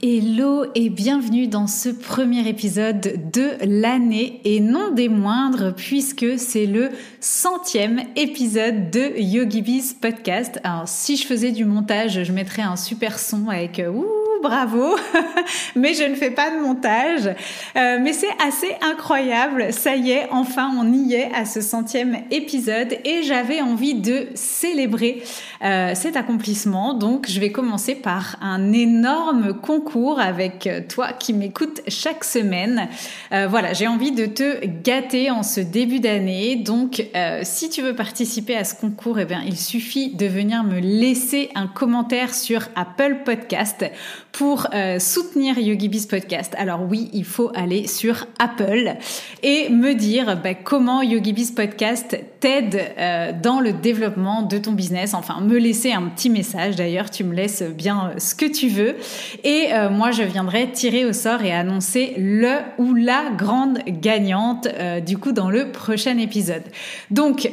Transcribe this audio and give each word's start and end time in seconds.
Hello 0.00 0.64
et 0.76 0.90
bienvenue 0.90 1.48
dans 1.48 1.66
ce 1.66 1.88
premier 1.88 2.48
épisode 2.48 3.32
de 3.32 3.50
l'année 3.66 4.40
et 4.44 4.60
non 4.60 4.92
des 4.92 5.08
moindres 5.08 5.74
puisque 5.74 6.38
c'est 6.38 6.66
le 6.66 6.90
centième 7.18 8.02
épisode 8.14 8.90
de 8.90 9.18
YogiBiz 9.18 9.94
Podcast. 9.94 10.60
Alors 10.62 10.86
si 10.86 11.16
je 11.16 11.26
faisais 11.26 11.50
du 11.50 11.64
montage, 11.64 12.22
je 12.22 12.32
mettrais 12.32 12.62
un 12.62 12.76
super 12.76 13.18
son 13.18 13.48
avec 13.48 13.80
euh, 13.80 13.90
ouh 13.90 14.06
bravo, 14.40 14.96
mais 15.76 15.94
je 15.94 16.04
ne 16.04 16.14
fais 16.14 16.30
pas 16.30 16.50
de 16.50 16.60
montage. 16.60 17.26
Euh, 17.76 17.98
mais 18.00 18.12
c'est 18.12 18.30
assez 18.40 18.76
incroyable, 18.82 19.72
ça 19.72 19.96
y 19.96 20.12
est, 20.12 20.28
enfin 20.30 20.70
on 20.78 20.92
y 20.92 21.14
est 21.14 21.30
à 21.34 21.44
ce 21.44 21.60
centième 21.60 22.18
épisode 22.30 22.96
et 23.04 23.22
j'avais 23.22 23.60
envie 23.60 23.94
de 23.94 24.28
célébrer 24.34 25.22
euh, 25.64 25.92
cet 25.94 26.16
accomplissement. 26.16 26.94
Donc 26.94 27.26
je 27.28 27.40
vais 27.40 27.50
commencer 27.50 27.94
par 27.94 28.36
un 28.40 28.72
énorme 28.72 29.54
concours 29.54 29.87
avec 30.18 30.68
toi 30.88 31.12
qui 31.12 31.32
m'écoutes 31.32 31.80
chaque 31.88 32.24
semaine. 32.24 32.88
Euh, 33.32 33.46
voilà, 33.48 33.72
j'ai 33.72 33.86
envie 33.86 34.12
de 34.12 34.26
te 34.26 34.64
gâter 34.66 35.30
en 35.30 35.42
ce 35.42 35.60
début 35.60 36.00
d'année. 36.00 36.56
Donc 36.56 37.04
si 37.42 37.70
tu 37.70 37.82
veux 37.82 37.94
participer 37.94 38.56
à 38.56 38.64
ce 38.64 38.74
concours, 38.74 39.18
eh 39.18 39.24
bien, 39.24 39.42
il 39.46 39.56
suffit 39.56 40.14
de 40.14 40.26
venir 40.26 40.62
me 40.62 40.78
laisser 40.78 41.50
un 41.54 41.66
commentaire 41.66 42.34
sur 42.34 42.68
Apple 42.76 43.18
Podcast 43.24 43.84
pour 44.38 44.68
euh, 44.72 45.00
soutenir 45.00 45.58
YogiBiz 45.58 46.06
Podcast. 46.06 46.54
Alors 46.58 46.82
oui, 46.88 47.10
il 47.12 47.24
faut 47.24 47.50
aller 47.56 47.88
sur 47.88 48.28
Apple 48.38 48.94
et 49.42 49.68
me 49.68 49.94
dire 49.94 50.40
bah, 50.40 50.54
comment 50.54 51.02
YogiBiz 51.02 51.50
Podcast 51.50 52.16
t'aide 52.38 52.80
euh, 52.98 53.32
dans 53.32 53.58
le 53.58 53.72
développement 53.72 54.42
de 54.42 54.58
ton 54.58 54.70
business. 54.70 55.14
Enfin, 55.14 55.40
me 55.40 55.58
laisser 55.58 55.90
un 55.90 56.02
petit 56.02 56.30
message. 56.30 56.76
D'ailleurs, 56.76 57.10
tu 57.10 57.24
me 57.24 57.34
laisses 57.34 57.64
bien 57.64 58.12
ce 58.18 58.36
que 58.36 58.46
tu 58.46 58.68
veux. 58.68 58.94
Et 59.42 59.70
euh, 59.72 59.90
moi, 59.90 60.12
je 60.12 60.22
viendrai 60.22 60.70
tirer 60.70 61.04
au 61.04 61.12
sort 61.12 61.42
et 61.42 61.52
annoncer 61.52 62.14
le 62.16 62.58
ou 62.78 62.94
la 62.94 63.30
grande 63.36 63.80
gagnante 63.88 64.68
du 65.04 65.18
coup 65.18 65.32
dans 65.32 65.50
le 65.50 65.72
prochain 65.72 66.16
épisode. 66.16 66.62
Donc, 67.10 67.50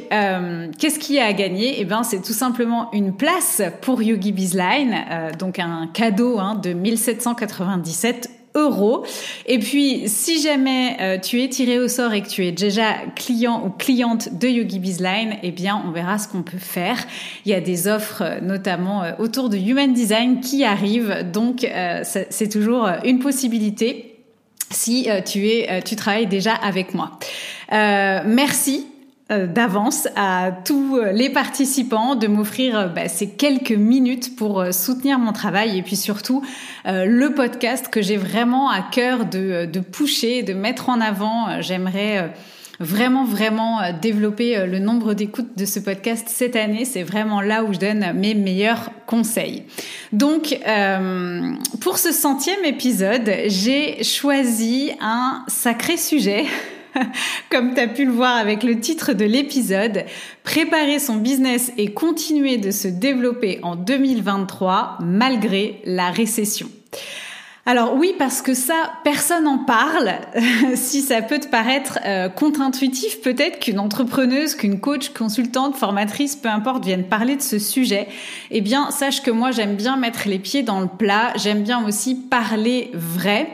qu'est-ce 0.78 1.00
qu'il 1.00 1.16
y 1.16 1.18
a 1.18 1.24
à 1.24 1.32
gagner? 1.32 1.80
Eh 1.80 1.84
ben, 1.84 2.04
c'est 2.04 2.22
tout 2.22 2.32
simplement 2.32 2.90
une 2.92 3.12
place 3.12 3.60
pour 3.80 4.02
YogiBiz 4.02 4.54
Line, 4.54 5.04
donc 5.36 5.58
un 5.58 5.88
cadeau 5.92 6.38
hein, 6.38 6.54
de 6.54 6.75
1797 6.76 8.30
euros. 8.56 9.04
Et 9.46 9.58
puis, 9.58 10.02
si 10.06 10.40
jamais 10.40 10.96
euh, 11.00 11.18
tu 11.18 11.42
es 11.42 11.48
tiré 11.48 11.78
au 11.78 11.88
sort 11.88 12.12
et 12.12 12.22
que 12.22 12.28
tu 12.28 12.44
es 12.44 12.52
déjà 12.52 12.94
client 13.14 13.62
ou 13.64 13.70
cliente 13.70 14.38
de 14.38 14.48
Yogi 14.48 14.78
Bizline, 14.78 15.36
eh 15.42 15.52
bien, 15.52 15.82
on 15.86 15.90
verra 15.90 16.18
ce 16.18 16.28
qu'on 16.28 16.42
peut 16.42 16.58
faire. 16.58 16.96
Il 17.44 17.52
y 17.52 17.54
a 17.54 17.60
des 17.60 17.86
offres, 17.86 18.22
euh, 18.22 18.40
notamment 18.40 19.02
euh, 19.02 19.12
autour 19.18 19.48
de 19.48 19.56
Human 19.56 19.92
Design, 19.92 20.40
qui 20.40 20.64
arrivent. 20.64 21.30
Donc, 21.32 21.66
c'est 22.02 22.48
toujours 22.48 22.88
une 23.04 23.18
possibilité 23.18 24.16
si 24.70 25.08
tu 25.24 25.48
es, 25.48 25.82
tu 25.82 25.96
travailles 25.96 26.26
déjà 26.26 26.54
avec 26.54 26.94
moi. 26.94 27.18
merci 27.70 28.86
d'avance 29.28 30.06
à 30.14 30.52
tous 30.64 31.00
les 31.12 31.30
participants 31.30 32.14
de 32.14 32.28
m'offrir 32.28 32.78
euh, 32.78 32.86
bah, 32.86 33.08
ces 33.08 33.28
quelques 33.28 33.72
minutes 33.72 34.36
pour 34.36 34.60
euh, 34.60 34.70
soutenir 34.70 35.18
mon 35.18 35.32
travail 35.32 35.78
et 35.78 35.82
puis 35.82 35.96
surtout 35.96 36.42
le 36.84 37.28
podcast 37.30 37.88
que 37.88 38.00
j'ai 38.00 38.16
vraiment 38.16 38.70
à 38.70 38.80
cœur 38.80 39.26
de, 39.26 39.66
de 39.66 39.80
pusher, 39.80 40.44
de 40.44 40.54
mettre 40.54 40.88
en 40.88 41.00
avant. 41.00 41.60
J'aimerais 41.60 42.32
vraiment, 42.78 43.24
vraiment 43.24 43.80
développer 44.00 44.64
le 44.66 44.78
nombre 44.78 45.14
d'écoutes 45.14 45.56
de 45.56 45.64
ce 45.64 45.80
podcast 45.80 46.28
cette 46.28 46.54
année. 46.54 46.84
C'est 46.84 47.02
vraiment 47.02 47.40
là 47.40 47.64
où 47.64 47.72
je 47.72 47.78
donne 47.78 48.12
mes 48.14 48.34
meilleurs 48.34 48.90
conseils. 49.06 49.64
Donc, 50.12 50.56
pour 51.80 51.98
ce 51.98 52.12
centième 52.12 52.64
épisode, 52.64 53.32
j'ai 53.46 54.04
choisi 54.04 54.92
un 55.00 55.44
sacré 55.48 55.96
sujet. 55.96 56.44
Comme 57.50 57.74
tu 57.74 57.80
as 57.80 57.88
pu 57.88 58.04
le 58.04 58.12
voir 58.12 58.36
avec 58.36 58.62
le 58.62 58.78
titre 58.80 59.12
de 59.12 59.24
l'épisode, 59.24 60.04
préparer 60.42 60.98
son 60.98 61.16
business 61.16 61.72
et 61.76 61.92
continuer 61.92 62.56
de 62.58 62.70
se 62.70 62.88
développer 62.88 63.58
en 63.62 63.76
2023 63.76 64.98
malgré 65.00 65.80
la 65.84 66.10
récession. 66.10 66.68
Alors 67.68 67.94
oui, 67.96 68.14
parce 68.16 68.42
que 68.42 68.54
ça, 68.54 68.92
personne 69.02 69.42
n'en 69.42 69.58
parle. 69.58 70.12
si 70.76 71.02
ça 71.02 71.20
peut 71.20 71.40
te 71.40 71.48
paraître 71.48 71.98
euh, 72.04 72.28
contre-intuitif, 72.28 73.20
peut-être 73.22 73.58
qu'une 73.58 73.80
entrepreneuse, 73.80 74.54
qu'une 74.54 74.78
coach, 74.78 75.08
consultante, 75.08 75.74
formatrice, 75.74 76.36
peu 76.36 76.48
importe, 76.48 76.84
vienne 76.84 77.02
parler 77.02 77.34
de 77.34 77.42
ce 77.42 77.58
sujet. 77.58 78.06
Eh 78.52 78.60
bien, 78.60 78.92
sache 78.92 79.20
que 79.20 79.32
moi, 79.32 79.50
j'aime 79.50 79.74
bien 79.74 79.96
mettre 79.96 80.28
les 80.28 80.38
pieds 80.38 80.62
dans 80.62 80.78
le 80.78 80.86
plat. 80.86 81.32
J'aime 81.34 81.64
bien 81.64 81.84
aussi 81.84 82.14
parler 82.14 82.92
vrai. 82.94 83.48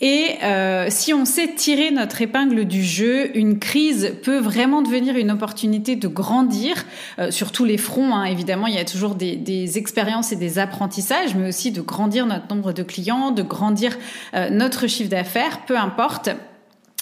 Et 0.00 0.36
euh, 0.42 0.86
si 0.90 1.14
on 1.14 1.24
sait 1.24 1.54
tirer 1.54 1.90
notre 1.90 2.20
épingle 2.20 2.64
du 2.66 2.82
jeu, 2.82 3.36
une 3.36 3.58
crise 3.58 4.14
peut 4.22 4.38
vraiment 4.38 4.82
devenir 4.82 5.16
une 5.16 5.30
opportunité 5.30 5.96
de 5.96 6.08
grandir 6.08 6.84
euh, 7.18 7.30
sur 7.30 7.50
tous 7.50 7.64
les 7.64 7.78
fronts. 7.78 8.14
Hein. 8.14 8.24
Évidemment, 8.24 8.66
il 8.66 8.74
y 8.74 8.78
a 8.78 8.84
toujours 8.84 9.14
des, 9.14 9.36
des, 9.36 9.78
expériences 9.78 10.32
et 10.32 10.36
des 10.36 10.58
apprentissages, 10.58 11.34
mais 11.34 11.48
aussi 11.48 11.70
de 11.70 11.80
grandir 11.80 12.26
notre 12.26 12.54
nombre 12.54 12.72
de 12.72 12.82
clients, 12.82 13.30
de 13.30 13.42
grandir 13.42 13.96
euh, 14.34 14.50
notre 14.50 14.86
chiffre 14.86 15.10
d'affaires, 15.10 15.64
peu 15.66 15.76
importe. 15.76 16.30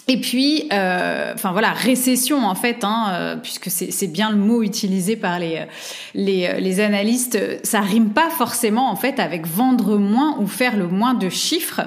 Et 0.07 0.21
puis, 0.21 0.69
euh, 0.71 1.33
enfin 1.35 1.53
voilà, 1.53 1.73
récession 1.73 2.45
en 2.45 2.55
fait, 2.55 2.85
hein, 2.85 3.07
euh, 3.13 3.37
puisque 3.37 3.71
c'est 3.71 4.07
bien 4.07 4.31
le 4.31 4.37
mot 4.37 4.63
utilisé 4.63 5.17
par 5.17 5.39
les, 5.39 5.65
les, 6.15 6.61
les 6.61 6.81
analystes, 6.81 7.39
ça 7.65 7.81
rime 7.81 8.11
pas 8.11 8.29
forcément 8.29 8.91
en 8.91 8.97
fait 8.97 9.19
avec 9.19 9.47
vendre 9.47 9.97
moins 9.97 10.37
ou 10.39 10.47
faire 10.47 10.77
le 10.77 10.89
moins 10.89 11.15
de 11.15 11.31
chiffres. 11.31 11.81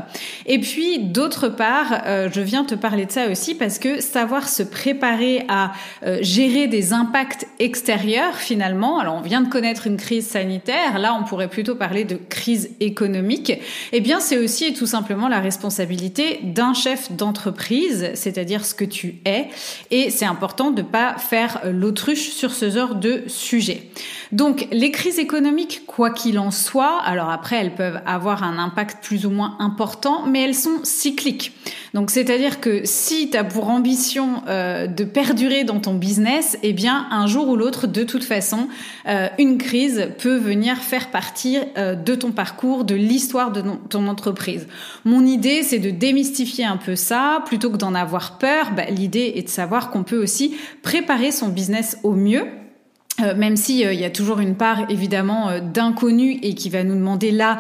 Et 0.48 0.60
puis 0.60 0.98
d'autre 0.98 1.48
part, 1.48 2.02
euh, 2.08 2.28
je 2.34 2.42
viens 2.42 2.64
te 2.64 2.74
parler 2.74 3.06
de 3.06 3.12
ça 3.12 3.30
aussi 3.30 3.54
parce 3.54 3.78
que 3.78 4.02
savoir 4.02 4.50
se 4.50 4.64
préparer 4.64 5.46
à 5.48 5.74
euh, 6.04 6.18
gérer 6.22 6.66
des 6.66 6.94
impacts 6.94 7.48
extérieurs 7.60 8.36
finalement. 8.36 8.98
Alors 8.98 9.16
on 9.16 9.22
vient 9.22 9.42
de 9.42 9.50
connaître 9.50 9.86
une 9.86 9.98
crise 9.98 10.26
sanitaire, 10.26 10.98
là 10.98 11.16
on 11.20 11.24
pourrait 11.24 11.50
plutôt 11.50 11.76
parler 11.76 12.04
de 12.04 12.16
crise 12.16 12.72
économique. 12.80 13.54
Eh 13.92 14.02
bien 14.02 14.20
c'est 14.20 14.38
aussi 14.38 14.74
tout 14.74 14.88
simplement 14.88 15.28
la 15.28 15.40
responsabilité 15.40 16.40
d'un 16.42 16.74
chef 16.74 17.12
d'entreprise 17.12 18.06
c'est-à-dire 18.16 18.66
ce 18.66 18.74
que 18.74 18.86
tu 18.86 19.16
es, 19.26 19.48
et 19.92 20.10
c'est 20.10 20.26
important 20.26 20.72
de 20.72 20.82
ne 20.82 20.88
pas 20.88 21.18
faire 21.18 21.62
l'autruche 21.66 22.30
sur 22.30 22.52
ce 22.52 22.70
genre 22.70 22.96
de 22.96 23.24
sujet. 23.28 23.90
Donc 24.32 24.68
les 24.72 24.92
crises 24.92 25.20
économiques, 25.20 25.84
quoi 25.88 26.10
qu'il 26.10 26.40
en 26.40 26.52
soit, 26.52 27.00
alors 27.04 27.30
après 27.30 27.58
elles 27.58 27.76
peuvent 27.76 28.02
avoir 28.06 28.44
un 28.44 28.58
impact 28.58 29.04
plus 29.04 29.26
ou 29.26 29.30
moins 29.30 29.56
important, 29.60 30.26
mais 30.26 30.42
elles 30.42 30.56
sont 30.56 30.80
cycliques. 30.84 31.54
Donc 31.94 32.12
c'est-à-dire 32.12 32.60
que 32.60 32.82
si 32.84 33.30
tu 33.30 33.38
as 33.38 33.44
pour 33.44 33.70
ambition 33.70 34.44
euh, 34.48 34.88
de 34.88 35.04
perdurer 35.04 35.64
dans 35.64 35.80
ton 35.80 35.94
business, 35.94 36.58
eh 36.64 36.74
bien 36.74 37.08
un 37.12 37.28
jour 37.28 37.48
ou 37.48 37.56
l'autre, 37.56 37.88
de 37.88 38.04
toute 38.04 38.24
façon, 38.24 38.68
euh, 39.08 39.28
une 39.40 39.58
crise 39.58 40.10
peut 40.20 40.38
venir 40.38 40.78
faire 40.78 41.10
partie 41.10 41.58
euh, 41.78 41.96
de 41.96 42.16
ton 42.16 42.32
parcours, 42.32 42.84
de 42.84 42.96
l'histoire 42.96 43.52
de 43.52 43.64
ton 43.90 44.08
entreprise. 44.08 44.68
Mon 45.06 45.26
idée, 45.26 45.64
c'est 45.64 45.80
de 45.80 45.90
démystifier 45.90 46.66
un 46.66 46.78
peu 46.78 46.96
ça, 46.96 47.44
plutôt 47.46 47.70
que 47.70 47.78
d'en 47.78 47.96
avoir 48.02 48.38
peur. 48.38 48.72
Bah, 48.76 48.86
l'idée 48.90 49.34
est 49.36 49.44
de 49.44 49.50
savoir 49.50 49.90
qu'on 49.90 50.04
peut 50.04 50.22
aussi 50.22 50.56
préparer 50.84 51.32
son 51.32 51.50
business 51.50 51.98
au 52.04 52.14
mieux 52.14 52.46
euh, 53.20 53.34
même 53.36 53.58
si 53.58 53.84
euh, 53.84 53.94
il 53.94 54.00
y 54.00 54.06
a 54.06 54.12
toujours 54.12 54.40
une 54.40 54.56
part 54.56 54.92
évidemment 54.92 55.50
euh, 55.50 55.60
d'inconnu 55.60 56.38
et 56.44 56.54
qui 56.54 56.70
va 56.70 56.84
nous 56.84 56.94
demander 56.94 57.32
là 57.32 57.60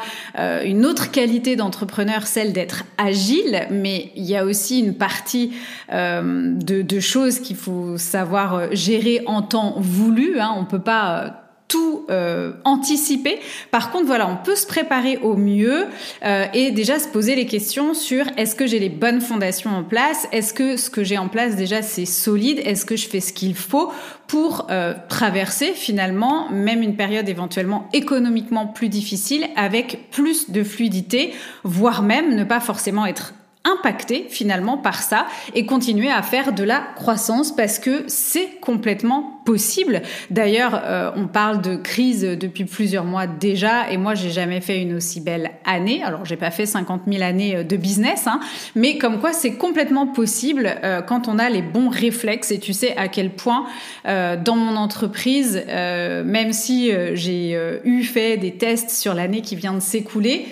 une 0.63 0.85
autre 0.85 1.09
qualité 1.09 1.55
d'entrepreneur, 1.55 2.27
celle 2.27 2.53
d'être 2.53 2.83
agile, 2.97 3.67
mais 3.71 4.11
il 4.15 4.23
y 4.23 4.35
a 4.35 4.45
aussi 4.45 4.79
une 4.79 4.93
partie 4.93 5.53
de, 5.91 6.99
choses 6.99 7.39
qu'il 7.39 7.55
faut 7.55 7.97
savoir 7.97 8.73
gérer 8.73 9.23
en 9.25 9.41
temps 9.41 9.75
voulu. 9.77 10.39
Hein. 10.39 10.53
On 10.57 10.65
peut 10.65 10.81
pas 10.81 11.46
tout 11.67 12.05
euh, 12.09 12.53
anticiper. 12.63 13.39
Par 13.71 13.91
contre, 13.91 14.05
voilà, 14.05 14.27
on 14.27 14.37
peut 14.37 14.55
se 14.55 14.65
préparer 14.65 15.17
au 15.17 15.35
mieux 15.35 15.85
euh, 16.23 16.45
et 16.53 16.71
déjà 16.71 16.99
se 16.99 17.07
poser 17.07 17.35
les 17.35 17.45
questions 17.45 17.93
sur 17.93 18.25
est-ce 18.37 18.55
que 18.55 18.65
j'ai 18.65 18.79
les 18.79 18.89
bonnes 18.89 19.21
fondations 19.21 19.71
en 19.71 19.83
place? 19.83 20.27
Est-ce 20.31 20.53
que 20.53 20.77
ce 20.77 20.89
que 20.89 21.03
j'ai 21.03 21.17
en 21.17 21.27
place 21.27 21.55
déjà 21.55 21.81
c'est 21.81 22.05
solide? 22.05 22.61
Est-ce 22.63 22.85
que 22.85 22.95
je 22.95 23.07
fais 23.07 23.19
ce 23.19 23.33
qu'il 23.33 23.55
faut 23.55 23.91
pour 24.27 24.67
euh, 24.69 24.93
traverser 25.09 25.73
finalement 25.73 26.49
même 26.49 26.81
une 26.81 26.95
période 26.95 27.27
éventuellement 27.27 27.89
économiquement 27.93 28.67
plus 28.67 28.89
difficile 28.89 29.47
avec 29.55 30.09
plus 30.11 30.49
de 30.51 30.63
fluidité, 30.63 31.33
voire 31.63 32.01
même 32.01 32.35
ne 32.35 32.43
pas 32.43 32.59
forcément 32.59 33.05
être 33.05 33.33
impacté 33.65 34.27
finalement 34.29 34.77
par 34.77 35.01
ça 35.01 35.27
et 35.53 35.65
continuer 35.65 36.09
à 36.09 36.21
faire 36.21 36.53
de 36.53 36.63
la 36.63 36.79
croissance? 36.95 37.53
Parce 37.55 37.79
que 37.79 38.05
c'est 38.07 38.59
complètement 38.61 39.36
possible. 39.47 40.01
D'ailleurs, 40.29 40.81
euh, 40.83 41.09
on 41.15 41.27
parle 41.27 41.61
de 41.61 41.77
crise 41.77 42.21
depuis 42.21 42.65
plusieurs 42.65 43.05
mois 43.05 43.27
déjà 43.27 43.89
et 43.89 43.95
moi 43.95 44.13
j'ai 44.13 44.29
jamais 44.29 44.59
fait 44.59 44.81
une 44.81 44.93
aussi 44.93 45.21
belle 45.21 45.51
année. 45.63 46.03
Alors 46.03 46.25
j'ai 46.25 46.35
pas 46.35 46.51
fait 46.51 46.65
50 46.65 47.03
000 47.07 47.23
années 47.23 47.55
euh, 47.55 47.63
de 47.63 47.77
business, 47.77 48.27
hein, 48.27 48.41
mais 48.75 48.97
comme 48.97 49.21
quoi 49.21 49.31
c'est 49.31 49.53
complètement 49.53 50.05
possible 50.05 50.69
euh, 50.83 51.01
quand 51.01 51.29
on 51.29 51.39
a 51.39 51.49
les 51.49 51.61
bons 51.61 51.87
réflexes 51.87 52.51
et 52.51 52.59
tu 52.59 52.73
sais 52.73 52.97
à 52.97 53.07
quel 53.07 53.29
point 53.29 53.65
dans 54.05 54.55
mon 54.55 54.75
entreprise, 54.75 55.63
même 55.67 56.51
si 56.53 56.91
j'ai 57.13 57.79
eu 57.83 58.03
fait 58.03 58.37
des 58.37 58.53
tests 58.53 58.89
sur 58.89 59.13
l'année 59.13 59.41
qui 59.41 59.55
vient 59.55 59.73
de 59.73 59.79
s'écouler, 59.79 60.47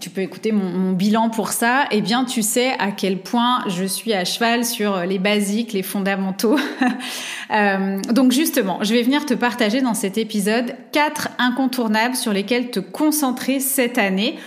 tu 0.00 0.10
peux 0.10 0.20
écouter 0.20 0.52
mon, 0.52 0.70
mon 0.70 0.92
bilan 0.92 1.30
pour 1.30 1.48
ça. 1.48 1.86
Eh 1.90 2.00
bien, 2.00 2.24
tu 2.24 2.42
sais 2.42 2.72
à 2.78 2.90
quel 2.90 3.18
point 3.18 3.64
je 3.68 3.84
suis 3.84 4.12
à 4.12 4.24
cheval 4.24 4.64
sur 4.64 4.98
les 5.04 5.18
basiques, 5.18 5.72
les 5.72 5.82
fondamentaux. 5.82 6.58
Euh, 7.82 8.00
donc 8.12 8.32
justement, 8.32 8.78
je 8.82 8.94
vais 8.94 9.02
venir 9.02 9.26
te 9.26 9.34
partager 9.34 9.80
dans 9.80 9.94
cet 9.94 10.18
épisode 10.18 10.74
quatre 10.92 11.28
incontournables 11.38 12.16
sur 12.16 12.32
lesquels 12.32 12.70
te 12.70 12.80
concentrer 12.80 13.60
cette 13.60 13.98
année 13.98 14.38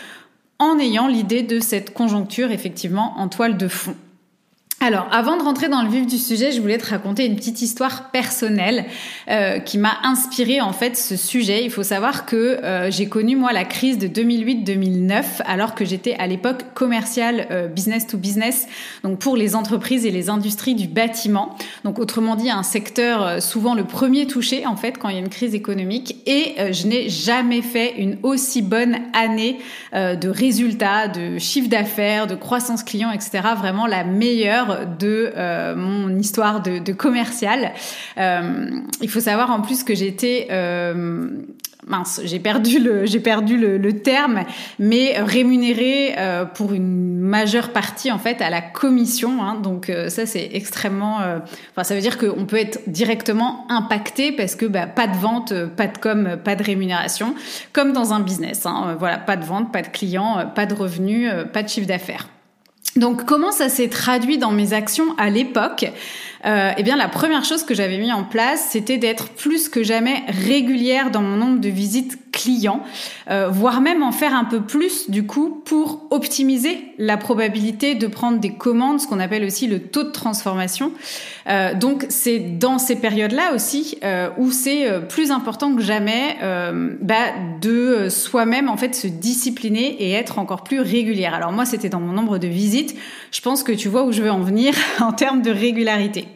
en 0.60 0.80
ayant 0.80 1.08
l'idée 1.08 1.44
de 1.44 1.60
cette 1.60 1.94
conjoncture 1.94 2.52
effectivement 2.52 3.14
en 3.18 3.28
toile 3.28 3.58
de 3.58 3.68
fond. 3.68 3.96
Alors, 4.82 5.08
avant 5.12 5.38
de 5.38 5.42
rentrer 5.42 5.70
dans 5.70 5.82
le 5.82 5.90
vif 5.90 6.06
du 6.06 6.18
sujet, 6.18 6.52
je 6.52 6.60
voulais 6.60 6.78
te 6.78 6.88
raconter 6.88 7.26
une 7.26 7.38
petite 7.38 7.62
histoire 7.62 8.12
personnelle 8.12 8.86
euh, 9.30 9.60
qui 9.60 9.78
m'a 9.78 9.98
inspiré 10.04 10.60
en 10.60 10.74
fait 10.74 10.98
ce 10.98 11.16
sujet. 11.16 11.64
Il 11.64 11.72
faut 11.72 11.82
savoir 11.82 12.26
que 12.26 12.36
euh, 12.36 12.92
j'ai 12.92 13.08
connu 13.08 13.38
moi 13.38 13.54
la 13.54 13.64
crise 13.64 13.98
de 13.98 14.08
2008-2009 14.08 15.42
alors 15.46 15.76
que 15.76 15.86
j'étais 15.86 16.16
à 16.16 16.28
l'époque 16.28 16.74
commerciale 16.74 17.48
euh, 17.52 17.68
business 17.68 18.06
to 18.06 18.18
business, 18.18 18.68
donc 19.04 19.18
pour 19.18 19.38
les 19.38 19.56
entreprises 19.56 20.06
et 20.06 20.12
les 20.12 20.30
industries 20.30 20.76
du 20.76 20.88
bâtiment. 20.88 21.56
Donc 21.86 21.98
autrement 21.98 22.36
dit, 22.36 22.52
un 22.52 22.62
secteur 22.62 23.26
euh, 23.26 23.40
souvent 23.40 23.76
le 23.76 23.86
premier 23.86 24.28
touché 24.28 24.68
en 24.68 24.76
fait 24.76 24.98
quand 24.98 25.08
il 25.08 25.16
y 25.16 25.18
a 25.18 25.22
une 25.22 25.30
crise 25.30 25.56
économique. 25.56 26.18
Et 26.26 26.54
euh, 26.60 26.74
je 26.74 26.86
n'ai 26.86 27.10
jamais 27.10 27.62
fait 27.62 27.96
une 27.98 28.18
aussi 28.24 28.62
bonne 28.62 28.98
année 29.14 29.58
de 29.94 30.28
résultats, 30.28 31.08
de 31.08 31.40
chiffre 31.40 31.70
d'affaires, 31.70 32.28
de 32.28 32.36
croissance 32.36 32.84
client, 32.84 33.12
etc. 33.12 33.40
Vraiment 33.58 33.88
la 33.88 34.04
meilleure 34.04 34.75
de 34.84 35.32
euh, 35.36 35.76
mon 35.76 36.18
histoire 36.18 36.62
de, 36.62 36.92
commercial. 36.94 37.74
Euh, 38.18 38.70
il 39.02 39.10
faut 39.10 39.20
savoir 39.20 39.52
en 39.52 39.62
plus 39.62 39.84
que 39.84 39.96
j'étais 39.96 40.48
euh, 40.52 41.30
mince, 41.88 42.22
j'ai 42.24 42.40
perdu 42.40 42.80
le 42.80 43.06
j'ai 43.06 43.20
perdu 43.20 43.58
le, 43.58 43.94
terme, 44.00 44.44
mais 44.80 45.20
rémunéré 45.20 46.16
pour 46.56 46.74
une 46.74 47.20
majeure 47.20 47.70
partie 47.70 48.12
en 48.12 48.18
fait 48.18 48.42
à 48.42 48.50
la 48.50 48.62
commission. 48.62 49.44
Hein, 49.44 49.60
donc 49.62 49.92
ça 50.10 50.26
c'est 50.26 50.50
extrêmement, 50.54 51.20
ça 51.82 51.96
veut 51.96 52.02
dire 52.02 52.18
qu'on 52.18 52.46
peut 52.46 52.58
être 52.58 52.80
directement 52.88 53.66
impacté 53.70 54.32
parce 54.32 54.56
que 54.56 54.66
bah, 54.66 54.88
pas 54.88 55.08
de 55.08 55.16
vente, 55.16 55.54
pas 55.76 55.88
de 55.88 55.98
com, 55.98 56.38
pas 56.44 56.56
de 56.56 56.64
rémunération, 56.64 57.36
comme 57.72 57.94
dans 57.94 58.14
un 58.14 58.20
business. 58.20 58.66
Hein, 58.66 58.96
voilà, 58.98 59.18
pas 59.18 59.38
de 59.38 59.46
vente, 59.46 59.72
pas 59.72 59.82
de 59.82 59.90
clients, 59.90 60.52
pas 60.56 60.66
de 60.66 60.74
revenus, 60.74 61.32
pas 61.54 61.62
de 61.62 61.70
chiffre 61.70 61.88
d'affaires. 61.88 62.28
Donc 62.96 63.26
comment 63.26 63.52
ça 63.52 63.68
s'est 63.68 63.90
traduit 63.90 64.38
dans 64.38 64.52
mes 64.52 64.72
actions 64.72 65.18
à 65.18 65.30
l'époque? 65.30 65.86
Euh, 66.46 66.72
Eh 66.78 66.84
bien 66.84 66.96
la 66.96 67.10
première 67.10 67.44
chose 67.44 67.64
que 67.64 67.74
j'avais 67.74 67.98
mis 67.98 68.14
en 68.14 68.24
place, 68.24 68.68
c'était 68.70 68.98
d'être 68.98 69.30
plus 69.30 69.68
que 69.68 69.84
jamais 69.84 70.24
régulière 70.28 71.12
dans 71.12 71.22
mon 71.22 71.36
nombre 71.36 71.60
de 71.60 71.70
visites 71.70 72.25
clients, 72.36 72.84
euh, 73.32 73.48
voire 73.50 73.80
même 73.80 74.04
en 74.04 74.12
faire 74.12 74.36
un 74.36 74.44
peu 74.44 74.62
plus 74.62 75.10
du 75.10 75.26
coup 75.26 75.62
pour 75.64 76.06
optimiser 76.12 76.78
la 77.00 77.16
probabilité 77.16 77.96
de 77.96 78.08
prendre 78.08 78.40
des 78.40 78.54
commandes, 78.54 79.00
ce 79.00 79.08
qu'on 79.08 79.22
appelle 79.22 79.46
aussi 79.46 79.68
le 79.68 79.80
taux 79.80 80.04
de 80.04 80.12
transformation. 80.12 80.92
Euh, 81.48 81.74
donc 81.74 82.06
c'est 82.10 82.40
dans 82.40 82.78
ces 82.78 82.98
périodes-là 82.98 83.54
aussi 83.56 83.98
euh, 84.04 84.30
où 84.38 84.52
c'est 84.52 84.86
plus 85.08 85.32
important 85.32 85.74
que 85.74 85.82
jamais 85.82 86.38
bah, 87.02 87.16
de 87.62 88.10
soi-même 88.10 88.68
en 88.68 88.78
fait 88.78 88.94
se 88.94 89.08
discipliner 89.08 90.04
et 90.04 90.12
être 90.12 90.38
encore 90.38 90.64
plus 90.64 90.82
régulière. 90.82 91.34
Alors 91.34 91.54
moi 91.54 91.66
c'était 91.66 91.90
dans 91.90 92.02
mon 92.02 92.12
nombre 92.12 92.38
de 92.38 92.48
visites. 92.48 92.96
Je 93.32 93.40
pense 93.40 93.64
que 93.64 93.72
tu 93.72 93.88
vois 93.88 94.04
où 94.04 94.12
je 94.12 94.22
veux 94.22 94.32
en 94.32 94.42
venir 94.42 94.74
en 95.00 95.14
termes 95.14 95.42
de 95.42 95.52
régularité. 95.52 96.28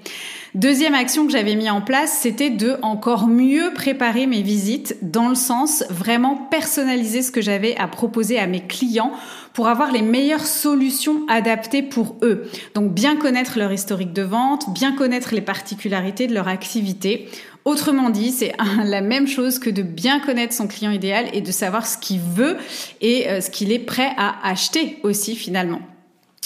Deuxième 0.56 0.96
action 0.96 1.28
que 1.28 1.31
j'avais 1.31 1.56
mis 1.56 1.69
en 1.69 1.81
place, 1.81 2.18
c'était 2.22 2.50
de 2.50 2.78
encore 2.81 3.28
mieux 3.28 3.72
préparer 3.75 4.25
mes 4.25 4.42
visites 4.42 4.98
dans 5.04 5.30
le 5.30 5.36
sens 5.36 5.84
vraiment 5.92 6.36
personnaliser 6.36 7.22
ce 7.22 7.31
que 7.31 7.40
j'avais 7.42 7.78
à 7.78 7.88
proposer 7.88 8.40
à 8.40 8.48
mes 8.48 8.66
clients 8.66 9.12
pour 9.54 9.68
avoir 9.68 9.92
les 9.92 10.01
meilleures 10.01 10.48
solutions 10.48 11.24
adaptées 11.28 11.84
pour 11.84 12.16
eux. 12.24 12.50
Donc 12.74 12.94
bien 12.94 13.16
connaître 13.16 13.60
leur 13.60 13.72
historique 13.72 14.12
de 14.12 14.24
vente, 14.24 14.74
bien 14.74 14.94
connaître 14.94 15.36
les 15.36 15.42
particularités 15.42 16.25
de 16.25 16.34
leur 16.34 16.48
activité. 16.48 17.30
Autrement 17.63 18.10
dit, 18.10 18.31
c'est 18.31 18.54
la 18.84 19.02
même 19.02 19.28
chose 19.28 19.60
que 19.60 19.69
de 19.69 19.84
bien 19.84 20.19
connaître 20.19 20.54
son 20.54 20.68
client 20.68 20.92
idéal 20.92 21.28
et 21.31 21.42
de 21.42 21.52
savoir 21.52 21.86
ce 21.86 22.00
qu'il 22.00 22.22
veut 22.22 22.57
et 23.02 23.30
euh, 23.30 23.40
ce 23.40 23.52
qu'il 23.52 23.72
est 23.72 23.78
prêt 23.78 24.13
à 24.18 24.36
acheter 24.48 24.98
aussi 25.04 25.36
finalement. 25.36 25.81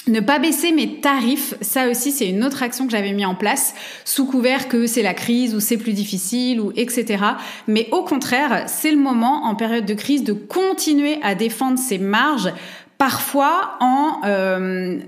Ne 0.08 0.20
pas 0.20 0.38
baisser 0.38 0.74
mes 0.74 1.00
tarifs, 1.00 1.54
ça 1.62 1.88
aussi 1.88 2.12
c'est 2.12 2.28
une 2.28 2.44
autre 2.44 2.62
action 2.62 2.86
que 2.86 2.92
j'avais 2.92 3.14
mis 3.14 3.26
en 3.26 3.36
place 3.36 3.74
sous 4.04 4.26
couvert 4.26 4.68
que 4.68 4.86
c'est 4.86 5.02
la 5.02 5.14
crise 5.14 5.56
ou 5.56 5.62
c'est 5.62 5.78
plus 5.78 5.94
difficile 5.94 6.60
ou 6.60 6.74
etc. 6.76 7.24
Mais 7.68 7.88
au 7.92 8.04
contraire, 8.04 8.66
c'est 8.68 8.92
le 8.92 8.98
moment 8.98 9.46
en 9.46 9.56
période 9.56 9.86
de 9.86 9.94
crise 9.94 10.26
de 10.26 10.34
continuer 10.34 11.20
à 11.24 11.36
défendre 11.36 11.80
ses 11.80 12.00
marges, 12.00 12.52
parfois 12.98 13.78
en 13.80 14.20
euh, 14.26 15.00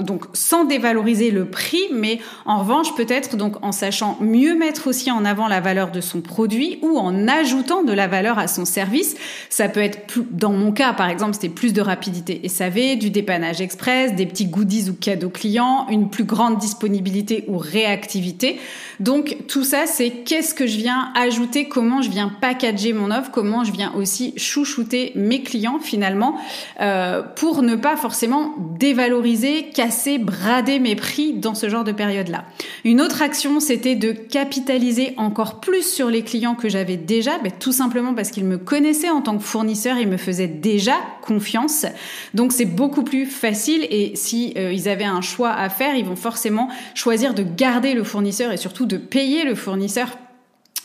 donc 0.00 0.24
sans 0.32 0.64
dévaloriser 0.64 1.30
le 1.30 1.44
prix, 1.44 1.82
mais 1.92 2.20
en 2.46 2.58
revanche 2.58 2.94
peut-être 2.94 3.36
donc 3.36 3.56
en 3.64 3.72
sachant 3.72 4.16
mieux 4.20 4.56
mettre 4.56 4.88
aussi 4.88 5.10
en 5.10 5.24
avant 5.24 5.48
la 5.48 5.60
valeur 5.60 5.90
de 5.90 6.00
son 6.00 6.20
produit 6.20 6.78
ou 6.82 6.98
en 6.98 7.28
ajoutant 7.28 7.82
de 7.82 7.92
la 7.92 8.06
valeur 8.06 8.38
à 8.38 8.46
son 8.46 8.64
service. 8.64 9.16
Ça 9.48 9.68
peut 9.68 9.80
être 9.80 10.06
plus, 10.06 10.24
dans 10.30 10.52
mon 10.52 10.72
cas 10.72 10.92
par 10.92 11.08
exemple, 11.08 11.34
c'était 11.34 11.48
plus 11.48 11.72
de 11.72 11.80
rapidité 11.80 12.48
SAV, 12.48 12.96
du 12.96 13.10
dépannage 13.10 13.60
express, 13.60 14.14
des 14.14 14.26
petits 14.26 14.46
goodies 14.46 14.88
ou 14.88 14.94
cadeaux 14.94 15.30
clients, 15.30 15.86
une 15.90 16.10
plus 16.10 16.24
grande 16.24 16.58
disponibilité 16.58 17.44
ou 17.48 17.58
réactivité. 17.58 18.58
Donc 19.00 19.36
tout 19.48 19.64
ça 19.64 19.86
c'est 19.86 20.10
qu'est-ce 20.10 20.54
que 20.54 20.66
je 20.66 20.76
viens 20.76 21.12
ajouter, 21.14 21.68
comment 21.68 22.02
je 22.02 22.10
viens 22.10 22.32
packager 22.40 22.92
mon 22.92 23.10
offre, 23.10 23.30
comment 23.30 23.64
je 23.64 23.72
viens 23.72 23.92
aussi 23.94 24.32
chouchouter 24.36 25.12
mes 25.14 25.42
clients 25.42 25.78
finalement 25.80 26.36
euh, 26.80 27.22
pour 27.36 27.62
ne 27.62 27.76
pas 27.76 27.96
forcément 27.96 28.54
dévaloriser 28.78 29.19
casser, 29.74 30.18
brader 30.18 30.78
mes 30.78 30.96
prix 30.96 31.32
dans 31.32 31.54
ce 31.54 31.68
genre 31.68 31.84
de 31.84 31.92
période-là. 31.92 32.44
Une 32.84 33.00
autre 33.00 33.22
action, 33.22 33.60
c'était 33.60 33.94
de 33.94 34.12
capitaliser 34.12 35.14
encore 35.16 35.60
plus 35.60 35.82
sur 35.82 36.08
les 36.08 36.22
clients 36.22 36.54
que 36.54 36.68
j'avais 36.68 36.96
déjà, 36.96 37.32
mais 37.42 37.50
tout 37.50 37.72
simplement 37.72 38.14
parce 38.14 38.30
qu'ils 38.30 38.44
me 38.44 38.58
connaissaient 38.58 39.10
en 39.10 39.20
tant 39.20 39.36
que 39.36 39.42
fournisseur, 39.42 39.98
ils 39.98 40.08
me 40.08 40.16
faisaient 40.16 40.48
déjà 40.48 40.94
confiance. 41.22 41.86
Donc 42.34 42.52
c'est 42.52 42.64
beaucoup 42.64 43.02
plus 43.02 43.26
facile 43.26 43.86
et 43.90 44.12
si 44.14 44.54
euh, 44.56 44.72
ils 44.72 44.88
avaient 44.88 45.04
un 45.04 45.20
choix 45.20 45.50
à 45.50 45.68
faire, 45.68 45.94
ils 45.94 46.04
vont 46.04 46.16
forcément 46.16 46.68
choisir 46.94 47.34
de 47.34 47.42
garder 47.42 47.94
le 47.94 48.04
fournisseur 48.04 48.52
et 48.52 48.56
surtout 48.56 48.86
de 48.86 48.96
payer 48.96 49.44
le 49.44 49.54
fournisseur 49.54 50.16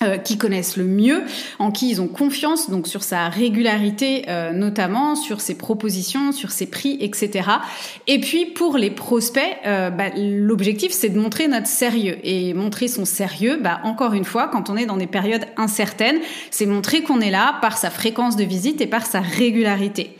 euh, 0.04 0.18
qui 0.18 0.38
connaissent 0.38 0.76
le 0.76 0.84
mieux, 0.84 1.24
en 1.58 1.72
qui 1.72 1.90
ils 1.90 2.02
ont 2.02 2.10
confiance, 2.10 2.70
donc 2.70 2.86
sur 2.86 3.02
sa 3.02 3.30
régularité 3.30 4.26
euh, 4.28 4.52
notamment, 4.52 5.16
sur 5.16 5.40
ses 5.40 5.56
propositions, 5.56 6.34
sur 6.34 6.52
ses 6.52 6.66
prix, 6.66 6.98
etc. 7.00 7.50
Et 8.06 8.20
puis 8.20 8.46
pour 8.46 8.78
les 8.78 8.92
prospects, 8.92 9.42
euh, 9.66 9.90
bah, 9.90 10.10
l'objectif 10.18 10.92
c'est 10.92 11.08
de 11.08 11.18
montrer 11.18 11.48
notre 11.48 11.68
sérieux 11.68 12.18
et 12.24 12.54
montrer 12.54 12.90
son 12.90 13.06
sérieux. 13.06 13.58
Bah, 13.64 13.80
encore 13.86 14.12
une 14.12 14.26
fois, 14.26 14.50
quand 14.50 14.70
on 14.70 14.76
est 14.76 14.86
dans 14.86 14.98
des 14.98 15.08
périodes 15.08 15.46
incertaines, 15.56 16.20
c'est 16.52 16.66
montrer 16.66 17.02
qu'on 17.02 17.22
est 17.22 17.32
là 17.32 17.58
par 17.62 17.78
sa 17.78 17.90
fréquence 17.90 18.36
de 18.36 18.44
visite 18.44 18.82
et 18.82 18.88
par 18.88 19.06
sa 19.06 19.22
régularité. 19.22 20.18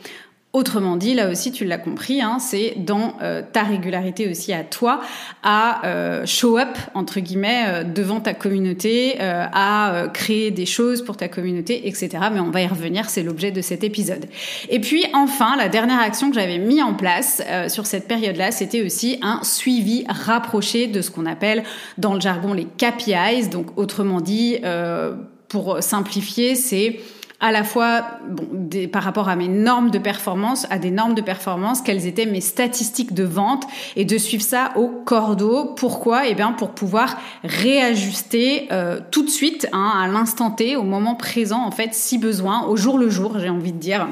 Autrement 0.56 0.96
dit, 0.96 1.12
là 1.12 1.28
aussi, 1.28 1.52
tu 1.52 1.66
l'as 1.66 1.76
compris, 1.76 2.22
hein, 2.22 2.38
c'est 2.38 2.76
dans 2.78 3.18
euh, 3.20 3.42
ta 3.52 3.62
régularité 3.62 4.26
aussi 4.26 4.54
à 4.54 4.64
toi 4.64 5.02
à 5.42 5.86
euh, 5.86 6.24
show 6.24 6.56
up 6.56 6.78
entre 6.94 7.20
guillemets 7.20 7.64
euh, 7.66 7.84
devant 7.84 8.20
ta 8.20 8.32
communauté, 8.32 9.20
à 9.20 10.06
créer 10.14 10.50
des 10.50 10.64
choses 10.64 11.04
pour 11.04 11.18
ta 11.18 11.28
communauté, 11.28 11.86
etc. 11.86 12.08
Mais 12.32 12.40
on 12.40 12.48
va 12.48 12.62
y 12.62 12.66
revenir, 12.66 13.10
c'est 13.10 13.22
l'objet 13.22 13.50
de 13.50 13.60
cet 13.60 13.84
épisode. 13.84 14.24
Et 14.70 14.80
puis 14.80 15.04
enfin, 15.12 15.56
la 15.58 15.68
dernière 15.68 16.00
action 16.00 16.30
que 16.30 16.36
j'avais 16.36 16.56
mis 16.56 16.80
en 16.80 16.94
place 16.94 17.42
sur 17.68 17.84
cette 17.84 18.08
période-là, 18.08 18.50
c'était 18.50 18.80
aussi 18.80 19.18
un 19.20 19.40
suivi 19.42 20.06
rapproché 20.08 20.86
de 20.86 21.02
ce 21.02 21.10
qu'on 21.10 21.26
appelle 21.26 21.64
dans 21.98 22.14
le 22.14 22.20
jargon 22.20 22.54
les 22.54 22.64
KPIs, 22.64 23.50
donc 23.50 23.76
autrement 23.76 24.22
dit 24.22 24.56
pour 25.48 25.82
simplifier, 25.82 26.54
c'est 26.54 26.98
à 27.40 27.52
la 27.52 27.64
fois 27.64 28.04
bon, 28.28 28.68
par 28.90 29.02
rapport 29.02 29.28
à 29.28 29.36
mes 29.36 29.48
normes 29.48 29.90
de 29.90 29.98
performance, 29.98 30.66
à 30.70 30.78
des 30.78 30.90
normes 30.90 31.14
de 31.14 31.20
performance, 31.20 31.82
quelles 31.82 32.06
étaient 32.06 32.26
mes 32.26 32.40
statistiques 32.40 33.12
de 33.12 33.24
vente 33.24 33.64
et 33.94 34.04
de 34.04 34.18
suivre 34.18 34.42
ça 34.42 34.72
au 34.76 34.88
cordeau. 34.88 35.74
Pourquoi? 35.76 36.26
Eh 36.26 36.34
bien 36.34 36.52
pour 36.52 36.70
pouvoir 36.70 37.16
réajuster 37.44 38.68
euh, 38.72 39.00
tout 39.10 39.22
de 39.22 39.30
suite, 39.30 39.68
hein, 39.72 39.92
à 39.94 40.08
l'instant 40.08 40.50
T, 40.50 40.76
au 40.76 40.82
moment 40.82 41.14
présent 41.14 41.64
en 41.64 41.70
fait, 41.70 41.92
si 41.92 42.18
besoin, 42.18 42.66
au 42.66 42.76
jour 42.76 42.98
le 42.98 43.10
jour, 43.10 43.38
j'ai 43.38 43.50
envie 43.50 43.72
de 43.72 43.78
dire. 43.78 44.08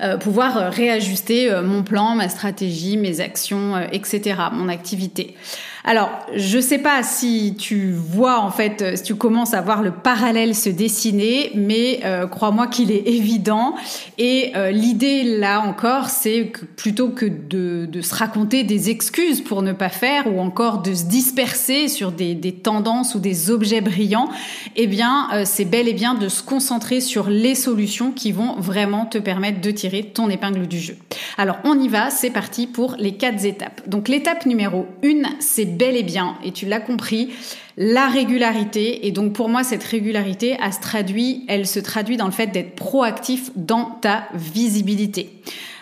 Euh, 0.00 0.16
pouvoir 0.16 0.72
réajuster 0.72 1.50
euh, 1.50 1.62
mon 1.62 1.84
plan, 1.84 2.16
ma 2.16 2.28
stratégie, 2.28 2.96
mes 2.96 3.20
actions, 3.20 3.78
etc., 3.92 4.34
mon 4.52 4.68
activité. 4.68 5.36
Alors, 5.86 6.08
je 6.34 6.58
sais 6.60 6.78
pas 6.78 7.02
si 7.02 7.56
tu 7.58 7.92
vois 7.92 8.40
en 8.40 8.50
fait, 8.50 8.80
euh, 8.80 8.96
si 8.96 9.02
tu 9.02 9.16
commences 9.16 9.52
à 9.52 9.60
voir 9.60 9.82
le 9.82 9.90
parallèle 9.90 10.54
se 10.54 10.70
dessiner, 10.70 11.50
mais 11.54 12.00
euh, 12.06 12.26
crois-moi 12.26 12.68
qu'il 12.68 12.90
est 12.90 13.06
évident. 13.06 13.74
Et 14.16 14.52
euh, 14.56 14.70
l'idée 14.70 15.24
là 15.38 15.60
encore, 15.60 16.08
c'est 16.08 16.46
que 16.46 16.64
plutôt 16.64 17.10
que 17.10 17.26
de, 17.26 18.00
se 18.00 18.14
raconter 18.14 18.64
des 18.64 18.88
excuses 18.88 19.42
pour 19.42 19.60
ne 19.60 19.72
pas 19.72 19.90
faire 19.90 20.26
ou 20.26 20.40
encore 20.40 20.80
de 20.80 20.94
se 20.94 21.04
disperser 21.04 21.88
sur 21.88 22.12
des, 22.12 22.34
des 22.34 22.52
tendances 22.52 23.14
ou 23.14 23.18
des 23.18 23.50
objets 23.50 23.82
brillants, 23.82 24.30
eh 24.76 24.86
bien, 24.86 25.28
c'est 25.44 25.64
bel 25.64 25.86
et 25.86 25.92
bien 25.92 26.14
de 26.14 26.28
se 26.28 26.42
concentrer 26.42 27.00
sur 27.00 27.28
les 27.28 27.54
solutions 27.54 28.10
qui 28.10 28.32
vont 28.32 28.54
vraiment 28.56 29.06
te 29.06 29.18
permettre 29.18 29.60
de 29.60 29.70
tirer 29.70 30.02
ton 30.02 30.28
épingle 30.30 30.66
du 30.66 30.78
jeu. 30.78 30.96
Alors, 31.38 31.58
on 31.64 31.78
y 31.78 31.88
va, 31.88 32.10
c'est 32.10 32.30
parti 32.30 32.66
pour 32.66 32.96
les 32.98 33.16
quatre 33.16 33.44
étapes. 33.44 33.82
Donc, 33.86 34.08
l'étape 34.08 34.46
numéro 34.46 34.86
une, 35.02 35.26
c'est 35.40 35.73
bel 35.74 35.96
et 35.96 36.02
bien, 36.02 36.36
et 36.44 36.52
tu 36.52 36.66
l'as 36.66 36.80
compris, 36.80 37.30
la 37.76 38.06
régularité. 38.06 39.06
Et 39.06 39.12
donc 39.12 39.32
pour 39.32 39.48
moi, 39.48 39.64
cette 39.64 39.84
régularité, 39.84 40.56
elle 40.62 40.72
se 40.72 40.80
traduit, 40.80 41.44
elle 41.48 41.66
se 41.66 41.80
traduit 41.80 42.16
dans 42.16 42.26
le 42.26 42.32
fait 42.32 42.46
d'être 42.48 42.74
proactif 42.74 43.50
dans 43.56 43.84
ta 44.00 44.24
visibilité. 44.34 45.30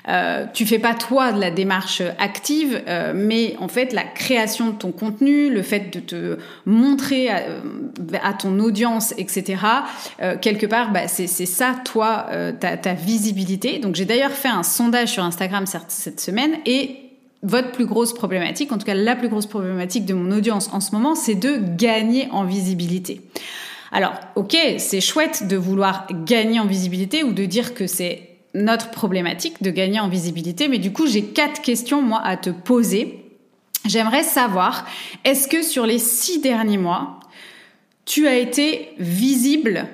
Euh, 0.08 0.46
tu 0.52 0.66
fais 0.66 0.80
pas 0.80 0.94
toi 0.94 1.32
de 1.32 1.40
la 1.40 1.50
démarche 1.50 2.02
active, 2.18 2.82
euh, 2.88 3.12
mais 3.14 3.54
en 3.60 3.68
fait 3.68 3.92
la 3.92 4.02
création 4.02 4.70
de 4.70 4.74
ton 4.74 4.90
contenu, 4.90 5.48
le 5.48 5.62
fait 5.62 5.94
de 5.94 6.00
te 6.00 6.38
montrer 6.66 7.28
à, 7.28 7.42
à 8.22 8.32
ton 8.32 8.58
audience, 8.58 9.14
etc. 9.16 9.62
Euh, 10.20 10.36
quelque 10.40 10.66
part, 10.66 10.92
bah, 10.92 11.06
c'est 11.06 11.26
ça 11.26 11.76
toi 11.84 12.26
euh, 12.32 12.52
ta, 12.52 12.94
visibilité. 12.94 13.78
Donc 13.78 13.94
j'ai 13.94 14.04
d'ailleurs 14.04 14.32
fait 14.32 14.48
un 14.48 14.62
sondage 14.62 15.10
sur 15.10 15.22
Instagram 15.22 15.66
cette 15.66 16.20
semaine 16.20 16.56
et 16.66 17.11
votre 17.42 17.72
plus 17.72 17.86
grosse 17.86 18.14
problématique, 18.14 18.72
en 18.72 18.78
tout 18.78 18.86
cas 18.86 18.94
la 18.94 19.16
plus 19.16 19.28
grosse 19.28 19.46
problématique 19.46 20.04
de 20.06 20.14
mon 20.14 20.30
audience 20.30 20.70
en 20.72 20.80
ce 20.80 20.92
moment, 20.92 21.14
c'est 21.14 21.34
de 21.34 21.58
gagner 21.76 22.28
en 22.30 22.44
visibilité. 22.44 23.20
Alors, 23.90 24.14
ok, 24.36 24.56
c'est 24.78 25.00
chouette 25.00 25.48
de 25.48 25.56
vouloir 25.56 26.06
gagner 26.24 26.60
en 26.60 26.66
visibilité 26.66 27.24
ou 27.24 27.32
de 27.32 27.44
dire 27.44 27.74
que 27.74 27.86
c'est 27.86 28.28
notre 28.54 28.90
problématique 28.90 29.62
de 29.62 29.70
gagner 29.70 30.00
en 30.00 30.08
visibilité, 30.08 30.68
mais 30.68 30.78
du 30.78 30.92
coup, 30.92 31.06
j'ai 31.06 31.24
quatre 31.24 31.60
questions, 31.60 32.00
moi, 32.00 32.20
à 32.22 32.36
te 32.36 32.50
poser. 32.50 33.18
J'aimerais 33.84 34.22
savoir, 34.22 34.86
est-ce 35.24 35.48
que 35.48 35.62
sur 35.62 35.86
les 35.86 35.98
six 35.98 36.40
derniers 36.40 36.78
mois, 36.78 37.20
tu 38.04 38.26
as 38.28 38.36
été 38.36 38.90
visible 38.98 39.88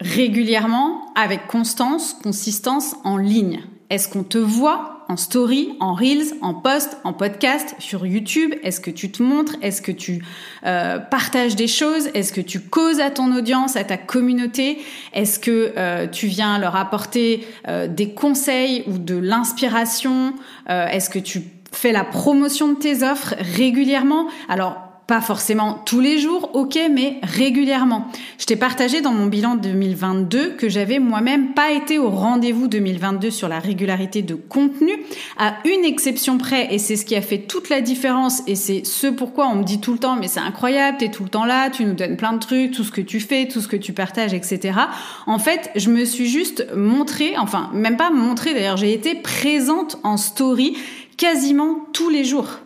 régulièrement, 0.00 1.12
avec 1.14 1.46
constance, 1.46 2.14
consistance, 2.22 2.94
en 3.04 3.16
ligne? 3.16 3.62
Est-ce 3.90 4.08
qu'on 4.08 4.22
te 4.22 4.38
voit 4.38 4.93
en 5.14 5.16
story, 5.16 5.76
en 5.78 5.94
reels, 5.94 6.34
en 6.40 6.54
post, 6.54 6.98
en 7.04 7.12
podcast, 7.12 7.76
sur 7.78 8.04
YouTube. 8.04 8.52
Est-ce 8.64 8.80
que 8.80 8.90
tu 8.90 9.12
te 9.12 9.22
montres? 9.22 9.54
Est-ce 9.62 9.80
que 9.80 9.92
tu 9.92 10.24
euh, 10.66 10.98
partages 10.98 11.54
des 11.54 11.68
choses? 11.68 12.08
Est-ce 12.14 12.32
que 12.32 12.40
tu 12.40 12.58
causes 12.58 12.98
à 12.98 13.10
ton 13.10 13.32
audience, 13.32 13.76
à 13.76 13.84
ta 13.84 13.96
communauté? 13.96 14.78
Est-ce 15.12 15.38
que 15.38 15.72
euh, 15.76 16.08
tu 16.08 16.26
viens 16.26 16.58
leur 16.58 16.74
apporter 16.74 17.46
euh, 17.68 17.86
des 17.86 18.10
conseils 18.10 18.82
ou 18.88 18.98
de 18.98 19.16
l'inspiration? 19.16 20.34
Est-ce 20.66 21.10
que 21.10 21.20
tu 21.20 21.44
fais 21.70 21.92
la 21.92 22.02
promotion 22.02 22.72
de 22.72 22.74
tes 22.74 23.04
offres 23.04 23.36
régulièrement? 23.38 24.26
Alors 24.48 24.83
pas 25.06 25.20
forcément 25.20 25.82
tous 25.84 26.00
les 26.00 26.18
jours, 26.18 26.50
ok, 26.54 26.78
mais 26.90 27.18
régulièrement. 27.22 28.08
Je 28.38 28.46
t'ai 28.46 28.56
partagé 28.56 29.02
dans 29.02 29.12
mon 29.12 29.26
bilan 29.26 29.54
2022 29.56 30.50
que 30.50 30.68
j'avais 30.68 30.98
moi-même 30.98 31.52
pas 31.52 31.72
été 31.72 31.98
au 31.98 32.08
rendez-vous 32.08 32.68
2022 32.68 33.30
sur 33.30 33.48
la 33.48 33.58
régularité 33.58 34.22
de 34.22 34.34
contenu, 34.34 34.92
à 35.38 35.56
une 35.66 35.84
exception 35.84 36.38
près, 36.38 36.74
et 36.74 36.78
c'est 36.78 36.96
ce 36.96 37.04
qui 37.04 37.16
a 37.16 37.20
fait 37.20 37.38
toute 37.38 37.68
la 37.68 37.82
différence, 37.82 38.42
et 38.46 38.54
c'est 38.54 38.84
ce 38.84 39.06
pourquoi 39.06 39.48
on 39.48 39.56
me 39.56 39.64
dit 39.64 39.80
tout 39.80 39.92
le 39.92 39.98
temps, 39.98 40.16
mais 40.16 40.28
c'est 40.28 40.40
incroyable, 40.40 40.98
t'es 40.98 41.10
tout 41.10 41.24
le 41.24 41.28
temps 41.28 41.44
là, 41.44 41.68
tu 41.68 41.84
nous 41.84 41.94
donnes 41.94 42.16
plein 42.16 42.32
de 42.32 42.38
trucs, 42.38 42.72
tout 42.72 42.84
ce 42.84 42.90
que 42.90 43.02
tu 43.02 43.20
fais, 43.20 43.46
tout 43.46 43.60
ce 43.60 43.68
que 43.68 43.76
tu 43.76 43.92
partages, 43.92 44.32
etc. 44.32 44.78
En 45.26 45.38
fait, 45.38 45.70
je 45.76 45.90
me 45.90 46.04
suis 46.04 46.28
juste 46.28 46.66
montrée, 46.74 47.34
enfin, 47.36 47.70
même 47.74 47.96
pas 47.96 48.10
montrée 48.10 48.54
d'ailleurs, 48.54 48.78
j'ai 48.78 48.94
été 48.94 49.14
présente 49.14 49.98
en 50.02 50.16
story 50.16 50.76
quasiment 51.16 51.86
tous 51.92 52.08
les 52.08 52.24
jours. 52.24 52.63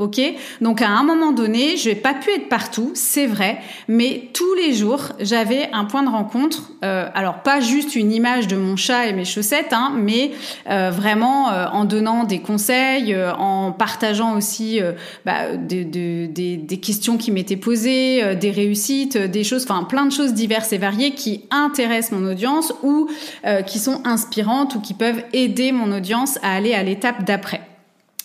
Ok? 0.00 0.18
Donc 0.62 0.80
à 0.80 0.88
un 0.88 1.02
moment 1.02 1.30
donné, 1.30 1.76
je 1.76 1.90
n'ai 1.90 1.94
pas 1.94 2.14
pu 2.14 2.30
être 2.30 2.48
partout, 2.48 2.90
c'est 2.94 3.26
vrai, 3.26 3.58
mais 3.86 4.30
tous 4.32 4.54
les 4.54 4.72
jours, 4.72 5.10
j'avais 5.20 5.68
un 5.74 5.84
point 5.84 6.02
de 6.02 6.08
rencontre. 6.08 6.70
Euh, 6.82 7.06
alors 7.12 7.42
pas 7.42 7.60
juste 7.60 7.94
une 7.96 8.10
image 8.10 8.48
de 8.48 8.56
mon 8.56 8.76
chat 8.76 9.08
et 9.08 9.12
mes 9.12 9.26
chaussettes, 9.26 9.74
hein, 9.74 9.92
mais 9.94 10.30
euh, 10.70 10.90
vraiment 10.90 11.50
euh, 11.50 11.66
en 11.70 11.84
donnant 11.84 12.24
des 12.24 12.38
conseils, 12.38 13.14
en 13.38 13.72
partageant 13.72 14.38
aussi 14.38 14.80
bah, 15.26 15.54
des, 15.58 15.84
des, 15.84 16.28
des, 16.28 16.76
questions 16.78 17.18
qui 17.18 17.30
m'étaient 17.30 17.56
posées, 17.56 18.36
des 18.36 18.50
réussites, 18.50 19.18
des 19.18 19.44
choses, 19.44 19.64
enfin 19.68 19.84
plein 19.84 20.06
de 20.06 20.12
choses 20.12 20.32
diverses 20.32 20.72
et 20.72 20.78
variées 20.78 21.10
qui 21.10 21.44
intéressent 21.50 22.18
mon 22.18 22.30
audience 22.30 22.72
ou 22.82 23.10
qui 23.66 23.78
sont 23.78 24.00
inspirantes 24.06 24.76
ou 24.76 24.80
qui 24.80 24.94
peuvent 24.94 25.22
aider 25.34 25.72
mon 25.72 25.92
audience 25.92 26.38
à 26.42 26.54
aller 26.54 26.72
à 26.72 26.82
l'étape 26.82 27.24
d'après. 27.24 27.69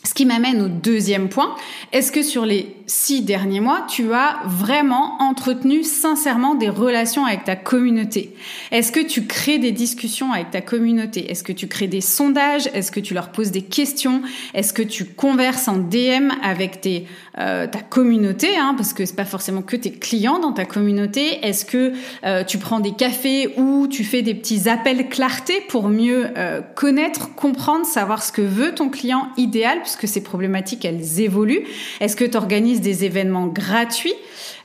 Ce 0.06 0.14
qui 0.14 0.26
m'amène 0.26 0.62
au 0.62 0.68
deuxième 0.68 1.30
point. 1.30 1.56
Est-ce 1.92 2.12
que 2.12 2.22
sur 2.22 2.46
les 2.46 2.76
six 2.88 3.22
derniers 3.22 3.60
mois, 3.60 3.86
tu 3.89 4.13
as 4.13 4.39
vraiment 4.46 5.18
entretenu 5.20 5.84
sincèrement 5.84 6.56
des 6.56 6.70
relations 6.70 7.25
avec 7.25 7.44
ta 7.44 7.56
communauté. 7.56 8.36
Est-ce 8.72 8.92
que 8.92 9.00
tu 9.00 9.25
crées 9.25 9.58
des 9.58 9.72
discussions 9.72 10.32
avec 10.32 10.51
ta 10.51 10.62
communauté? 10.62 11.32
Est-ce 11.32 11.44
que 11.44 11.51
tu 11.51 11.68
crées 11.68 11.88
des 11.88 12.01
sondages? 12.01 12.70
Est-ce 12.74 12.92
que 12.92 13.00
tu 13.00 13.13
leur 13.13 13.30
poses 13.32 13.51
des 13.51 13.63
questions? 13.63 14.22
Est-ce 14.54 14.74
que 14.74 14.84
tu 14.84 15.06
converses 15.06 15.68
en 15.68 15.77
DM 15.77 16.32
avec 16.44 16.82
tes, 16.82 17.08
euh, 17.39 17.68
ta 17.68 17.80
communauté 17.80 18.56
hein, 18.58 18.75
Parce 18.77 18.94
que 18.94 19.06
c'est 19.06 19.15
pas 19.15 19.25
forcément 19.25 19.62
que 19.62 19.75
tes 19.75 19.92
clients 19.92 20.39
dans 20.39 20.54
ta 20.54 20.65
communauté? 20.65 21.46
Est-ce 21.46 21.65
que 21.65 21.94
euh, 22.25 22.44
tu 22.44 22.58
prends 22.58 22.80
des 22.80 22.94
cafés 22.94 23.54
ou 23.58 23.88
tu 23.88 24.04
fais 24.04 24.22
des 24.22 24.36
petits 24.36 24.70
appels 24.70 25.10
clarté 25.10 25.62
pour 25.68 25.88
mieux 25.88 26.27
euh, 26.38 26.62
connaître, 26.75 27.34
comprendre, 27.36 27.86
savoir 27.86 28.22
ce 28.22 28.32
que 28.32 28.42
veut 28.42 28.74
ton 28.75 28.89
client 28.89 29.30
idéal 29.38 29.80
que 29.96 30.08
ces 30.08 30.22
problématiques, 30.22 30.86
elles 30.86 31.20
évoluent? 31.20 31.65
Est-ce 32.00 32.15
que 32.15 32.25
tu 32.25 32.38
organises 32.38 32.75
des 32.82 33.05
événements 33.05 33.48
gratuits 33.48 34.13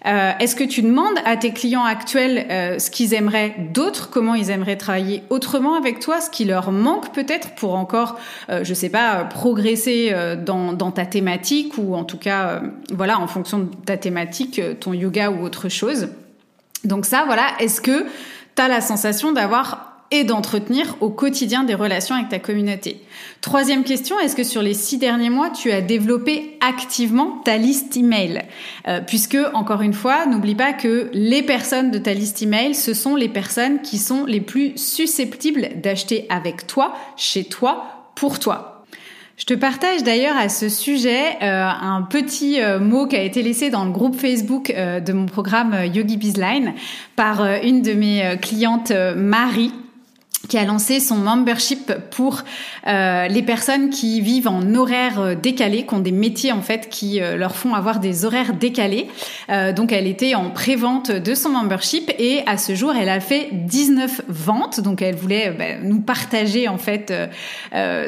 euh, 0.06 0.32
Est-ce 0.38 0.56
que 0.56 0.64
tu 0.64 0.82
demandes 0.82 1.18
à 1.24 1.36
tes 1.36 1.52
clients 1.52 1.84
actuels 1.84 2.46
euh, 2.50 2.78
ce 2.78 2.90
qu'ils 2.90 3.14
aimeraient 3.14 3.54
d'autres, 3.72 4.10
comment 4.10 4.34
ils 4.34 4.50
aimeraient 4.50 4.76
travailler 4.76 5.22
autrement 5.30 5.74
avec 5.74 6.00
toi, 6.00 6.20
ce 6.20 6.30
qui 6.30 6.44
leur 6.44 6.72
manque 6.72 7.12
peut-être 7.12 7.54
pour 7.54 7.74
encore, 7.74 8.18
euh, 8.48 8.64
je 8.64 8.74
sais 8.74 8.88
pas, 8.88 9.24
progresser 9.24 10.14
dans, 10.44 10.72
dans, 10.72 10.90
ta 10.90 11.06
thématique 11.06 11.74
ou 11.78 11.94
en 11.94 12.04
tout 12.04 12.18
cas, 12.18 12.62
voilà, 12.92 13.18
en 13.18 13.26
fonction 13.26 13.58
de 13.60 13.68
ta 13.84 13.96
thématique, 13.96 14.60
ton 14.80 14.92
yoga 14.92 15.30
ou 15.30 15.44
autre 15.44 15.68
chose. 15.68 16.08
Donc 16.84 17.04
ça, 17.04 17.24
voilà, 17.26 17.46
est-ce 17.58 17.80
que 17.80 18.06
tu 18.56 18.62
as 18.62 18.68
la 18.68 18.80
sensation 18.80 19.32
d'avoir 19.32 19.89
et 20.12 20.24
d'entretenir 20.24 20.96
au 21.00 21.08
quotidien 21.08 21.62
des 21.62 21.74
relations 21.74 22.16
avec 22.16 22.28
ta 22.28 22.40
communauté. 22.40 23.00
Troisième 23.40 23.84
question, 23.84 24.18
est-ce 24.18 24.34
que 24.34 24.42
sur 24.42 24.60
les 24.60 24.74
six 24.74 24.98
derniers 24.98 25.30
mois, 25.30 25.50
tu 25.50 25.70
as 25.70 25.80
développé 25.80 26.58
activement 26.60 27.40
ta 27.44 27.56
liste 27.56 27.96
email? 27.96 28.42
Euh, 28.88 29.00
Puisque, 29.06 29.38
encore 29.54 29.82
une 29.82 29.92
fois, 29.92 30.26
n'oublie 30.26 30.56
pas 30.56 30.72
que 30.72 31.10
les 31.12 31.42
personnes 31.42 31.92
de 31.92 31.98
ta 31.98 32.12
liste 32.12 32.42
email, 32.42 32.74
ce 32.74 32.92
sont 32.92 33.14
les 33.14 33.28
personnes 33.28 33.82
qui 33.82 33.98
sont 33.98 34.24
les 34.26 34.40
plus 34.40 34.76
susceptibles 34.76 35.68
d'acheter 35.76 36.26
avec 36.28 36.66
toi, 36.66 36.94
chez 37.16 37.44
toi, 37.44 38.10
pour 38.16 38.40
toi. 38.40 38.84
Je 39.36 39.46
te 39.46 39.54
partage 39.54 40.02
d'ailleurs 40.02 40.36
à 40.36 40.50
ce 40.50 40.68
sujet 40.68 41.38
euh, 41.40 41.66
un 41.66 42.02
petit 42.02 42.60
euh, 42.60 42.78
mot 42.78 43.06
qui 43.06 43.16
a 43.16 43.22
été 43.22 43.42
laissé 43.42 43.70
dans 43.70 43.84
le 43.84 43.90
groupe 43.90 44.16
Facebook 44.16 44.70
de 44.70 45.12
mon 45.12 45.26
programme 45.26 45.74
Yogi 45.94 46.18
Bizline 46.18 46.74
par 47.16 47.42
une 47.62 47.80
de 47.80 47.94
mes 47.94 48.36
clientes, 48.42 48.92
Marie, 49.16 49.72
qui 50.50 50.58
a 50.58 50.64
lancé 50.64 50.98
son 50.98 51.14
membership 51.14 51.92
pour 52.10 52.42
euh, 52.86 53.28
les 53.28 53.42
personnes 53.42 53.88
qui 53.88 54.20
vivent 54.20 54.48
en 54.48 54.74
horaires 54.74 55.20
euh, 55.20 55.34
décalés, 55.36 55.86
qui 55.86 55.94
ont 55.94 56.00
des 56.00 56.10
métiers 56.10 56.50
en 56.50 56.60
fait 56.60 56.88
qui 56.90 57.22
euh, 57.22 57.36
leur 57.36 57.54
font 57.54 57.72
avoir 57.72 58.00
des 58.00 58.24
horaires 58.24 58.52
décalés. 58.52 59.06
donc 59.76 59.92
elle 59.92 60.08
était 60.08 60.34
en 60.34 60.50
pré-vente 60.50 61.12
de 61.12 61.34
son 61.34 61.50
membership 61.50 62.10
et 62.18 62.42
à 62.46 62.58
ce 62.58 62.74
jour 62.74 62.92
elle 63.00 63.08
a 63.08 63.20
fait 63.20 63.50
19 63.52 64.22
ventes. 64.28 64.80
Donc 64.80 65.02
elle 65.02 65.14
voulait 65.14 65.52
bah, 65.52 65.78
nous 65.82 66.00
partager 66.00 66.66
en 66.66 66.78
fait 66.78 67.12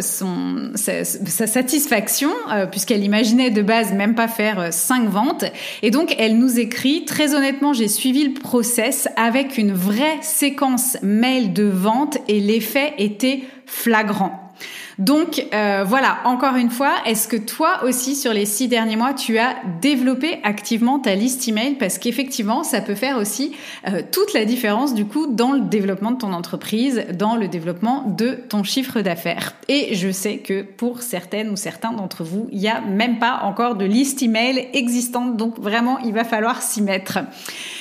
son 0.01 0.73
sa, 0.75 1.05
sa 1.05 1.47
satisfaction 1.47 2.31
puisqu'elle 2.71 3.05
imaginait 3.05 3.51
de 3.51 3.63
base 3.63 3.93
même 3.93 4.17
pas 4.17 4.27
faire 4.27 4.73
5 4.73 5.09
ventes. 5.09 5.45
Et 5.83 5.91
donc 5.91 6.17
elle 6.19 6.39
nous 6.39 6.59
écrit 6.59 7.05
très 7.05 7.35
honnêtement 7.35 7.73
j'ai 7.73 7.89
suivi 7.89 8.25
le 8.25 8.35
process 8.35 9.09
avec 9.17 9.59
une 9.59 9.73
vraie 9.73 10.19
séquence 10.23 10.97
mail 11.03 11.53
de 11.53 11.65
vente 11.65 12.19
l'effet 12.41 12.95
était 12.99 13.45
flagrant. 13.67 14.53
Donc 14.99 15.47
euh, 15.55 15.85
voilà, 15.87 16.19
encore 16.25 16.57
une 16.57 16.71
fois, 16.71 16.95
est-ce 17.07 17.29
que 17.29 17.37
toi 17.37 17.85
aussi 17.85 18.15
sur 18.15 18.33
les 18.33 18.47
six 18.47 18.69
derniers 18.69 18.97
mois, 18.97 19.15
tu 19.15 19.39
as 19.39 19.57
développé 19.81 20.41
activement 20.43 20.99
ta 20.99 21.15
liste 21.15 21.49
email? 21.49 21.75
Parce 21.75 21.99
qu'effectivement, 21.99 22.63
ça 22.63 22.81
peut 22.81 22.95
faire 22.95 23.17
aussi 23.17 23.53
euh, 23.89 24.03
toute 24.11 24.33
la 24.33 24.45
différence 24.45 24.95
du 24.95 25.07
coup 25.07 25.27
dans 25.27 25.53
le 25.53 25.61
développement 25.61 26.11
de 26.11 26.19
ton 26.19 26.33
entreprise, 26.33 27.05
dans 27.15 27.37
le 27.37 27.49
développement 27.49 28.05
de 28.07 28.39
ton 28.49 28.63
chiffre 28.63 29.01
d'affaires. 29.01 29.55
Et 29.69 29.95
je 29.95 30.11
sais 30.11 30.39
que 30.39 30.63
pour 30.63 31.03
certaines 31.03 31.51
ou 31.51 31.57
certains 31.57 31.93
d'entre 31.93 32.25
vous, 32.25 32.49
il 32.53 32.59
n'y 32.59 32.69
a 32.69 32.81
même 32.81 33.19
pas 33.19 33.41
encore 33.43 33.77
de 33.77 33.85
liste 33.85 34.23
email 34.23 34.69
existante, 34.75 35.37
donc 35.37 35.59
vraiment, 35.59 35.99
il 36.01 36.13
va 36.13 36.25
falloir 36.25 36.63
s'y 36.63 36.83
mettre. 36.83 37.21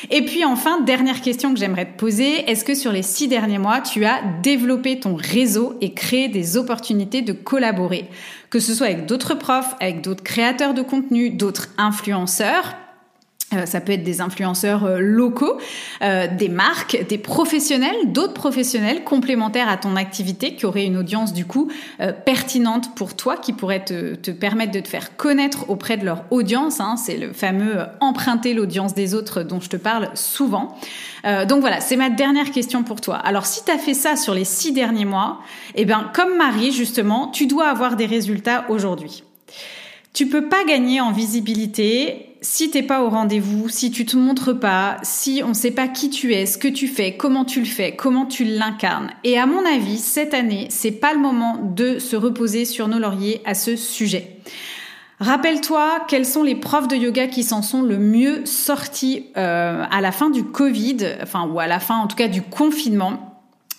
Et 0.10 0.24
puis 0.24 0.46
enfin, 0.46 0.82
dernière 0.82 1.22
question 1.22 1.54
que 1.54 1.60
j'aimerais 1.60 1.86
te 1.86 1.98
poser, 1.98 2.50
est-ce 2.50 2.64
que 2.64 2.76
sur 2.76 2.92
les 2.92 3.04
six 3.04 3.28
derniers 3.28 3.58
mois, 3.58 3.82
tu 3.82 4.06
as 4.06 4.22
développé 4.42 5.00
ton 5.00 5.16
réseau 5.16 5.76
et 5.82 5.94
créé 5.94 6.28
des 6.28 6.58
opportunités 6.58 7.01
de 7.06 7.34
collaborer, 7.34 8.10
que 8.50 8.60
ce 8.60 8.74
soit 8.74 8.88
avec 8.88 9.06
d'autres 9.06 9.36
profs, 9.36 9.76
avec 9.80 10.02
d'autres 10.02 10.24
créateurs 10.24 10.74
de 10.74 10.82
contenu, 10.82 11.30
d'autres 11.30 11.70
influenceurs. 11.78 12.76
Euh, 13.54 13.66
ça 13.66 13.82
peut 13.82 13.92
être 13.92 14.04
des 14.04 14.22
influenceurs 14.22 14.86
euh, 14.86 15.00
locaux, 15.00 15.58
euh, 16.02 16.28
des 16.28 16.48
marques, 16.48 17.06
des 17.10 17.18
professionnels, 17.18 17.96
d'autres 18.06 18.34
professionnels 18.34 19.04
complémentaires 19.04 19.68
à 19.68 19.78
ton 19.78 19.96
activité 19.96 20.56
qui 20.56 20.66
auraient 20.66 20.86
une 20.86 20.98
audience 20.98 21.34
du 21.34 21.46
coup 21.46 21.70
pertinente 22.26 22.96
pour 22.96 23.16
toi, 23.16 23.38
qui 23.38 23.54
pourrait 23.54 23.84
te, 23.84 24.16
te, 24.16 24.32
permettre 24.32 24.72
de 24.72 24.80
te 24.80 24.88
faire 24.88 25.16
connaître 25.16 25.70
auprès 25.70 25.98
de 25.98 26.06
leur 26.06 26.24
audience. 26.32 26.80
Hein. 26.80 26.96
C'est 26.98 27.18
le 27.18 27.34
fameux 27.34 27.78
emprunter 28.00 28.54
l'audience 28.54 28.94
des 28.94 29.14
autres 29.14 29.44
dont 29.44 29.60
je 29.60 29.70
te 29.70 29.78
parle 29.78 30.10
souvent. 30.14 30.76
donc 31.48 31.62
voilà, 31.62 31.80
c'est 31.80 31.96
ma 31.96 32.10
dernière 32.10 32.52
question 32.52 32.84
pour 32.84 33.02
toi. 33.02 33.16
Alors 33.16 33.46
si 33.46 33.64
tu 33.64 33.72
as 33.72 33.78
fait 33.78 33.94
ça 33.94 34.16
sur 34.16 34.34
les 34.34 34.46
six 34.46 34.72
derniers 34.72 35.06
mois, 35.06 35.40
eh 35.76 35.86
bien 35.86 36.10
comme 36.14 36.38
Marie 36.38 36.72
justement, 36.72 37.28
tu 37.28 37.48
dois 37.48 37.68
avoir 37.68 37.96
des 37.96 38.06
résultats 38.06 38.66
aujourd'hui. 38.70 39.24
Tu 40.14 40.28
peux 40.28 40.50
pas 40.50 40.64
gagner 40.66 41.00
en 41.00 41.12
visibilité 41.12 42.28
si 42.42 42.72
t'es 42.72 42.82
pas 42.82 43.04
au 43.04 43.10
rendez-vous, 43.10 43.70
si 43.70 43.92
tu 43.92 44.06
te 44.06 44.18
montres 44.18 44.60
pas, 44.60 44.98
si 45.04 45.42
on 45.46 45.54
sait 45.54 45.72
pas 45.72 45.88
qui 45.88 46.10
tu 46.10 46.34
es, 46.34 46.48
ce 46.48 46.58
que 46.58 46.68
tu 46.68 46.88
fais, 46.88 47.16
comment 47.16 47.46
tu 47.46 47.60
le 47.60 47.68
fais, 47.68 47.96
comment 47.96 48.26
tu 48.26 48.44
l'incarnes. 48.44 49.12
Et 49.24 49.38
à 49.38 49.46
mon 49.46 49.64
avis, 49.64 50.00
cette 50.00 50.34
année, 50.34 50.68
c'est 50.70 50.92
pas 50.92 51.14
le 51.14 51.20
moment 51.20 51.60
de 51.62 52.00
se 52.00 52.16
reposer 52.16 52.66
sur 52.66 52.88
nos 52.88 52.98
lauriers 52.98 53.42
à 53.46 53.54
ce 53.54 53.76
sujet. 53.76 54.38
Rappelle-toi 55.20 56.04
quels 56.08 56.26
sont 56.26 56.42
les 56.42 56.56
profs 56.56 56.88
de 56.88 56.96
yoga 56.96 57.28
qui 57.28 57.44
s'en 57.44 57.62
sont 57.62 57.84
le 57.84 58.00
mieux 58.00 58.44
sortis 58.46 59.28
euh, 59.38 59.86
à 59.92 60.02
la 60.02 60.12
fin 60.12 60.32
du 60.32 60.44
Covid, 60.44 60.98
enfin 61.22 61.48
ou 61.48 61.60
à 61.60 61.68
la 61.68 61.80
fin 61.80 61.98
en 61.98 62.08
tout 62.08 62.16
cas 62.16 62.28
du 62.28 62.42
confinement 62.42 63.31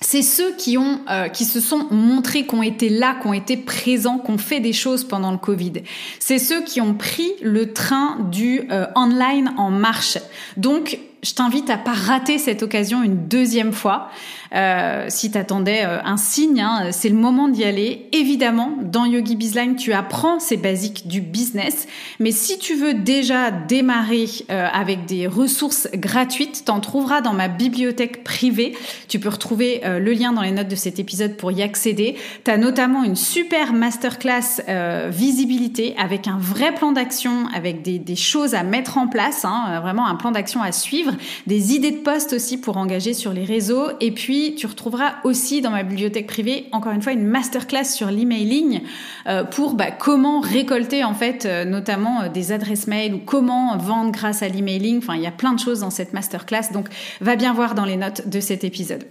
c'est 0.03 0.23
ceux 0.23 0.55
qui 0.57 0.77
ont, 0.77 1.01
euh, 1.11 1.29
qui 1.29 1.45
se 1.45 1.61
sont 1.61 1.87
montrés, 1.91 2.47
qui 2.47 2.55
ont 2.55 2.63
été 2.63 2.89
là, 2.89 3.17
qui 3.21 3.27
ont 3.27 3.33
été 3.33 3.57
présents, 3.57 4.19
qui 4.19 4.31
ont 4.31 4.39
fait 4.39 4.61
des 4.61 4.73
choses 4.73 5.05
pendant 5.05 5.31
le 5.31 5.39
Covid. 5.39 5.73
C'est 6.19 6.39
ceux 6.39 6.63
qui 6.63 6.81
ont 6.81 6.95
pris 6.95 7.33
le 7.41 7.73
train 7.73 8.19
du 8.31 8.63
euh, 8.71 8.87
online 8.95 9.55
en 9.57 9.71
marche. 9.71 10.19
Donc, 10.57 10.99
je 11.23 11.35
t'invite 11.35 11.71
à 11.71 11.79
pas 11.79 11.93
rater 11.93 12.39
cette 12.39 12.63
occasion 12.63 13.03
une 13.03 13.29
deuxième 13.29 13.73
fois. 13.73 14.11
Euh, 14.55 15.07
si 15.09 15.31
t'attendais 15.31 15.85
euh, 15.85 16.03
un 16.05 16.17
signe, 16.17 16.61
hein, 16.61 16.91
c'est 16.93 17.09
le 17.09 17.17
moment 17.17 17.49
d'y 17.49 17.65
aller. 17.65 18.09
Évidemment, 18.13 18.77
dans 18.83 19.05
Yogi 19.05 19.37
Bizline, 19.37 19.77
tu 19.77 19.93
apprends 19.93 20.39
ces 20.41 20.57
basiques 20.57 21.09
du 21.09 21.21
business. 21.21 21.87
Mais 22.21 22.33
si 22.33 22.59
tu 22.59 22.75
veux 22.75 22.95
déjà 22.95 23.51
démarrer 23.51 24.27
euh, 24.51 24.69
avec 24.73 25.07
des 25.07 25.27
ressources 25.27 25.89
gratuites, 25.95 26.65
t'en 26.67 26.81
trouveras 26.81 27.23
dans 27.23 27.33
ma 27.33 27.49
bibliothèque 27.49 28.25
privée. 28.25 28.77
Tu 29.09 29.19
peux 29.19 29.31
retrouver 29.31 29.81
euh, 29.85 29.99
le 29.99 30.13
lien 30.13 30.33
dans 30.33 30.43
les 30.43 30.53
notes 30.53 30.69
de 30.69 30.77
cet 30.77 30.99
épisode 30.99 31.37
pour 31.37 31.51
y 31.53 31.63
accéder. 31.63 32.17
T'as 32.45 32.59
notamment 32.59 33.05
une 33.05 33.17
super 33.17 33.73
masterclass 33.73 34.63
visibilité 35.09 35.95
avec 35.99 36.27
un 36.27 36.39
vrai 36.39 36.75
plan 36.75 36.93
d'action, 36.93 37.47
avec 37.55 37.83
des, 37.83 37.99
des, 37.99 38.17
choses 38.17 38.55
à 38.55 38.63
mettre 38.63 38.99
en 38.99 39.07
place, 39.07 39.45
hein, 39.45 39.81
vraiment 39.81 40.07
un 40.07 40.15
plan 40.15 40.31
d'action 40.31 40.63
à 40.63 40.73
suivre, 40.73 41.13
des 41.47 41.75
idées 41.75 41.91
de 41.91 41.99
poste 41.99 42.33
aussi 42.33 42.59
pour 42.59 42.77
engager 42.77 43.15
sur 43.15 43.33
les 43.33 43.45
réseaux 43.45 43.89
et 44.01 44.13
puis 44.13 44.42
tu 44.51 44.67
retrouveras 44.67 45.15
aussi 45.25 45.61
dans 45.61 45.71
ma 45.71 45.83
bibliothèque 45.83 46.27
privée, 46.27 46.67
encore 46.73 46.93
une 46.93 47.03
fois, 47.03 47.13
une 47.13 47.25
masterclass 47.25 47.85
sur 47.85 48.11
l'emailing 48.11 48.81
euh, 49.27 49.45
pour 49.45 49.75
bah, 49.75 49.91
comment 49.91 50.41
récolter 50.41 51.05
en 51.05 51.15
fait 51.15 51.47
euh, 51.47 51.65
notamment 51.65 52.23
euh, 52.23 52.29
des 52.29 52.53
adresses 52.53 52.87
mail 52.87 53.15
ou 53.15 53.19
comment 53.19 53.77
vendre 53.77 54.13
grâce 54.13 54.43
à 54.43 54.49
l'emailing. 54.49 54.99
Enfin, 54.99 55.15
il 55.15 55.23
y 55.23 55.27
a 55.27 55.33
plein 55.33 55.53
de 55.53 55.61
choses 55.61 55.81
dans 55.81 55.91
cette 55.91 56.13
masterclass, 56.13 56.73
donc 56.73 56.89
va 57.21 57.37
bien 57.37 57.53
voir 57.53 57.75
dans 57.75 57.85
les 57.85 57.97
notes 57.97 58.29
de 58.29 58.41
cet 58.41 58.65
épisode. 58.65 59.05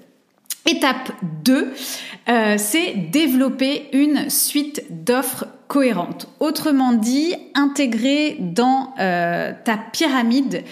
Étape 0.67 1.11
2, 1.43 1.73
c'est 2.57 2.93
développer 3.11 3.89
une 3.93 4.29
suite 4.29 4.83
d'offres 4.91 5.47
cohérentes. 5.67 6.27
Autrement 6.39 6.93
dit, 6.93 7.33
intégrer 7.55 8.37
dans 8.39 8.93
ta 8.95 9.77
pyramide 9.91 10.63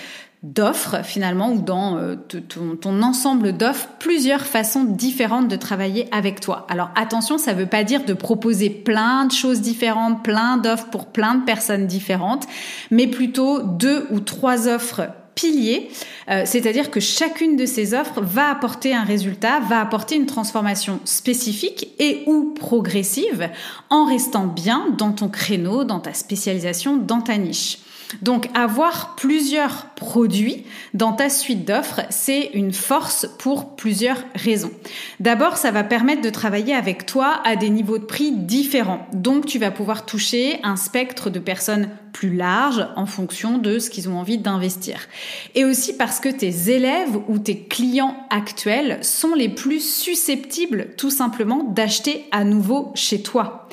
d'offres 0.41 1.04
finalement 1.04 1.52
ou 1.52 1.62
dans 1.62 1.97
euh, 1.97 2.15
ton, 2.15 3.02
ensemble 3.02 3.58
d'offres 3.58 3.89
plusieurs 3.99 4.45
façons 4.45 4.86
différentes 4.86 5.49
de 5.49 5.58
travailler 5.58 6.08
avec 6.13 6.39
toi. 6.39 6.65
Alors 6.69 6.91
attention, 6.95 7.38
ça 7.38 7.54
ne 7.54 7.60
veut 7.60 7.65
pas 7.65 7.84
dire 7.84 8.06
de 8.06 8.13
proposer 8.13 8.69
plein 8.69 9.25
de 9.25 9.34
choses 9.34 9.60
différentes, 9.60 10.23
plein 10.23 10.56
d'offres 10.58 10.88
pour 10.88 11.08
plein 11.08 11.36
de 11.36 11.43
personnes 11.43 11.88
différentes, 11.88 12.47
mais 12.89 13.08
plutôt 13.08 13.62
deux 13.62 14.08
ou 14.12 14.21
trois 14.21 14.69
offres 14.69 15.10
piliers, 15.36 15.89
euh, 16.30 16.43
c'est-à-dire 16.45 16.89
que 16.89 17.02
chacune 17.02 17.58
de 17.58 17.65
ces 17.65 17.93
offres 17.93 18.21
va 18.21 18.49
apporter 18.49 18.93
un 18.93 19.04
résultat, 19.04 19.60
va 19.60 19.82
apporter 19.82 20.15
une 20.15 20.25
transformation 20.25 21.02
spécifique 21.04 21.89
et 21.99 22.23
ou 22.28 22.54
progressive 22.54 23.49
en 23.89 24.06
restant 24.06 24.47
bien 24.47 24.88
dans 24.97 25.12
ton 25.12 25.28
créneau, 25.28 25.84
dans 25.84 25.99
ta 25.99 26.13
spécialisation, 26.13 26.95
dans 26.95 27.21
ta 27.21 27.38
niche. 27.38 27.80
Donc 28.22 28.50
avoir 28.56 29.15
plusieurs 29.15 29.88
produits 29.95 30.65
dans 30.93 31.13
ta 31.13 31.30
suite 31.30 31.65
d'offres, 31.65 32.02
c'est 32.10 32.50
une 32.54 32.74
force 32.74 33.28
pour 33.38 33.76
plusieurs 33.76 34.24
raisons. 34.36 34.72
D'abord, 35.19 35.58
ça 35.58 35.72
va 35.72 35.84
permettre 35.84 36.22
de 36.22 36.30
travailler 36.30 36.74
avec 36.74 37.06
toi 37.06 37.39
à 37.43 37.56
des 37.56 37.69
niveaux 37.69 37.98
de 38.00 38.06
prix 38.06 38.32
différents. 38.32 39.08
Donc 39.13 39.45
tu 39.45 39.60
vas 39.60 39.72
pouvoir 39.72 40.06
toucher 40.06 40.60
un 40.63 40.76
spectre 40.76 41.30
de 41.30 41.39
personnes 41.39 41.89
plus 42.12 42.36
large 42.36 42.86
en 42.95 43.06
fonction 43.06 43.58
de 43.58 43.80
ce 43.80 43.89
qu'ils 43.89 44.10
ont 44.10 44.17
envie 44.17 44.38
d'investir. 44.38 45.08
Et 45.56 45.65
aussi 45.65 45.95
parce 45.95 46.19
que 46.19 46.30
tes 46.30 46.72
élèves 46.72 47.17
ou 47.28 47.39
tes 47.39 47.63
clients 47.63 48.15
actuels 48.30 49.00
sont 49.02 49.34
les 49.36 49.50
plus 49.50 49.80
susceptibles 49.80 50.89
tout 50.98 51.12
simplement 51.12 51.63
d'acheter 51.63 52.26
à 52.32 52.43
nouveau 52.43 52.91
chez 52.95 53.22
toi. 53.22 53.67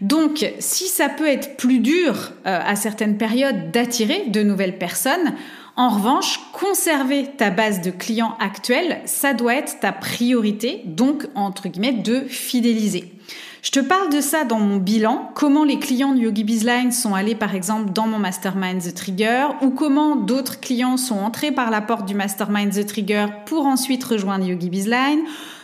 Donc, 0.00 0.50
si 0.58 0.86
ça 0.86 1.08
peut 1.08 1.28
être 1.28 1.56
plus 1.56 1.80
dur 1.80 2.32
euh, 2.46 2.58
à 2.64 2.74
certaines 2.74 3.18
périodes 3.18 3.70
d'attirer 3.70 4.24
de 4.28 4.42
nouvelles 4.42 4.78
personnes, 4.78 5.34
en 5.76 5.88
revanche, 5.88 6.40
conserver 6.52 7.26
ta 7.36 7.50
base 7.50 7.80
de 7.80 7.90
clients 7.90 8.36
actuels, 8.40 9.00
ça 9.04 9.34
doit 9.34 9.54
être 9.54 9.80
ta 9.80 9.92
priorité, 9.92 10.82
donc 10.84 11.26
entre 11.34 11.68
guillemets 11.68 11.92
de 11.92 12.20
fidéliser. 12.20 13.12
Je 13.62 13.70
te 13.70 13.80
parle 13.80 14.10
de 14.10 14.20
ça 14.20 14.44
dans 14.44 14.58
mon 14.58 14.78
bilan, 14.78 15.30
comment 15.34 15.64
les 15.64 15.78
clients 15.78 16.14
de 16.14 16.20
Yogi 16.20 16.44
Bizline 16.44 16.92
sont 16.92 17.14
allés 17.14 17.34
par 17.34 17.54
exemple 17.54 17.92
dans 17.92 18.06
mon 18.06 18.18
mastermind 18.18 18.80
The 18.80 18.94
Trigger 18.94 19.48
ou 19.60 19.70
comment 19.70 20.16
d'autres 20.16 20.60
clients 20.60 20.96
sont 20.96 21.18
entrés 21.18 21.52
par 21.52 21.70
la 21.70 21.82
porte 21.82 22.06
du 22.06 22.14
mastermind 22.14 22.72
The 22.72 22.86
Trigger 22.86 23.26
pour 23.44 23.66
ensuite 23.66 24.02
rejoindre 24.04 24.46
Yogi 24.46 24.70
Bizline 24.70 25.20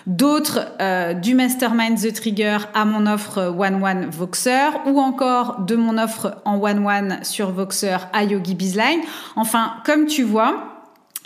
d'autres 0.07 0.69
euh, 0.81 1.15
du 1.15 1.35
Mastermind 1.35 2.01
The 2.01 2.13
Trigger 2.13 2.59
à 2.75 2.85
mon 2.85 3.07
offre 3.07 3.53
One 3.59 3.83
One 3.83 4.07
Voxer 4.07 4.71
ou 4.87 5.01
encore 5.01 5.63
de 5.63 5.75
mon 5.75 5.99
offre 5.99 6.37
en 6.45 6.63
One 6.63 6.87
One 6.87 7.19
sur 7.23 7.51
Voxer 7.51 7.97
à 8.13 8.23
Yogi 8.23 8.55
Bizline. 8.55 9.01
Enfin, 9.35 9.73
comme 9.85 10.07
tu 10.07 10.23
vois, 10.23 10.76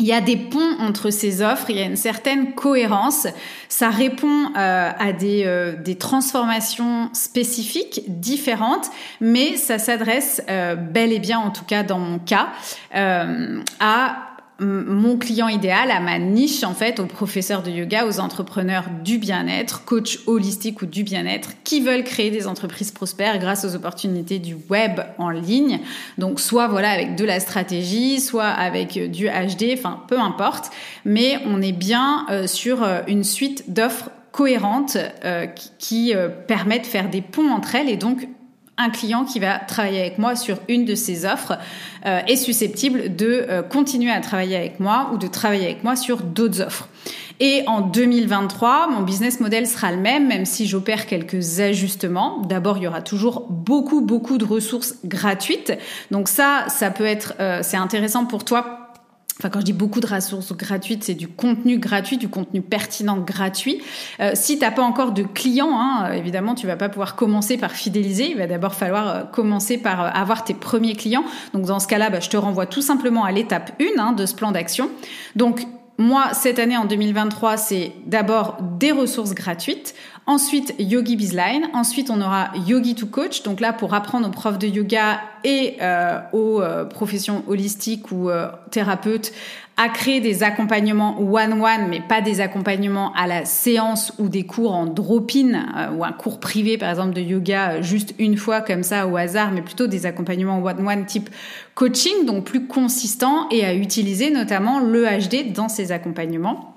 il 0.00 0.06
y 0.06 0.12
a 0.12 0.20
des 0.20 0.36
ponts 0.36 0.76
entre 0.80 1.10
ces 1.10 1.42
offres, 1.42 1.70
il 1.70 1.76
y 1.76 1.82
a 1.82 1.84
une 1.84 1.96
certaine 1.96 2.54
cohérence. 2.54 3.28
Ça 3.68 3.90
répond 3.90 4.46
euh, 4.56 4.90
à 4.98 5.12
des, 5.12 5.44
euh, 5.44 5.76
des, 5.76 5.94
transformations 5.94 7.10
spécifiques, 7.12 8.02
différentes, 8.08 8.90
mais 9.20 9.56
ça 9.56 9.78
s'adresse 9.78 10.42
bel 10.48 11.12
et 11.12 11.20
bien, 11.20 11.38
en 11.38 11.50
tout 11.50 11.64
cas 11.64 11.82
dans 11.82 11.98
mon 11.98 12.18
cas, 12.18 12.48
à 12.92 14.29
mon 14.60 15.16
client 15.16 15.48
idéal, 15.48 15.90
à 15.90 16.00
ma 16.00 16.18
niche 16.18 16.64
en 16.64 16.74
fait, 16.74 17.00
aux 17.00 17.06
professeurs 17.06 17.62
de 17.62 17.70
yoga, 17.70 18.06
aux 18.06 18.20
entrepreneurs 18.20 18.84
du 19.02 19.18
bien-être, 19.18 19.84
coach 19.84 20.20
holistique 20.26 20.82
ou 20.82 20.86
du 20.86 21.02
bien-être, 21.02 21.52
qui 21.64 21.80
veulent 21.80 22.04
créer 22.04 22.30
des 22.30 22.46
entreprises 22.46 22.90
prospères 22.90 23.38
grâce 23.38 23.64
aux 23.64 23.74
opportunités 23.74 24.38
du 24.38 24.56
web 24.68 25.00
en 25.18 25.30
ligne. 25.30 25.80
Donc 26.18 26.40
soit 26.40 26.68
voilà 26.68 26.90
avec 26.90 27.16
de 27.16 27.24
la 27.24 27.40
stratégie, 27.40 28.20
soit 28.20 28.48
avec 28.48 29.10
du 29.10 29.26
HD, 29.28 29.72
enfin 29.72 30.02
peu 30.08 30.18
importe, 30.18 30.70
mais 31.04 31.38
on 31.46 31.62
est 31.62 31.72
bien 31.72 32.26
euh, 32.30 32.46
sur 32.46 32.82
euh, 32.82 33.00
une 33.08 33.24
suite 33.24 33.72
d'offres 33.72 34.10
cohérentes 34.32 34.98
euh, 35.24 35.46
qui, 35.46 35.70
qui 35.78 36.14
permettent 36.46 36.82
de 36.82 36.86
faire 36.86 37.10
des 37.10 37.20
ponts 37.20 37.50
entre 37.50 37.74
elles 37.74 37.88
et 37.88 37.96
donc 37.96 38.28
un 38.80 38.90
client 38.90 39.24
qui 39.24 39.38
va 39.38 39.58
travailler 39.58 40.00
avec 40.00 40.18
moi 40.18 40.36
sur 40.36 40.58
une 40.68 40.84
de 40.84 40.94
ces 40.94 41.26
offres 41.26 41.58
euh, 42.06 42.20
est 42.26 42.36
susceptible 42.36 43.14
de 43.14 43.46
euh, 43.48 43.62
continuer 43.62 44.10
à 44.10 44.20
travailler 44.20 44.56
avec 44.56 44.80
moi 44.80 45.10
ou 45.12 45.18
de 45.18 45.26
travailler 45.26 45.66
avec 45.66 45.84
moi 45.84 45.96
sur 45.96 46.18
d'autres 46.22 46.60
offres. 46.60 46.88
Et 47.42 47.62
en 47.66 47.80
2023, 47.80 48.88
mon 48.88 49.00
business 49.00 49.40
model 49.40 49.66
sera 49.66 49.90
le 49.90 49.96
même, 49.96 50.28
même 50.28 50.44
si 50.44 50.66
j'opère 50.66 51.06
quelques 51.06 51.60
ajustements. 51.60 52.42
D'abord, 52.42 52.76
il 52.76 52.82
y 52.82 52.86
aura 52.86 53.00
toujours 53.00 53.46
beaucoup, 53.48 54.02
beaucoup 54.02 54.36
de 54.36 54.44
ressources 54.44 54.96
gratuites. 55.06 55.72
Donc 56.10 56.28
ça, 56.28 56.66
ça 56.68 56.90
peut 56.90 57.06
être, 57.06 57.34
euh, 57.40 57.60
c'est 57.62 57.78
intéressant 57.78 58.26
pour 58.26 58.44
toi 58.44 58.79
Enfin, 59.40 59.48
quand 59.48 59.60
je 59.60 59.64
dis 59.64 59.72
beaucoup 59.72 60.00
de 60.00 60.06
ressources 60.06 60.52
gratuites, 60.54 61.02
c'est 61.02 61.14
du 61.14 61.26
contenu 61.26 61.78
gratuit, 61.78 62.18
du 62.18 62.28
contenu 62.28 62.60
pertinent 62.60 63.16
gratuit. 63.16 63.80
Euh, 64.20 64.32
si 64.34 64.58
t'as 64.58 64.70
pas 64.70 64.82
encore 64.82 65.12
de 65.12 65.22
clients, 65.22 65.80
hein, 65.80 66.12
évidemment, 66.12 66.54
tu 66.54 66.66
vas 66.66 66.76
pas 66.76 66.90
pouvoir 66.90 67.16
commencer 67.16 67.56
par 67.56 67.72
fidéliser. 67.72 68.32
Il 68.32 68.36
va 68.36 68.46
d'abord 68.46 68.74
falloir 68.74 69.08
euh, 69.08 69.22
commencer 69.22 69.78
par 69.78 70.02
euh, 70.02 70.08
avoir 70.12 70.44
tes 70.44 70.52
premiers 70.52 70.94
clients. 70.94 71.24
Donc, 71.54 71.64
dans 71.64 71.80
ce 71.80 71.88
cas-là, 71.88 72.10
bah, 72.10 72.20
je 72.20 72.28
te 72.28 72.36
renvoie 72.36 72.66
tout 72.66 72.82
simplement 72.82 73.24
à 73.24 73.32
l'étape 73.32 73.72
1 73.80 73.98
hein, 73.98 74.12
de 74.12 74.26
ce 74.26 74.34
plan 74.34 74.52
d'action. 74.52 74.90
Donc, 75.36 75.66
moi, 76.00 76.32
cette 76.32 76.58
année 76.58 76.78
en 76.78 76.86
2023, 76.86 77.58
c'est 77.58 77.92
d'abord 78.06 78.56
des 78.78 78.90
ressources 78.90 79.34
gratuites. 79.34 79.94
Ensuite, 80.24 80.74
Yogi 80.78 81.14
Bizline. 81.14 81.68
Ensuite, 81.74 82.08
on 82.08 82.22
aura 82.22 82.52
Yogi 82.66 82.94
to 82.94 83.04
Coach. 83.04 83.42
Donc 83.42 83.60
là, 83.60 83.74
pour 83.74 83.92
apprendre 83.92 84.26
aux 84.26 84.30
profs 84.30 84.58
de 84.58 84.66
yoga 84.66 85.20
et 85.44 85.76
euh, 85.82 86.18
aux 86.32 86.62
euh, 86.62 86.86
professions 86.86 87.44
holistiques 87.48 88.12
ou 88.12 88.30
euh, 88.30 88.48
thérapeutes 88.70 89.32
à 89.82 89.88
créer 89.88 90.20
des 90.20 90.42
accompagnements 90.42 91.18
one-one, 91.18 91.88
mais 91.88 92.02
pas 92.06 92.20
des 92.20 92.42
accompagnements 92.42 93.14
à 93.14 93.26
la 93.26 93.46
séance 93.46 94.12
ou 94.18 94.28
des 94.28 94.44
cours 94.44 94.74
en 94.74 94.84
drop-in 94.84 95.90
ou 95.96 96.04
un 96.04 96.12
cours 96.12 96.38
privé, 96.38 96.76
par 96.76 96.90
exemple, 96.90 97.14
de 97.14 97.22
yoga 97.22 97.80
juste 97.80 98.14
une 98.18 98.36
fois 98.36 98.60
comme 98.60 98.82
ça 98.82 99.06
au 99.06 99.16
hasard, 99.16 99.52
mais 99.52 99.62
plutôt 99.62 99.86
des 99.86 100.04
accompagnements 100.04 100.62
one-one 100.62 101.06
type 101.06 101.30
coaching, 101.74 102.26
donc 102.26 102.44
plus 102.44 102.66
consistants 102.66 103.48
et 103.48 103.64
à 103.64 103.74
utiliser 103.74 104.30
notamment 104.30 104.80
le 104.80 105.06
HD 105.06 105.54
dans 105.54 105.70
ces 105.70 105.92
accompagnements. 105.92 106.69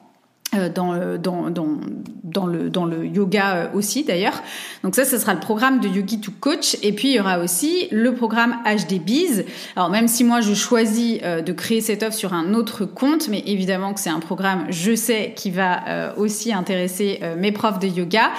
Euh, 0.56 0.70
dans, 0.70 1.18
dans, 1.18 1.50
dans, 1.50 1.78
dans, 2.24 2.46
le, 2.46 2.70
dans 2.70 2.86
le 2.86 3.06
yoga 3.06 3.56
euh, 3.56 3.68
aussi 3.74 4.04
d'ailleurs. 4.04 4.42
Donc 4.84 4.96
ça, 4.96 5.06
ce 5.06 5.18
sera 5.18 5.34
le 5.34 5.39
programme 5.39 5.80
de 5.80 5.88
Yogi 5.88 6.20
to 6.20 6.32
Coach. 6.39 6.78
Et 6.82 6.94
puis, 6.94 7.10
il 7.10 7.16
y 7.16 7.20
aura 7.20 7.39
aussi 7.39 7.88
le 7.92 8.13
programme 8.13 8.58
HD 8.66 9.00
Biz. 9.00 9.46
Alors 9.76 9.89
même 9.89 10.08
si 10.08 10.24
moi, 10.24 10.42
je 10.42 10.54
choisis 10.54 11.20
euh, 11.24 11.42
de 11.42 11.54
créer 11.54 11.82
cette 11.82 12.04
offre 12.04 12.16
sur 12.16 12.34
un 12.34 12.54
autre 12.54 12.86
compte, 12.86 13.30
mais 13.30 13.44
évidemment 13.46 13.94
que 13.94 14.00
c'est 14.00 14.10
un 14.10 14.20
programme, 14.20 14.66
je 14.70 14.96
sais, 14.96 15.34
qui 15.36 15.52
va 15.52 16.13
aussi 16.18 16.54
intéresser 16.54 17.20
mes 17.38 17.52
profs 17.52 17.80
de 17.80 17.88
yoga. 17.88 18.32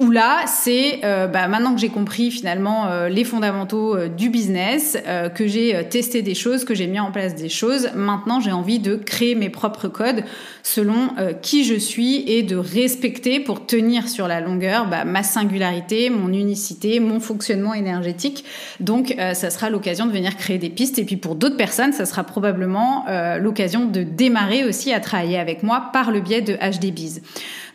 Où 0.00 0.10
là, 0.10 0.44
c'est 0.46 1.00
bah, 1.02 1.46
maintenant 1.48 1.74
que 1.74 1.80
j'ai 1.80 1.90
compris 1.90 2.30
finalement 2.30 3.06
les 3.06 3.24
fondamentaux 3.24 4.08
du 4.08 4.30
business, 4.30 4.96
que 5.34 5.46
j'ai 5.46 5.86
testé 5.90 6.22
des 6.22 6.34
choses, 6.34 6.64
que 6.64 6.74
j'ai 6.74 6.86
mis 6.86 6.98
en 6.98 7.12
place 7.12 7.34
des 7.34 7.50
choses, 7.50 7.90
maintenant 7.94 8.40
j'ai 8.40 8.52
envie 8.52 8.78
de 8.78 8.96
créer 8.96 9.34
mes 9.34 9.50
propres 9.50 9.88
codes 9.88 10.24
selon 10.62 11.10
qui 11.42 11.64
je 11.64 11.74
suis 11.74 12.24
et 12.26 12.42
de 12.42 12.56
respecter 12.56 13.40
pour 13.40 13.66
tenir 13.66 14.08
sur 14.08 14.26
la 14.26 14.40
longueur 14.40 14.88
bah, 14.88 15.04
ma 15.04 15.22
singularité, 15.22 16.10
mon 16.10 16.32
unicité, 16.32 17.00
mon 17.00 17.20
fonctionnement 17.20 17.74
énergétique. 17.74 18.44
Donc 18.80 19.14
euh, 19.18 19.34
ça 19.34 19.50
sera 19.50 19.70
l'occasion 19.70 20.06
de 20.06 20.12
venir 20.12 20.36
créer 20.36 20.58
des 20.58 20.70
pistes 20.70 20.98
et 20.98 21.04
puis 21.04 21.16
pour 21.16 21.34
d'autres 21.34 21.56
personnes, 21.56 21.92
ça 21.92 22.06
sera 22.06 22.24
probablement 22.24 23.04
euh, 23.08 23.38
l'occasion 23.38 23.86
de 23.86 24.02
démarrer 24.02 24.64
aussi 24.64 24.92
à 24.92 25.00
travailler 25.00 25.38
avec 25.38 25.62
moi 25.62 25.90
par 25.92 26.10
le 26.10 26.20
biais 26.20 26.42
de 26.42 26.54
HDBiz. 26.54 27.22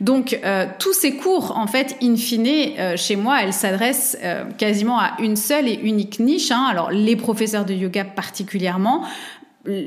Donc 0.01 0.39
euh, 0.43 0.65
tous 0.79 0.93
ces 0.93 1.15
cours, 1.15 1.57
en 1.57 1.67
fait, 1.67 1.95
fine, 2.17 2.97
chez 2.97 3.15
moi, 3.15 3.41
elles 3.41 3.53
s'adressent 3.53 4.17
quasiment 4.57 4.99
à 4.99 5.13
une 5.19 5.35
seule 5.35 5.67
et 5.67 5.79
unique 5.81 6.19
niche. 6.19 6.51
Hein. 6.51 6.67
Alors 6.69 6.91
les 6.91 7.15
professeurs 7.15 7.65
de 7.65 7.73
yoga 7.73 8.03
particulièrement, 8.03 9.03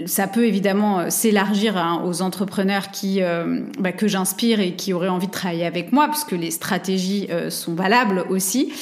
ça 0.07 0.27
peut 0.27 0.47
évidemment 0.47 1.01
euh, 1.01 1.11
s'élargir 1.11 1.77
hein, 1.77 2.03
aux 2.05 2.23
entrepreneurs 2.23 2.89
euh, 3.05 3.61
bah, 3.79 3.93
que 3.93 4.09
j'inspire 4.09 4.61
et 4.61 4.73
qui 4.73 4.93
auraient 4.93 5.09
envie 5.09 5.27
de 5.27 5.33
travailler 5.33 5.67
avec 5.67 5.93
moi, 5.93 6.09
puisque 6.09 6.33
les 6.33 6.51
stratégies 6.51 7.29
euh, 7.31 7.51
sont 7.51 7.75
valables 7.75 8.25
aussi, 8.29 8.73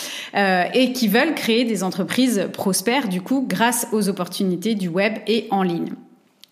et 0.74 0.92
qui 0.92 1.08
veulent 1.08 1.34
créer 1.34 1.64
des 1.64 1.82
entreprises 1.82 2.48
prospères 2.52 3.08
du 3.08 3.20
coup 3.20 3.44
grâce 3.48 3.88
aux 3.92 4.08
opportunités 4.08 4.74
du 4.74 4.88
web 4.88 5.14
et 5.26 5.46
en 5.50 5.62
ligne. 5.62 5.92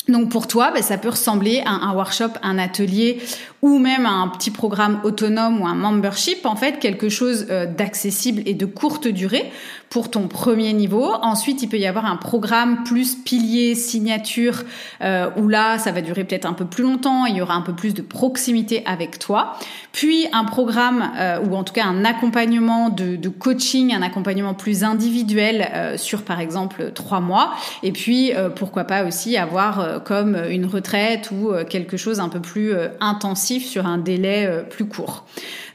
Donc 0.09 0.29
pour 0.29 0.47
toi, 0.47 0.71
bah, 0.71 0.83
ça 0.83 0.99
peut 0.99 1.09
ressembler 1.09 1.63
à 1.65 1.71
un 1.71 1.95
workshop, 1.95 2.33
un 2.43 2.59
atelier 2.59 3.23
ou 3.63 3.79
même 3.79 4.05
à 4.05 4.11
un 4.11 4.29
petit 4.29 4.51
programme 4.51 5.01
autonome 5.03 5.63
ou 5.63 5.67
un 5.67 5.75
membership, 5.75 6.45
en 6.45 6.57
fait 6.57 6.79
quelque 6.79 7.09
chose 7.09 7.47
d'accessible 7.47 8.43
et 8.45 8.53
de 8.53 8.67
courte 8.67 9.09
durée 9.09 9.51
pour 9.95 10.11
ton 10.11 10.27
premier 10.27 10.73
niveau. 10.73 11.13
Ensuite, 11.23 11.63
il 11.63 11.69
peut 11.69 11.79
y 11.79 11.87
avoir 11.87 12.05
un 12.05 12.17
programme 12.17 12.83
plus 12.83 13.15
pilier, 13.15 13.77
signature, 13.77 14.65
euh, 15.03 15.31
où 15.37 15.47
là, 15.47 15.79
ça 15.79 15.93
va 15.93 16.01
durer 16.01 16.25
peut-être 16.25 16.47
un 16.47 16.53
peu 16.53 16.65
plus 16.65 16.83
longtemps, 16.83 17.27
il 17.27 17.37
y 17.37 17.41
aura 17.41 17.55
un 17.55 17.61
peu 17.61 17.75
plus 17.75 17.95
de 17.95 18.03
proximité 18.03 18.83
avec 18.87 19.21
toi. 19.21 19.55
Puis 19.93 20.27
un 20.33 20.47
programme, 20.47 21.13
euh, 21.17 21.39
ou 21.45 21.55
en 21.55 21.63
tout 21.63 21.73
cas 21.73 21.85
un 21.85 22.05
accompagnement 22.05 22.89
de, 22.89 23.15
de 23.15 23.29
coaching, 23.29 23.95
un 23.95 24.03
accompagnement 24.03 24.53
plus 24.53 24.83
individuel 24.83 25.71
euh, 25.73 25.97
sur 25.97 26.23
par 26.23 26.41
exemple 26.41 26.91
trois 26.93 27.21
mois. 27.21 27.55
Et 27.85 27.93
puis, 27.93 28.35
euh, 28.35 28.49
pourquoi 28.51 28.83
pas 28.83 29.05
aussi 29.05 29.37
avoir 29.37 29.79
euh, 29.79 30.01
comme 30.01 30.37
une 30.51 30.67
retraite 30.67 31.31
ou 31.31 31.53
quelque 31.71 31.97
chose 31.97 32.19
un 32.19 32.29
peu 32.29 32.41
plus 32.41 32.73
intensif 32.99 33.65
sur 33.65 33.87
un 33.87 33.99
délai 33.99 34.65
plus 34.71 34.87
court. 34.87 35.25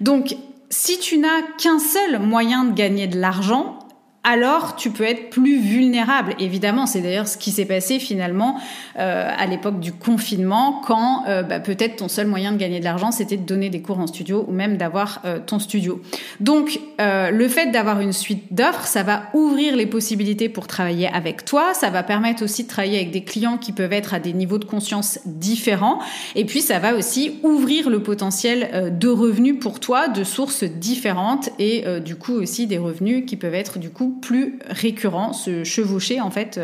Donc, 0.02 0.36
si 0.70 1.00
tu 1.00 1.18
n'as 1.18 1.42
qu'un 1.58 1.80
seul 1.80 2.20
moyen 2.20 2.66
de 2.66 2.74
gagner 2.74 3.08
de 3.08 3.18
l'argent, 3.18 3.79
alors 4.24 4.76
tu 4.76 4.92
peux 4.92 5.06
être 5.06 5.30
plus 5.30 5.60
vulnérable. 5.60 6.36
Évidemment, 6.40 6.86
c'est 6.86 7.00
d'ailleurs 7.00 7.28
ce 7.28 7.38
qui 7.38 7.52
s'est 7.52 7.66
passé 7.66 8.00
finalement 8.00 8.60
euh, 8.98 9.32
à 9.36 9.46
l'époque 9.46 9.80
du 9.80 9.94
confinement, 9.94 10.82
quand 10.86 11.24
euh, 11.28 11.42
bah, 11.42 11.60
peut-être 11.60 11.98
ton 11.98 12.10
seul 12.10 12.28
moyen 12.28 12.52
de 12.52 12.58
gagner 12.58 12.80
de 12.80 12.84
l'argent, 12.84 13.12
c'était 13.12 13.38
de 13.38 13.46
donner 13.46 13.70
des 13.70 13.82
cours 13.82 14.00
en 14.00 14.08
studio 14.08 14.46
ou 14.48 14.52
même 14.52 14.76
d'avoir 14.76 15.22
euh, 15.24 15.40
ton 15.44 15.58
studio. 15.58 16.02
Donc, 16.40 16.80
le 17.00 17.48
fait 17.48 17.72
d'avoir 17.72 18.02
une 18.02 18.12
suite 18.12 18.54
d'offres, 18.54 18.86
ça 18.86 19.04
va 19.04 19.24
ouvrir 19.34 19.76
les 19.76 19.86
possibilités 19.86 20.50
pour 20.50 20.68
travailler 20.68 21.08
avec 21.08 21.46
toi. 21.46 21.74
Ça 21.74 21.90
va 21.90 22.04
permettre 22.04 22.44
aussi 22.44 22.64
de 22.64 22.68
travailler 22.68 22.98
avec 22.98 23.12
des 23.12 23.24
clients 23.24 23.58
qui 23.58 23.72
peuvent 23.72 23.94
être 23.94 24.14
à 24.14 24.20
des 24.20 24.34
niveaux 24.34 24.58
de 24.58 24.66
conscience 24.66 25.20
différents. 25.26 26.00
Et 26.36 26.46
puis, 26.46 26.62
ça 26.62 26.80
va 26.80 26.96
aussi 26.96 27.40
ouvrir 27.44 27.90
le 27.90 28.04
potentiel 28.04 28.98
de 28.98 29.08
revenus 29.08 29.60
pour 29.60 29.80
toi 29.80 30.08
de 30.10 30.24
sources 30.24 30.64
différentes 30.66 31.50
et 31.58 31.86
du 32.02 32.16
coup 32.16 32.34
aussi 32.34 32.68
des 32.68 32.78
revenus 32.78 33.26
qui 33.26 33.38
peuvent 33.38 33.56
être 33.56 33.80
du 33.80 33.90
coup 33.90 34.09
plus 34.10 34.60
récurrent, 34.68 35.34
se 35.34 35.64
chevaucher 35.64 36.22
en 36.22 36.32
fait 36.32 36.60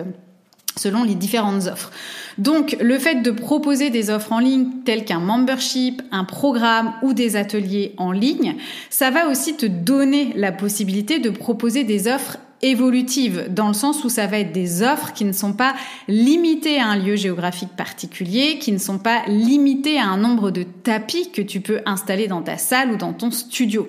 selon 0.77 1.03
les 1.03 1.15
différentes 1.15 1.67
offres. 1.67 1.91
Donc 2.38 2.75
le 2.81 2.99
fait 2.99 3.21
de 3.21 3.31
proposer 3.31 3.89
des 3.89 4.10
offres 4.10 4.34
en 4.34 4.39
ligne 4.39 4.67
telles 4.84 5.05
qu'un 5.05 5.19
membership, 5.19 6.01
un 6.12 6.25
programme 6.25 6.93
ou 7.01 7.13
des 7.13 7.36
ateliers 7.36 7.93
en 7.97 8.12
ligne, 8.12 8.55
ça 8.89 9.10
va 9.10 9.29
aussi 9.29 9.55
te 9.55 9.65
donner 9.65 10.34
la 10.36 10.51
possibilité 10.51 11.19
de 11.19 11.29
proposer 11.29 11.84
des 11.84 12.08
offres 12.08 12.38
évolutives 12.62 13.47
dans 13.49 13.67
le 13.67 13.73
sens 13.73 14.03
où 14.03 14.10
ça 14.10 14.27
va 14.27 14.39
être 14.39 14.51
des 14.51 14.81
offres 14.81 15.13
qui 15.13 15.25
ne 15.25 15.34
sont 15.34 15.53
pas 15.53 15.75
limitées 16.08 16.79
à 16.79 16.88
un 16.88 16.97
lieu 16.97 17.15
géographique 17.15 17.75
particulier, 17.75 18.58
qui 18.60 18.71
ne 18.71 18.77
sont 18.77 18.97
pas 18.97 19.23
limitées 19.27 19.99
à 19.99 20.08
un 20.08 20.17
nombre 20.17 20.51
de 20.51 20.63
tapis 20.63 21.31
que 21.31 21.41
tu 21.41 21.62
peux 21.62 21.81
installer 21.86 22.27
dans 22.27 22.41
ta 22.41 22.58
salle 22.58 22.91
ou 22.91 22.97
dans 22.97 23.13
ton 23.13 23.29
studio. 23.31 23.88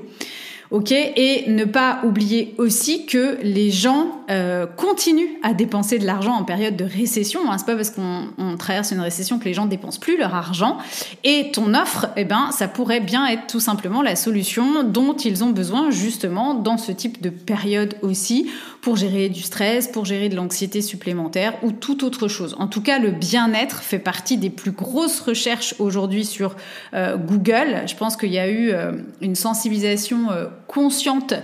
Ok, 0.71 0.91
et 0.91 1.45
ne 1.47 1.65
pas 1.65 2.01
oublier 2.03 2.55
aussi 2.59 3.07
que 3.07 3.39
les 3.43 3.71
gens 3.71 4.23
euh, 4.29 4.67
continuent 4.67 5.39
à 5.45 5.55
dépenser 5.55 6.01
de 6.01 6.05
l'argent 6.05 6.33
en 6.33 6.43
période 6.43 6.75
de 6.75 6.85
récession. 6.85 7.49
Hein. 7.49 7.59
C'est 7.59 7.67
pas 7.67 7.77
parce 7.77 7.91
qu'on 7.91 8.57
traverse 8.59 8.91
une 8.91 8.99
récession 8.99 9.39
que 9.39 9.45
les 9.45 9.55
gens 9.55 9.67
dépensent 9.67 10.01
plus 10.01 10.19
leur 10.19 10.35
argent. 10.35 10.79
Et 11.23 11.53
ton 11.53 11.75
offre, 11.75 12.09
eh 12.17 12.25
ben, 12.25 12.51
ça 12.51 12.67
pourrait 12.67 12.99
bien 12.99 13.25
être 13.29 13.47
tout 13.47 13.61
simplement 13.61 14.03
la 14.03 14.17
solution 14.17 14.83
dont 14.83 15.15
ils 15.15 15.45
ont 15.45 15.51
besoin 15.51 15.91
justement 15.91 16.55
dans 16.55 16.77
ce 16.77 16.91
type 16.91 17.23
de 17.23 17.31
période 17.31 17.95
aussi 18.03 18.51
pour 18.81 18.97
gérer 18.97 19.29
du 19.29 19.43
stress, 19.43 19.87
pour 19.87 20.05
gérer 20.05 20.29
de 20.29 20.35
l'anxiété 20.35 20.81
supplémentaire 20.83 21.55
ou 21.63 21.71
toute 21.71 22.03
autre 22.03 22.27
chose. 22.27 22.57
En 22.59 22.67
tout 22.67 22.83
cas, 22.83 22.99
le 22.99 23.13
bien-être 23.13 23.83
fait 23.83 24.01
partie 24.01 24.39
des 24.39 24.51
plus 24.51 24.73
grosses 24.73 25.21
recherches 25.21 25.77
aujourd'hui 25.79 26.25
sur 26.25 26.57
euh, 26.95 27.17
Google. 27.17 27.83
Je 27.87 27.95
pense 27.95 28.17
qu'il 28.17 28.33
y 28.33 28.39
a 28.41 28.49
eu 28.49 28.71
euh, 28.71 28.93
une 29.21 29.37
sensibilisation 29.37 30.29
consciente 30.67 31.35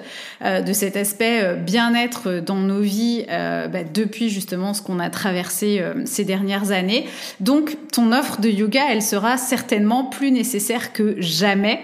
de 0.40 0.72
cet 0.72 0.96
aspect 0.96 1.56
bien-être 1.56 2.40
dans 2.44 2.56
nos 2.56 2.71
nos 2.72 2.80
vies 2.80 3.24
euh, 3.28 3.68
bah, 3.68 3.84
depuis 3.84 4.28
justement 4.28 4.74
ce 4.74 4.82
qu'on 4.82 4.98
a 4.98 5.10
traversé 5.10 5.80
euh, 5.80 6.02
ces 6.04 6.24
dernières 6.24 6.70
années. 6.70 7.06
Donc 7.40 7.76
ton 7.92 8.12
offre 8.12 8.40
de 8.40 8.48
yoga, 8.48 8.82
elle 8.90 9.02
sera 9.02 9.36
certainement 9.36 10.04
plus 10.04 10.30
nécessaire 10.30 10.92
que 10.92 11.16
jamais. 11.18 11.80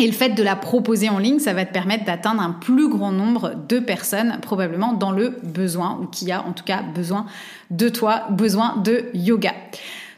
Et 0.00 0.06
le 0.06 0.12
fait 0.12 0.30
de 0.30 0.42
la 0.42 0.56
proposer 0.56 1.08
en 1.08 1.18
ligne, 1.18 1.38
ça 1.38 1.52
va 1.52 1.64
te 1.64 1.72
permettre 1.72 2.04
d'atteindre 2.04 2.42
un 2.42 2.50
plus 2.50 2.88
grand 2.88 3.12
nombre 3.12 3.54
de 3.68 3.78
personnes, 3.78 4.38
probablement 4.42 4.92
dans 4.92 5.12
le 5.12 5.38
besoin, 5.44 6.00
ou 6.02 6.06
qui 6.06 6.32
a 6.32 6.42
en 6.42 6.52
tout 6.52 6.64
cas 6.64 6.82
besoin 6.82 7.26
de 7.70 7.88
toi, 7.88 8.24
besoin 8.30 8.76
de 8.78 9.04
yoga. 9.14 9.52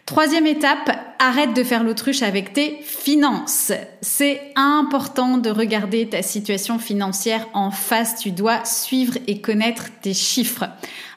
Troisième 0.06 0.46
étape, 0.46 0.96
arrête 1.18 1.52
de 1.52 1.64
faire 1.64 1.82
l'autruche 1.82 2.22
avec 2.22 2.52
tes 2.52 2.78
finances. 2.80 3.72
C'est 4.02 4.40
important 4.54 5.36
de 5.36 5.50
regarder 5.50 6.08
ta 6.08 6.22
situation 6.22 6.78
financière 6.78 7.48
en 7.54 7.72
face. 7.72 8.14
Tu 8.20 8.30
dois 8.30 8.64
suivre 8.64 9.18
et 9.26 9.40
connaître 9.40 9.88
tes 10.02 10.14
chiffres. 10.14 10.66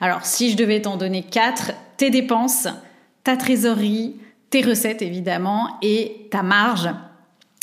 Alors, 0.02 0.26
si 0.26 0.50
je 0.50 0.58
devais 0.58 0.82
t'en 0.82 0.98
donner 0.98 1.22
quatre, 1.22 1.74
tes 1.98 2.10
dépenses, 2.10 2.68
ta 3.24 3.38
trésorerie, 3.38 4.16
tes 4.50 4.62
recettes 4.62 5.04
évidemment 5.04 5.78
et 5.84 6.28
ta 6.32 6.42
marge. 6.42 6.90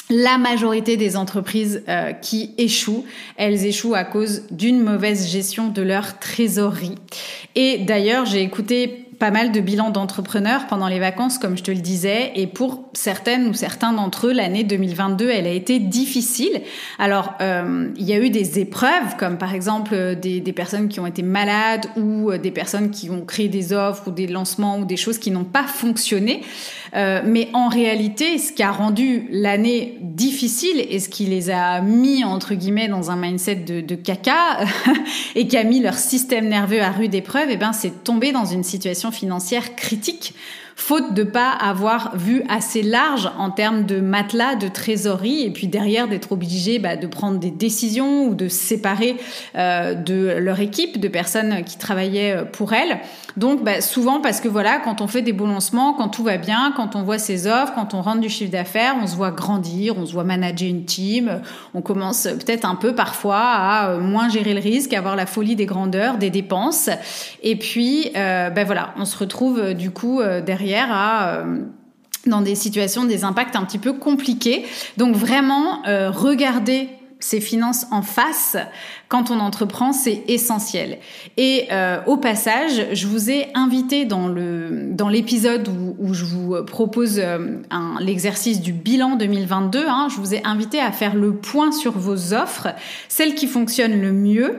La 0.09 0.39
majorité 0.39 0.97
des 0.97 1.17
entreprises 1.17 1.83
euh, 1.89 2.12
qui 2.12 2.55
échouent, 2.57 3.05
elles 3.37 3.67
échouent 3.67 3.97
à 3.97 4.05
cause 4.05 4.45
d'une 4.53 4.81
mauvaise 4.81 5.29
gestion 5.29 5.67
de 5.67 5.83
leur 5.83 6.21
trésorerie. 6.21 6.95
Et 7.57 7.79
d'ailleurs, 7.79 8.27
j'ai 8.27 8.43
écouté 8.43 9.06
pas 9.18 9.31
mal 9.31 9.52
de 9.52 9.61
bilans 9.61 9.90
d'entrepreneurs 9.90 10.66
pendant 10.66 10.88
les 10.88 10.98
vacances, 10.98 11.38
comme 11.38 11.57
je 11.57 11.62
te 11.62 11.70
le 11.70 11.79
disais, 11.79 12.33
et 12.35 12.46
pour 12.46 12.85
certaines 12.92 13.48
ou 13.48 13.55
certains 13.55 13.92
d'entre 13.92 14.29
eux, 14.29 14.33
l'année 14.33 14.64
2022, 14.64 15.31
elle 15.31 15.46
a 15.46 15.52
été 15.52 15.79
difficile. 15.79 16.61
Alors, 16.98 17.35
euh, 17.40 17.90
il 17.96 18.05
y 18.05 18.12
a 18.12 18.18
eu 18.18 18.31
des 18.31 18.59
épreuves, 18.59 19.16
comme 19.18 19.38
par 19.38 19.55
exemple 19.55 19.94
euh, 19.94 20.14
des, 20.14 20.40
personnes 20.52 20.88
qui 20.88 21.00
ont 21.00 21.07
été 21.07 21.22
malades 21.22 21.87
ou 21.96 22.31
euh, 22.31 22.38
des 22.38 22.50
personnes 22.50 22.90
qui 22.90 23.11
ont 23.11 23.24
créé 23.24 23.48
des 23.48 23.72
offres 23.72 24.09
ou 24.09 24.11
des 24.11 24.26
lancements 24.26 24.79
ou 24.79 24.85
des 24.85 24.96
choses 24.96 25.18
qui 25.18 25.31
n'ont 25.31 25.44
pas 25.44 25.64
fonctionné. 25.64 26.42
Mais 26.94 27.50
en 27.52 27.68
réalité, 27.68 28.38
ce 28.38 28.52
qui 28.52 28.62
a 28.62 28.70
rendu 28.70 29.26
l'année 29.31 29.98
difficile 30.00 30.83
et 30.88 30.98
ce 30.98 31.11
qui 31.11 31.26
les 31.26 31.50
a 31.50 31.83
mis 31.83 32.24
entre 32.24 32.55
guillemets 32.55 32.88
dans 32.88 33.11
un 33.11 33.16
mindset 33.16 33.57
de, 33.57 33.94
caca 33.94 34.61
et 35.35 35.46
qui 35.46 35.59
a 35.59 35.64
mis 35.64 35.81
leur 35.81 35.94
système 35.94 36.48
nerveux 36.48 36.81
à 36.81 36.90
rude 36.90 37.14
épreuve, 37.14 37.48
eh 37.50 37.59
ben, 37.59 37.74
c'est 37.74 38.02
tomber 38.02 38.33
dans 38.33 38.46
une 38.46 38.62
situation 38.62 39.06
financière 39.12 39.77
critique 39.77 40.35
faute 40.79 41.15
de 41.15 41.23
pas 41.23 41.51
avoir 41.51 42.17
vu 42.17 42.45
assez 42.51 42.83
large 42.83 43.31
en 43.39 43.51
termes 43.51 43.87
de 43.87 43.99
matelas, 43.99 44.57
de 44.57 44.69
trésorerie, 44.69 45.43
et 45.43 45.51
puis 45.51 45.69
derrière 45.69 46.07
d'être 46.07 46.33
obligé 46.33 46.79
bah, 46.79 46.97
de 46.97 47.07
prendre 47.07 47.39
des 47.39 47.51
décisions 47.51 48.27
ou 48.27 48.35
de 48.35 48.47
séparer 48.47 49.17
euh, 49.57 49.95
de 49.95 50.37
leur 50.39 50.61
équipe, 50.61 51.01
de 51.01 51.09
personnes 51.09 51.65
qui 51.65 51.79
travaillaient 51.79 52.37
euh, 52.37 52.45
pour 52.45 52.75
elles. 52.75 53.01
Donc 53.39 53.65
bah, 53.65 53.81
souvent 53.81 54.21
parce 54.21 54.43
que 54.43 54.49
voilà, 54.49 54.79
quand 54.79 55.01
on 55.01 55.07
fait 55.07 55.23
des 55.23 55.33
bons 55.33 55.47
lancements, 55.47 55.95
quand 55.95 56.09
tout 56.09 56.23
va 56.23 56.37
bien, 56.37 56.75
quand 56.77 56.95
on 56.95 57.03
voit 57.03 57.19
ses 57.19 57.47
offres, 57.47 57.73
quand 57.75 57.95
on 57.95 58.03
rentre 58.03 58.21
du 58.21 58.29
chiffre 58.29 58.53
d'affaires, 58.53 58.97
on 59.03 59.07
se 59.07 59.17
voit 59.17 59.31
grandir, 59.31 59.97
on 59.97 60.05
se 60.05 60.12
voit 60.12 60.25
manager 60.25 60.69
une 60.69 60.85
team, 60.85 61.41
on 61.73 61.81
commence 61.81 62.25
peut-être 62.25 62.67
un 62.67 62.75
peu 62.75 62.95
parfois 62.95 63.41
à 63.41 63.91
euh, 63.93 64.01
moins 64.01 64.29
gérer 64.29 64.53
le 64.53 64.61
risque, 64.61 64.93
à 64.93 64.99
avoir 64.99 65.17
la 65.17 65.27
folie 65.27 65.57
des 65.57 65.67
grandeurs, 65.67 66.19
des 66.19 66.31
dépenses, 66.31 66.91
et 67.43 67.57
puis 67.57 68.11
euh, 68.15 68.51
ben 68.51 68.65
voilà, 68.67 68.93
on 68.99 69.07
se 69.07 69.17
retrouve 69.17 69.73
du 69.73 69.91
coup 69.91 70.21
derrière 70.45 70.65
à 70.74 71.29
euh, 71.29 71.62
dans 72.26 72.40
des 72.40 72.55
situations, 72.55 73.05
des 73.05 73.24
impacts 73.24 73.55
un 73.57 73.64
petit 73.64 73.79
peu 73.79 73.92
compliqués. 73.92 74.64
Donc 74.96 75.14
vraiment, 75.14 75.87
euh, 75.87 76.11
regarder 76.11 76.88
ses 77.18 77.40
finances 77.40 77.87
en 77.92 78.02
face 78.02 78.57
quand 79.09 79.31
on 79.31 79.40
entreprend, 79.40 79.92
c'est 79.92 80.24
essentiel. 80.29 80.98
Et 81.37 81.66
euh, 81.70 81.98
au 82.07 82.18
passage, 82.18 82.88
je 82.92 83.07
vous 83.07 83.31
ai 83.31 83.48
invité 83.55 84.05
dans 84.05 84.29
le 84.29 84.90
dans 84.90 85.09
l'épisode 85.09 85.68
où, 85.98 86.12
je 86.12 86.24
vous 86.24 86.57
propose 86.66 87.18
un 87.20 87.96
l'exercice 88.00 88.61
du 88.61 88.72
bilan 88.72 89.16
2022. 89.16 89.85
Hein, 89.88 90.09
je 90.11 90.16
vous 90.16 90.35
ai 90.35 90.44
invité 90.44 90.79
à 90.79 90.92
faire 90.92 91.14
le 91.14 91.35
point 91.35 91.72
sur 91.72 91.92
vos 91.92 92.35
offres, 92.35 92.68
celles 93.09 93.35
qui 93.35 93.46
fonctionnent 93.46 94.00
le 94.00 94.12
mieux 94.12 94.59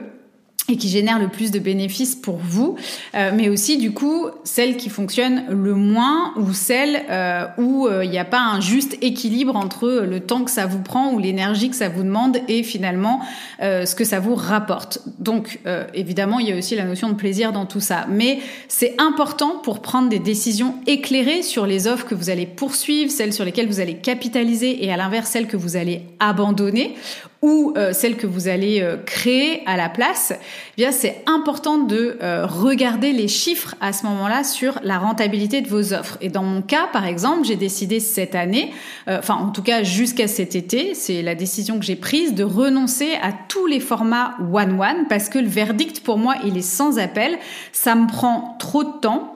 et 0.69 0.75
qui 0.75 0.89
génère 0.89 1.19
le 1.19 1.29
plus 1.29 1.51
de 1.51 1.59
bénéfices 1.59 2.15
pour 2.15 2.37
vous, 2.37 2.75
euh, 3.15 3.31
mais 3.33 3.47
aussi 3.49 3.77
du 3.77 3.91
coup 3.91 4.27
celles 4.43 4.75
qui 4.75 4.89
fonctionnent 4.89 5.45
le 5.49 5.73
moins 5.73 6.33
ou 6.35 6.51
celles 6.53 7.03
euh, 7.09 7.45
où 7.57 7.87
euh, 7.87 8.03
il 8.03 8.09
n'y 8.09 8.19
a 8.19 8.25
pas 8.25 8.41
un 8.41 8.59
juste 8.59 8.97
équilibre 9.01 9.55
entre 9.55 9.87
le 10.05 10.19
temps 10.19 10.43
que 10.43 10.51
ça 10.51 10.65
vous 10.65 10.81
prend 10.81 11.13
ou 11.13 11.19
l'énergie 11.19 11.69
que 11.69 11.75
ça 11.75 11.87
vous 11.87 12.03
demande 12.03 12.39
et 12.47 12.63
finalement 12.63 13.21
ce 13.59 13.95
que 13.95 14.03
ça 14.03 14.19
vous 14.19 14.35
rapporte. 14.35 14.99
Donc 15.19 15.59
évidemment 15.93 16.39
il 16.39 16.49
y 16.49 16.51
a 16.51 16.55
aussi 16.55 16.75
la 16.75 16.83
notion 16.83 17.09
de 17.09 17.15
plaisir 17.15 17.51
dans 17.51 17.65
tout 17.65 17.79
ça, 17.79 18.05
mais 18.09 18.39
c'est 18.67 18.95
important 18.99 19.59
pour 19.63 19.81
prendre 19.81 20.09
des 20.09 20.19
décisions 20.19 20.75
éclairées 20.85 21.41
sur 21.41 21.65
les 21.65 21.87
offres 21.87 22.05
que 22.05 22.15
vous 22.15 22.29
allez 22.29 22.45
poursuivre, 22.45 23.11
celles 23.11 23.33
sur 23.33 23.45
lesquelles 23.45 23.67
vous 23.67 23.79
allez 23.79 23.95
capitaliser 23.95 24.85
et 24.85 24.91
à 24.91 24.97
l'inverse 24.97 25.29
celles 25.29 25.47
que 25.47 25.57
vous 25.57 25.75
allez 25.75 26.03
abandonner 26.19 26.95
ou 27.41 27.73
euh, 27.77 27.93
celle 27.93 28.17
que 28.17 28.25
vous 28.25 28.47
allez 28.47 28.81
euh, 28.81 28.97
créer 28.97 29.61
à 29.67 29.77
la 29.77 29.89
place, 29.89 30.33
eh 30.33 30.81
bien 30.81 30.91
c'est 30.91 31.23
important 31.27 31.77
de 31.77 32.17
euh, 32.21 32.45
regarder 32.45 33.13
les 33.13 33.27
chiffres 33.27 33.75
à 33.79 33.93
ce 33.93 34.05
moment-là 34.07 34.43
sur 34.43 34.79
la 34.83 34.97
rentabilité 34.97 35.61
de 35.61 35.67
vos 35.67 35.93
offres. 35.93 36.17
Et 36.21 36.29
dans 36.29 36.43
mon 36.43 36.61
cas, 36.61 36.87
par 36.91 37.05
exemple, 37.05 37.45
j'ai 37.45 37.55
décidé 37.55 37.99
cette 37.99 38.35
année, 38.35 38.73
enfin 39.07 39.35
en 39.35 39.49
tout 39.49 39.61
cas 39.61 39.83
jusqu'à 39.83 40.27
cet 40.27 40.55
été, 40.55 40.93
c'est 40.93 41.21
la 41.21 41.35
décision 41.35 41.79
que 41.79 41.85
j'ai 41.85 41.95
prise 41.95 42.33
de 42.33 42.43
renoncer 42.43 43.13
à 43.21 43.31
tous 43.47 43.67
les 43.67 43.79
formats 43.79 44.35
one-one 44.51 45.05
parce 45.07 45.29
que 45.29 45.39
le 45.39 45.47
verdict 45.47 46.01
pour 46.01 46.17
moi 46.17 46.35
il 46.43 46.57
est 46.57 46.61
sans 46.61 46.99
appel. 46.99 47.37
Ça 47.71 47.95
me 47.95 48.07
prend 48.07 48.55
trop 48.59 48.83
de 48.83 48.99
temps. 49.01 49.33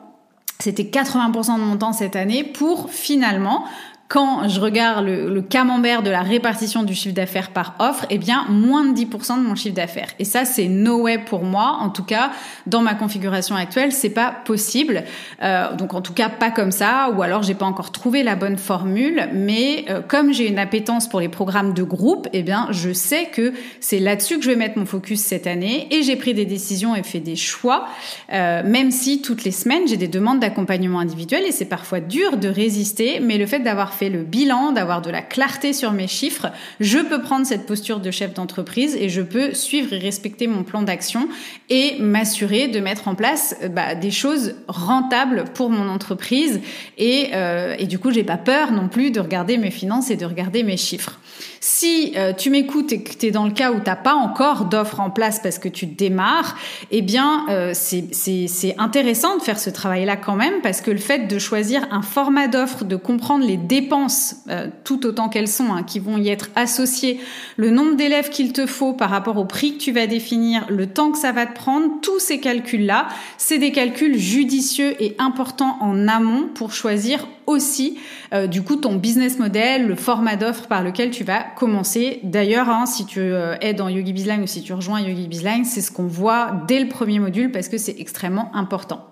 C'était 0.60 0.84
80% 0.84 1.56
de 1.56 1.64
mon 1.64 1.78
temps 1.78 1.94
cette 1.94 2.16
année 2.16 2.44
pour 2.44 2.92
finalement 2.92 3.66
quand 4.12 4.50
je 4.50 4.60
regarde 4.60 5.06
le, 5.06 5.42
camembert 5.42 6.04
de 6.04 6.10
la 6.10 6.22
répartition 6.22 6.84
du 6.84 6.94
chiffre 6.94 7.16
d'affaires 7.16 7.52
par 7.52 7.76
offre, 7.80 8.06
eh 8.10 8.18
bien, 8.18 8.46
moins 8.50 8.84
de 8.84 8.94
10% 8.94 9.38
de 9.38 9.48
mon 9.48 9.56
chiffre 9.56 9.74
d'affaires. 9.74 10.10
Et 10.20 10.26
ça, 10.26 10.44
c'est 10.44 10.68
no 10.68 11.04
way 11.04 11.18
pour 11.18 11.46
moi. 11.46 11.78
En 11.80 11.90
tout 11.90 12.04
cas, 12.04 12.32
dans 12.68 12.82
ma 12.82 12.94
configuration 12.94 13.56
actuelle, 13.56 13.94
c'est 13.94 14.10
pas 14.10 14.36
possible. 14.44 15.06
Euh, 15.42 15.74
donc, 15.78 15.94
en 15.94 16.02
tout 16.02 16.12
cas, 16.12 16.28
pas 16.28 16.52
comme 16.52 16.74
ça. 16.74 17.10
Ou 17.16 17.22
alors, 17.22 17.42
j'ai 17.42 17.54
pas 17.54 17.66
encore 17.66 17.94
trouvé 17.94 18.22
la 18.22 18.36
bonne 18.36 18.58
formule. 18.58 19.30
Mais 19.32 19.86
euh, 19.90 20.02
comme 20.06 20.34
j'ai 20.34 20.46
une 20.50 20.60
appétence 20.60 21.08
pour 21.08 21.22
les 21.22 21.30
programmes 21.30 21.74
de 21.74 21.84
groupe, 21.84 22.28
eh 22.34 22.44
bien, 22.44 22.68
je 22.72 22.92
sais 22.92 23.30
que 23.32 23.54
c'est 23.80 24.00
là-dessus 24.00 24.40
que 24.40 24.44
je 24.44 24.50
vais 24.50 24.58
mettre 24.58 24.78
mon 24.78 24.86
focus 24.86 25.22
cette 25.22 25.48
année. 25.48 25.88
Et 25.90 26.04
j'ai 26.04 26.18
pris 26.18 26.34
des 26.34 26.46
décisions 26.46 26.98
et 26.98 27.04
fait 27.04 27.22
des 27.22 27.38
choix. 27.38 27.88
Euh, 28.34 28.62
même 28.66 28.92
si 28.92 29.22
toutes 29.22 29.46
les 29.46 29.52
semaines, 29.52 29.88
j'ai 29.88 29.96
des 29.96 30.10
demandes 30.10 30.42
d'accompagnement 30.42 31.00
individuel 31.00 31.46
et 31.48 31.54
c'est 31.54 31.64
parfois 31.64 32.02
dur 32.02 32.36
de 32.36 32.50
résister. 32.50 33.22
Mais 33.22 33.38
le 33.38 33.46
fait 33.46 33.60
d'avoir 33.60 33.94
le 34.10 34.24
bilan, 34.24 34.72
d'avoir 34.72 35.02
de 35.02 35.10
la 35.10 35.22
clarté 35.22 35.74
sur 35.74 35.92
mes 35.92 36.08
chiffres, 36.08 36.48
je 36.80 37.00
peux 37.00 37.22
prendre 37.22 37.46
cette 37.46 37.66
posture 37.66 38.00
de 38.00 38.12
chef 38.12 38.34
d'entreprise 38.34 38.96
et 38.96 39.10
je 39.10 39.22
peux 39.22 39.54
suivre 39.54 39.94
et 39.94 40.00
respecter 40.00 40.48
mon 40.48 40.64
plan 40.64 40.82
d'action 40.82 41.28
et 41.70 41.98
m'assurer 42.00 42.68
de 42.68 42.80
mettre 42.80 43.08
en 43.08 43.16
place 43.16 43.56
euh, 43.62 43.70
bah, 43.70 43.96
des 43.96 44.12
choses 44.12 44.56
rentables 44.68 45.46
pour 45.54 45.70
mon 45.70 45.90
entreprise 45.90 46.62
et, 46.98 47.30
euh, 47.34 47.76
et 47.78 47.88
du 47.88 48.00
coup 48.00 48.12
j'ai 48.12 48.24
pas 48.24 48.38
peur 48.38 48.72
non 48.72 48.88
plus 48.88 49.12
de 49.12 49.20
regarder 49.20 49.58
mes 49.58 49.72
finances 49.72 50.12
et 50.12 50.16
de 50.16 50.26
regarder 50.26 50.64
mes 50.64 50.78
chiffres. 50.78 51.20
Si 51.64 52.14
euh, 52.16 52.34
tu 52.34 52.50
m'écoutes 52.50 52.92
et 52.92 53.04
que 53.04 53.16
tu 53.16 53.28
es 53.28 53.32
dans 53.32 53.46
le 53.46 53.52
cas 53.52 53.72
où 53.72 53.80
tu 53.80 53.92
pas 54.04 54.16
encore 54.16 54.66
d'offre 54.66 55.00
en 55.00 55.12
place 55.12 55.40
parce 55.40 55.60
que 55.60 55.70
tu 55.70 55.86
démarres, 55.86 56.56
eh 56.90 57.04
bien, 57.04 57.46
euh, 57.50 57.74
c'est 57.76 58.76
intéressant 58.80 59.38
de 59.38 59.44
faire 59.44 59.60
ce 59.60 59.70
travail-là 59.70 60.16
quand 60.16 60.36
même 60.36 60.56
parce 60.64 60.82
que 60.82 60.90
le 60.90 60.98
fait 60.98 61.28
de 61.28 61.38
choisir 61.38 61.88
un 61.92 62.02
format 62.02 62.48
d'offre, 62.48 62.84
de 62.84 62.96
comprendre 62.96 63.46
les 63.46 63.58
dépenses 63.58 64.38
euh, 64.50 64.70
tout 64.84 65.06
autant 65.06 65.30
qu'elles 65.30 65.48
sont, 65.48 65.72
hein, 65.72 65.84
qui 65.84 66.00
vont 66.00 66.18
y 66.18 66.30
être 66.30 66.50
associées, 66.56 67.20
le 67.58 67.70
nombre 67.70 67.96
d'élèves 67.96 68.30
qu'il 68.30 68.54
te 68.54 68.66
faut 68.66 68.94
par 68.94 69.12
rapport 69.12 69.38
au 69.38 69.46
prix 69.46 69.78
que 69.78 69.84
tu 69.84 69.92
vas 69.92 70.08
définir, 70.08 70.66
le 70.68 70.88
temps 70.88 71.12
que 71.12 71.20
ça 71.20 71.32
va 71.32 71.46
te 71.46 71.54
prendre, 71.54 72.02
tous 72.02 72.18
ces 72.18 72.40
calculs-là, 72.40 73.08
c'est 73.38 73.60
des 73.60 73.72
calculs 73.72 74.18
judicieux 74.18 74.96
et 75.00 75.16
importants 75.20 75.78
en 75.80 76.08
amont 76.08 76.50
pour 76.56 76.74
choisir 76.74 77.28
aussi 77.46 78.00
euh, 78.34 78.48
du 78.48 78.64
coup 78.64 78.78
ton 78.78 78.96
business 78.96 79.38
model, 79.38 79.88
le 79.88 79.96
format 79.96 80.36
d'offre 80.36 80.68
par 80.68 80.84
lequel 80.84 81.12
tu 81.12 81.24
vas 81.24 81.46
commencer. 81.56 82.20
D'ailleurs, 82.24 82.70
hein, 82.70 82.86
si 82.86 83.06
tu 83.06 83.20
euh, 83.20 83.56
es 83.62 83.74
dans 83.74 83.90
Yogi 83.90 84.14
Bizline 84.14 84.42
ou 84.42 84.48
si 84.48 84.62
tu 84.64 84.74
rejoins 84.74 85.02
Yogi 85.02 85.28
Bizline, 85.28 85.66
c'est 85.66 85.82
ce 85.82 85.92
qu'on 85.92 86.08
voit 86.08 86.64
dès 86.68 86.80
le 86.80 86.90
premier 86.90 87.20
module 87.20 87.52
parce 87.52 87.70
que 87.70 87.78
c'est 87.78 88.00
extrêmement 88.00 88.54
important. 88.56 89.08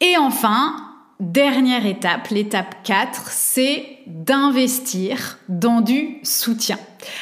Et 0.00 0.16
enfin, 0.18 0.74
dernière 1.20 1.86
étape, 1.86 2.28
l'étape 2.28 2.82
4, 2.82 3.28
c'est 3.30 3.84
d'investir 4.06 5.38
dans 5.48 5.80
du 5.80 6.18
soutien. 6.22 6.78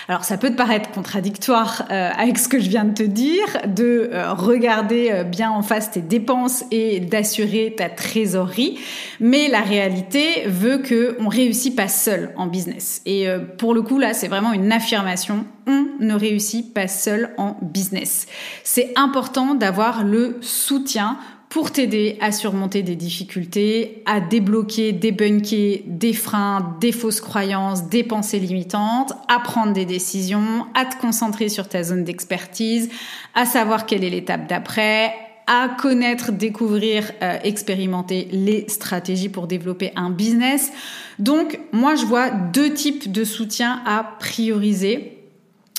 Alors 0.09 0.25
ça 0.25 0.37
peut 0.37 0.51
te 0.51 0.57
paraître 0.57 0.91
contradictoire 0.91 1.85
euh, 1.91 2.11
avec 2.17 2.39
ce 2.39 2.49
que 2.49 2.59
je 2.59 2.69
viens 2.69 2.85
de 2.85 2.95
te 2.95 3.03
dire, 3.03 3.47
de 3.67 4.11
euh, 4.13 4.33
regarder 4.33 5.11
euh, 5.11 5.25
bien 5.25 5.51
en 5.51 5.63
face 5.63 5.91
tes 5.91 6.01
dépenses 6.01 6.65
et 6.71 7.01
d'assurer 7.01 7.75
ta 7.77 7.89
trésorerie, 7.89 8.79
mais 9.21 9.49
la 9.49 9.61
réalité 9.61 10.45
veut 10.47 10.79
que 10.79 11.17
on 11.21 11.29
réussit 11.29 11.75
pas 11.75 11.89
seul 11.89 12.33
en 12.37 12.47
business. 12.47 13.03
Et 13.07 13.27
pour 13.59 13.75
le 13.75 13.83
coup 13.83 13.99
là, 13.99 14.15
c'est 14.15 14.29
vraiment 14.29 14.53
une 14.53 14.73
affirmation. 14.73 15.45
On 15.67 15.87
ne 16.01 16.15
réussit 16.15 16.73
pas 16.73 16.89
seul 16.89 17.31
en 17.37 17.57
business. 17.63 18.27
C'est 18.65 18.93
important 18.97 19.55
d'avoir 19.55 20.05
le 20.05 20.39
soutien 20.41 21.19
pour 21.51 21.73
t'aider 21.73 22.17
à 22.21 22.31
surmonter 22.31 22.85
des 22.85 22.95
difficultés, 22.95 24.05
à 24.07 24.21
débloquer, 24.21 24.93
débunker 24.93 25.83
des 25.85 26.13
freins, 26.13 26.77
des 26.81 26.93
fausses 26.93 27.21
croyances, 27.21 27.89
des 27.89 28.05
pensées 28.05 28.39
limitantes, 28.39 29.13
à 29.29 29.41
prendre 29.41 29.73
des 29.73 29.85
décisions, 29.85 30.67
à 30.75 30.87
te 30.87 30.99
concentrer 31.01 31.49
sur 31.49 31.69
ta 31.69 31.83
zone 31.83 32.05
d'expertise, 32.05 32.89
à 33.35 33.47
savoir 33.47 33.85
quelle 33.85 34.05
est 34.05 34.11
l'étape 34.11 34.49
d'après, 34.49 35.13
à 35.49 35.69
connaître, 35.69 36.31
découvrir, 36.31 37.11
euh, 37.21 37.37
expérimenter 37.43 38.29
les 38.31 38.69
stratégies 38.69 39.29
pour 39.29 39.49
développer 39.49 39.91
un 39.97 40.11
business. 40.11 40.71
Donc, 41.19 41.59
moi, 41.73 41.97
je 41.97 42.07
vois 42.07 42.31
deux 42.31 42.73
types 42.73 43.11
de 43.11 43.25
soutien 43.25 43.83
à 43.85 44.05
prioriser 44.21 45.20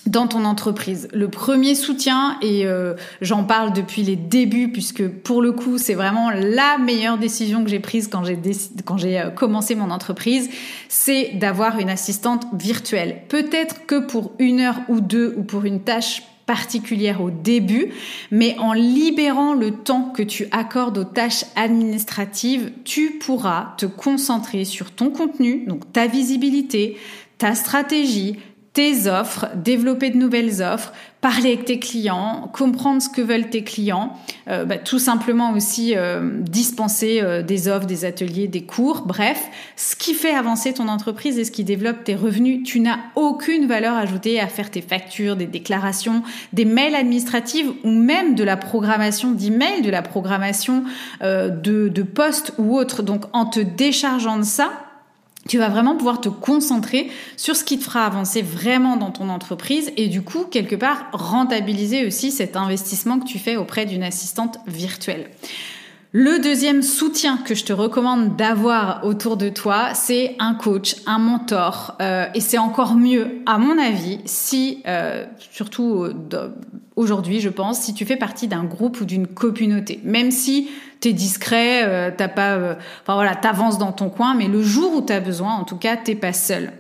dans 0.08 0.28
ton 0.28 0.46
entreprise. 0.46 1.08
Le 1.14 1.28
premier 1.28 1.76
soutien, 1.76 2.38
et 2.42 2.66
euh, 2.66 2.96
j'en 3.22 3.44
parle 3.44 3.74
depuis 3.74 4.02
les 4.04 4.16
débuts, 4.16 4.72
puisque 4.72 5.08
pour 5.08 5.42
le 5.42 5.52
coup, 5.52 5.78
c'est 5.78 5.94
vraiment 5.94 6.32
la 6.32 6.78
meilleure 6.78 7.18
décision 7.18 7.64
que 7.64 7.70
j'ai 7.70 7.80
prise 7.80 8.08
quand 8.08 8.24
j'ai 8.24 8.40
quand 8.84 8.98
j'ai 8.98 9.20
euh, 9.20 9.30
commencé 9.30 9.76
mon 9.76 9.92
entreprise, 9.92 10.50
c'est 10.90 11.32
d'avoir 11.36 11.80
une 11.80 11.90
assistante 11.90 12.46
virtuelle. 12.54 13.22
Peut-être 13.30 13.86
que 13.86 14.00
pour 14.00 14.32
une 14.40 14.60
heure 14.62 14.80
ou 14.90 15.02
deux 15.02 15.36
ou 15.38 15.44
pour 15.44 15.66
une 15.66 15.82
tâche 15.82 16.24
particulière 16.46 17.22
au 17.22 17.30
début, 17.30 17.94
mais 18.32 18.58
en 18.60 18.74
libérant 18.74 19.54
le 19.54 19.72
temps 19.72 20.12
que 20.14 20.24
tu 20.24 20.48
accordes 20.52 20.98
aux 20.98 21.06
tâches 21.06 21.46
administratives, 21.56 22.72
tu 22.84 23.20
pourras 23.20 23.74
te 23.78 23.86
concentrer 23.86 24.66
sur 24.66 24.92
ton 24.92 25.12
contenu, 25.12 25.66
donc 25.66 25.94
ta 25.94 26.08
visibilité, 26.08 26.98
ta 27.38 27.56
stratégie, 27.56 28.38
tes 28.74 29.08
offres, 29.08 29.48
développer 29.56 30.12
de 30.12 30.18
nouvelles 30.18 30.62
offres, 30.62 30.94
parler 31.20 31.50
avec 31.50 31.66
tes 31.66 31.78
clients, 31.78 32.50
comprendre 32.54 33.02
ce 33.02 33.10
que 33.10 33.22
veulent 33.22 33.50
tes 33.50 33.64
clients, 33.64 34.18
euh, 34.48 34.64
bah, 34.64 34.78
tout 34.78 34.98
simplement 34.98 35.52
aussi 35.52 35.94
euh, 35.96 36.40
dispenser 36.40 37.20
euh, 37.22 37.44
des 37.44 37.68
offres, 37.68 37.86
des 37.86 38.06
ateliers, 38.06 38.48
des 38.48 38.64
cours, 38.64 39.04
bref, 39.06 39.44
ce 39.76 39.98
qui 39.98 40.14
fait 40.14 40.34
avancer 40.34 40.74
ton 40.74 40.88
entreprise 40.88 41.38
et 41.38 41.44
ce 41.44 41.52
qui 41.52 41.66
développe 41.66 42.06
tes 42.06 42.16
revenus. 42.16 42.64
Tu 42.64 42.80
n'as 42.80 42.98
aucune 43.16 43.68
valeur 43.68 43.98
ajoutée 43.98 44.40
à 44.40 44.48
faire 44.48 44.72
tes 44.72 44.82
factures, 44.82 45.36
des 45.36 45.48
déclarations, 45.48 46.24
des 46.54 46.66
mails 46.66 46.96
administratifs 46.96 47.68
ou 47.84 47.90
même 47.90 48.36
de 48.36 48.44
la 48.46 48.56
programmation 48.56 49.32
d'emails, 49.32 49.82
de 49.82 49.92
la 49.92 50.02
programmation 50.02 50.86
de, 51.22 51.50
de 51.90 52.04
postes 52.04 52.54
ou 52.58 52.78
autre. 52.78 53.04
Donc 53.04 53.26
en 53.34 53.46
te 53.46 53.60
déchargeant 53.60 54.38
de 54.38 54.44
ça, 54.44 54.72
tu 55.48 55.58
vas 55.58 55.70
vraiment 55.70 55.96
pouvoir 55.96 56.22
te 56.22 56.30
concentrer 56.30 57.10
sur 57.36 57.56
ce 57.56 57.64
qui 57.64 57.80
te 57.80 57.84
fera 57.84 58.06
avancer 58.06 58.42
vraiment 58.42 58.98
dans 58.98 59.12
ton 59.12 59.30
entreprise 59.30 59.92
et 59.98 60.08
du 60.08 60.22
coup, 60.22 60.46
quelque 60.46 60.76
part, 60.76 61.08
rentabiliser 61.14 62.06
aussi 62.06 62.32
cet 62.32 62.56
investissement 62.56 63.20
que 63.20 63.26
tu 63.26 63.40
fais 63.40 63.56
auprès 63.56 63.86
d'une 63.86 64.04
assistante 64.04 64.60
virtuelle. 64.68 65.32
Le 66.14 66.40
deuxième 66.40 66.82
soutien 66.82 67.38
que 67.38 67.56
je 67.56 67.64
te 67.64 67.72
recommande 67.72 68.36
d'avoir 68.36 69.06
autour 69.06 69.38
de 69.38 69.48
toi, 69.48 69.94
c'est 69.94 70.36
un 70.40 70.56
coach, 70.56 70.98
un 71.06 71.20
mentor, 71.20 71.96
euh, 72.02 72.26
et 72.36 72.42
c'est 72.42 72.58
encore 72.58 72.96
mieux, 72.96 73.42
à 73.46 73.58
mon 73.58 73.78
avis, 73.78 74.20
si, 74.26 74.84
euh, 74.88 75.26
surtout 75.54 76.04
euh, 76.04 76.50
aujourd'hui, 76.96 77.40
je 77.40 77.50
pense, 77.50 77.82
si 77.82 77.94
tu 77.94 78.06
fais 78.06 78.18
partie 78.18 78.48
d'un 78.48 78.64
groupe 78.64 79.02
ou 79.02 79.06
d'une 79.06 79.28
communauté, 79.28 80.00
même 80.04 80.32
si 80.32 80.70
t'es 81.00 81.14
discret, 81.14 81.84
euh, 81.84 82.12
t'as 82.16 82.28
pas, 82.28 82.56
euh, 82.56 82.76
enfin 83.02 83.16
voilà, 83.16 83.36
t'avances 83.36 83.78
dans 83.78 83.92
ton 83.92 84.10
coin, 84.10 84.36
mais 84.36 84.48
le 84.48 84.62
jour 84.62 84.96
où 84.96 85.02
t'as 85.02 85.20
besoin, 85.20 85.54
en 85.54 85.64
tout 85.64 85.78
cas, 85.78 85.98
t'es 85.98 86.16
pas 86.16 86.34
seul. 86.34 86.72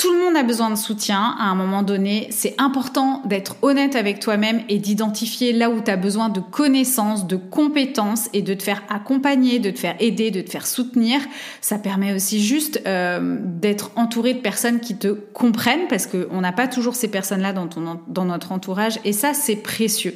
Tout 0.00 0.14
le 0.14 0.18
monde 0.18 0.34
a 0.34 0.42
besoin 0.42 0.70
de 0.70 0.76
soutien 0.76 1.36
à 1.38 1.44
un 1.50 1.54
moment 1.54 1.82
donné. 1.82 2.28
C'est 2.30 2.54
important 2.56 3.20
d'être 3.26 3.56
honnête 3.60 3.96
avec 3.96 4.18
toi-même 4.18 4.62
et 4.70 4.78
d'identifier 4.78 5.52
là 5.52 5.68
où 5.68 5.82
tu 5.82 5.90
as 5.90 5.98
besoin 5.98 6.30
de 6.30 6.40
connaissances, 6.40 7.26
de 7.26 7.36
compétences 7.36 8.30
et 8.32 8.40
de 8.40 8.54
te 8.54 8.62
faire 8.62 8.82
accompagner, 8.88 9.58
de 9.58 9.70
te 9.70 9.78
faire 9.78 9.96
aider, 10.00 10.30
de 10.30 10.40
te 10.40 10.48
faire 10.48 10.66
soutenir. 10.66 11.20
Ça 11.60 11.76
permet 11.76 12.14
aussi 12.14 12.42
juste 12.42 12.80
euh, 12.86 13.36
d'être 13.42 13.90
entouré 13.94 14.32
de 14.32 14.38
personnes 14.38 14.80
qui 14.80 14.96
te 14.96 15.08
comprennent 15.08 15.86
parce 15.90 16.06
qu'on 16.06 16.40
n'a 16.40 16.52
pas 16.52 16.66
toujours 16.66 16.94
ces 16.94 17.08
personnes-là 17.08 17.52
dans, 17.52 17.68
dans 18.08 18.24
notre 18.24 18.52
entourage 18.52 19.00
et 19.04 19.12
ça, 19.12 19.34
c'est 19.34 19.56
précieux. 19.56 20.14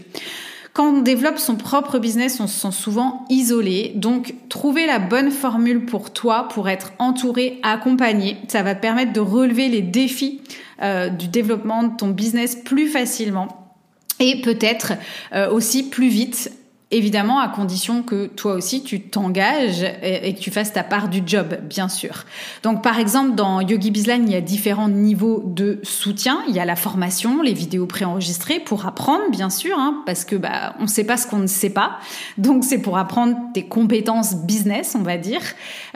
Quand 0.74 0.88
on 0.88 1.02
développe 1.02 1.38
son 1.38 1.54
propre 1.54 2.00
business, 2.00 2.40
on 2.40 2.48
se 2.48 2.58
sent 2.58 2.72
souvent 2.72 3.24
isolé. 3.30 3.92
Donc, 3.94 4.34
trouver 4.48 4.86
la 4.86 4.98
bonne 4.98 5.30
formule 5.30 5.86
pour 5.86 6.12
toi, 6.12 6.48
pour 6.48 6.68
être 6.68 6.92
entouré, 6.98 7.60
accompagné, 7.62 8.38
ça 8.48 8.64
va 8.64 8.74
te 8.74 8.80
permettre 8.80 9.12
de 9.12 9.20
relever 9.20 9.68
les 9.68 9.82
défis 9.82 10.40
euh, 10.82 11.10
du 11.10 11.28
développement 11.28 11.84
de 11.84 11.96
ton 11.96 12.08
business 12.08 12.56
plus 12.56 12.88
facilement 12.88 13.76
et 14.18 14.40
peut-être 14.40 14.94
euh, 15.32 15.48
aussi 15.48 15.84
plus 15.84 16.08
vite 16.08 16.50
Évidemment, 16.94 17.40
à 17.40 17.48
condition 17.48 18.04
que 18.04 18.26
toi 18.26 18.52
aussi 18.52 18.84
tu 18.84 19.00
t'engages 19.00 19.82
et, 20.00 20.32
que 20.32 20.38
tu 20.38 20.52
fasses 20.52 20.72
ta 20.72 20.84
part 20.84 21.08
du 21.08 21.22
job, 21.26 21.56
bien 21.68 21.88
sûr. 21.88 22.22
Donc, 22.62 22.84
par 22.84 23.00
exemple, 23.00 23.34
dans 23.34 23.60
Yogi 23.60 23.90
Bizline, 23.90 24.22
il 24.28 24.32
y 24.32 24.36
a 24.36 24.40
différents 24.40 24.88
niveaux 24.88 25.42
de 25.44 25.80
soutien. 25.82 26.44
Il 26.48 26.54
y 26.54 26.60
a 26.60 26.64
la 26.64 26.76
formation, 26.76 27.42
les 27.42 27.52
vidéos 27.52 27.86
préenregistrées 27.86 28.60
pour 28.60 28.86
apprendre, 28.86 29.28
bien 29.32 29.50
sûr, 29.50 29.76
hein, 29.76 30.04
parce 30.06 30.24
que 30.24 30.36
bah 30.36 30.76
on 30.78 30.84
ne 30.84 30.88
sait 30.88 31.02
pas 31.02 31.16
ce 31.16 31.26
qu'on 31.26 31.38
ne 31.38 31.48
sait 31.48 31.70
pas. 31.70 31.98
Donc, 32.38 32.62
c'est 32.62 32.78
pour 32.78 32.96
apprendre 32.96 33.36
tes 33.52 33.66
compétences 33.66 34.36
business, 34.36 34.94
on 34.94 35.02
va 35.02 35.16
dire. 35.16 35.42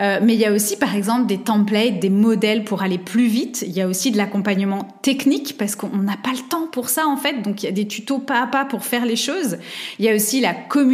Euh, 0.01 0.19
mais 0.21 0.35
il 0.35 0.41
y 0.41 0.47
a 0.47 0.53
aussi, 0.53 0.77
par 0.77 0.97
exemple, 0.97 1.27
des 1.27 1.39
templates, 1.39 2.01
des 2.01 2.11
modèles 2.11 2.65
pour 2.65 2.83
aller 2.83 2.99
plus 2.99 3.29
vite. 3.29 3.63
Il 3.65 3.73
y 3.73 3.81
a 3.81 3.87
aussi 3.87 4.11
de 4.11 4.17
l'accompagnement 4.17 4.89
technique 5.03 5.57
parce 5.59 5.77
qu'on 5.77 5.97
n'a 5.99 6.17
pas 6.17 6.33
le 6.33 6.49
temps 6.49 6.67
pour 6.73 6.89
ça 6.89 7.07
en 7.07 7.17
fait. 7.17 7.41
Donc, 7.43 7.63
il 7.63 7.67
y 7.67 7.69
a 7.69 7.73
des 7.73 7.87
tutos 7.87 8.19
pas 8.19 8.43
à 8.43 8.49
pas 8.49 8.65
pour 8.65 8.85
faire 8.85 9.07
les 9.07 9.15
choses. 9.15 9.59
Il 10.01 10.05
y 10.05 10.09
a 10.09 10.15
aussi 10.17 10.41
la 10.41 10.55
communication 10.55 10.88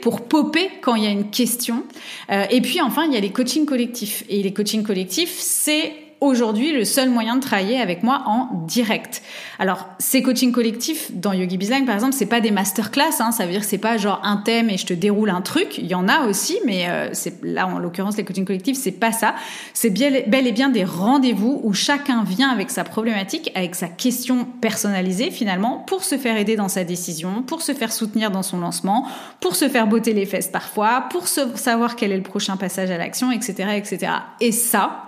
pour 0.00 0.28
popper 0.28 0.70
quand 0.80 0.94
il 0.94 1.04
y 1.04 1.06
a 1.06 1.10
une 1.10 1.30
question. 1.30 1.84
Euh, 2.30 2.44
et 2.50 2.60
puis 2.60 2.80
enfin, 2.80 3.04
il 3.06 3.12
y 3.12 3.16
a 3.16 3.20
les 3.20 3.30
coachings 3.30 3.66
collectifs. 3.66 4.24
Et 4.28 4.42
les 4.42 4.52
coachings 4.52 4.82
collectifs, 4.82 5.36
c'est 5.38 6.05
aujourd'hui 6.20 6.72
le 6.72 6.84
seul 6.84 7.10
moyen 7.10 7.36
de 7.36 7.40
travailler 7.40 7.80
avec 7.80 8.02
moi 8.02 8.22
en 8.26 8.48
direct. 8.66 9.22
Alors, 9.58 9.88
ces 9.98 10.22
coachings 10.22 10.52
collectifs 10.52 11.10
dans 11.12 11.32
Yogi 11.32 11.56
Bizline, 11.56 11.84
par 11.84 11.94
exemple, 11.94 12.14
c'est 12.14 12.26
pas 12.26 12.40
des 12.40 12.50
masterclass, 12.50 13.20
hein, 13.20 13.32
ça 13.32 13.44
veut 13.44 13.52
dire 13.52 13.60
que 13.60 13.66
c'est 13.66 13.78
pas 13.78 13.96
genre 13.96 14.20
un 14.22 14.38
thème 14.38 14.70
et 14.70 14.76
je 14.76 14.86
te 14.86 14.94
déroule 14.94 15.30
un 15.30 15.42
truc. 15.42 15.78
Il 15.78 15.86
y 15.86 15.94
en 15.94 16.08
a 16.08 16.26
aussi, 16.26 16.58
mais 16.64 16.86
euh, 16.88 17.10
là 17.42 17.66
en 17.66 17.78
l'occurrence 17.78 18.16
les 18.16 18.24
coachings 18.24 18.44
collectifs, 18.44 18.78
c'est 18.78 18.92
pas 18.92 19.12
ça. 19.12 19.34
C'est 19.74 19.90
bel 19.90 20.46
et 20.46 20.52
bien 20.52 20.68
des 20.68 20.84
rendez-vous 20.84 21.60
où 21.62 21.72
chacun 21.72 22.24
vient 22.24 22.50
avec 22.50 22.70
sa 22.70 22.84
problématique, 22.84 23.50
avec 23.54 23.74
sa 23.74 23.88
question 23.88 24.46
personnalisée 24.60 25.30
finalement, 25.30 25.84
pour 25.86 26.04
se 26.04 26.16
faire 26.16 26.36
aider 26.36 26.56
dans 26.56 26.68
sa 26.68 26.84
décision, 26.84 27.42
pour 27.42 27.62
se 27.62 27.72
faire 27.72 27.92
soutenir 27.92 28.30
dans 28.30 28.42
son 28.42 28.58
lancement, 28.58 29.06
pour 29.40 29.56
se 29.56 29.68
faire 29.68 29.86
botter 29.86 30.12
les 30.12 30.26
fesses 30.26 30.48
parfois, 30.48 31.06
pour 31.10 31.26
savoir 31.28 31.96
quel 31.96 32.12
est 32.12 32.16
le 32.16 32.22
prochain 32.22 32.56
passage 32.56 32.90
à 32.90 32.98
l'action, 32.98 33.30
etc., 33.30 33.70
etc. 33.76 34.12
Et 34.40 34.52
ça, 34.52 35.05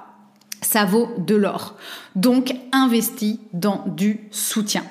ça 0.60 0.84
vaut 0.84 1.10
de 1.18 1.34
l'or. 1.34 1.76
Donc 2.16 2.54
investis 2.72 3.38
dans 3.52 3.84
du 3.86 4.20
soutien. 4.30 4.84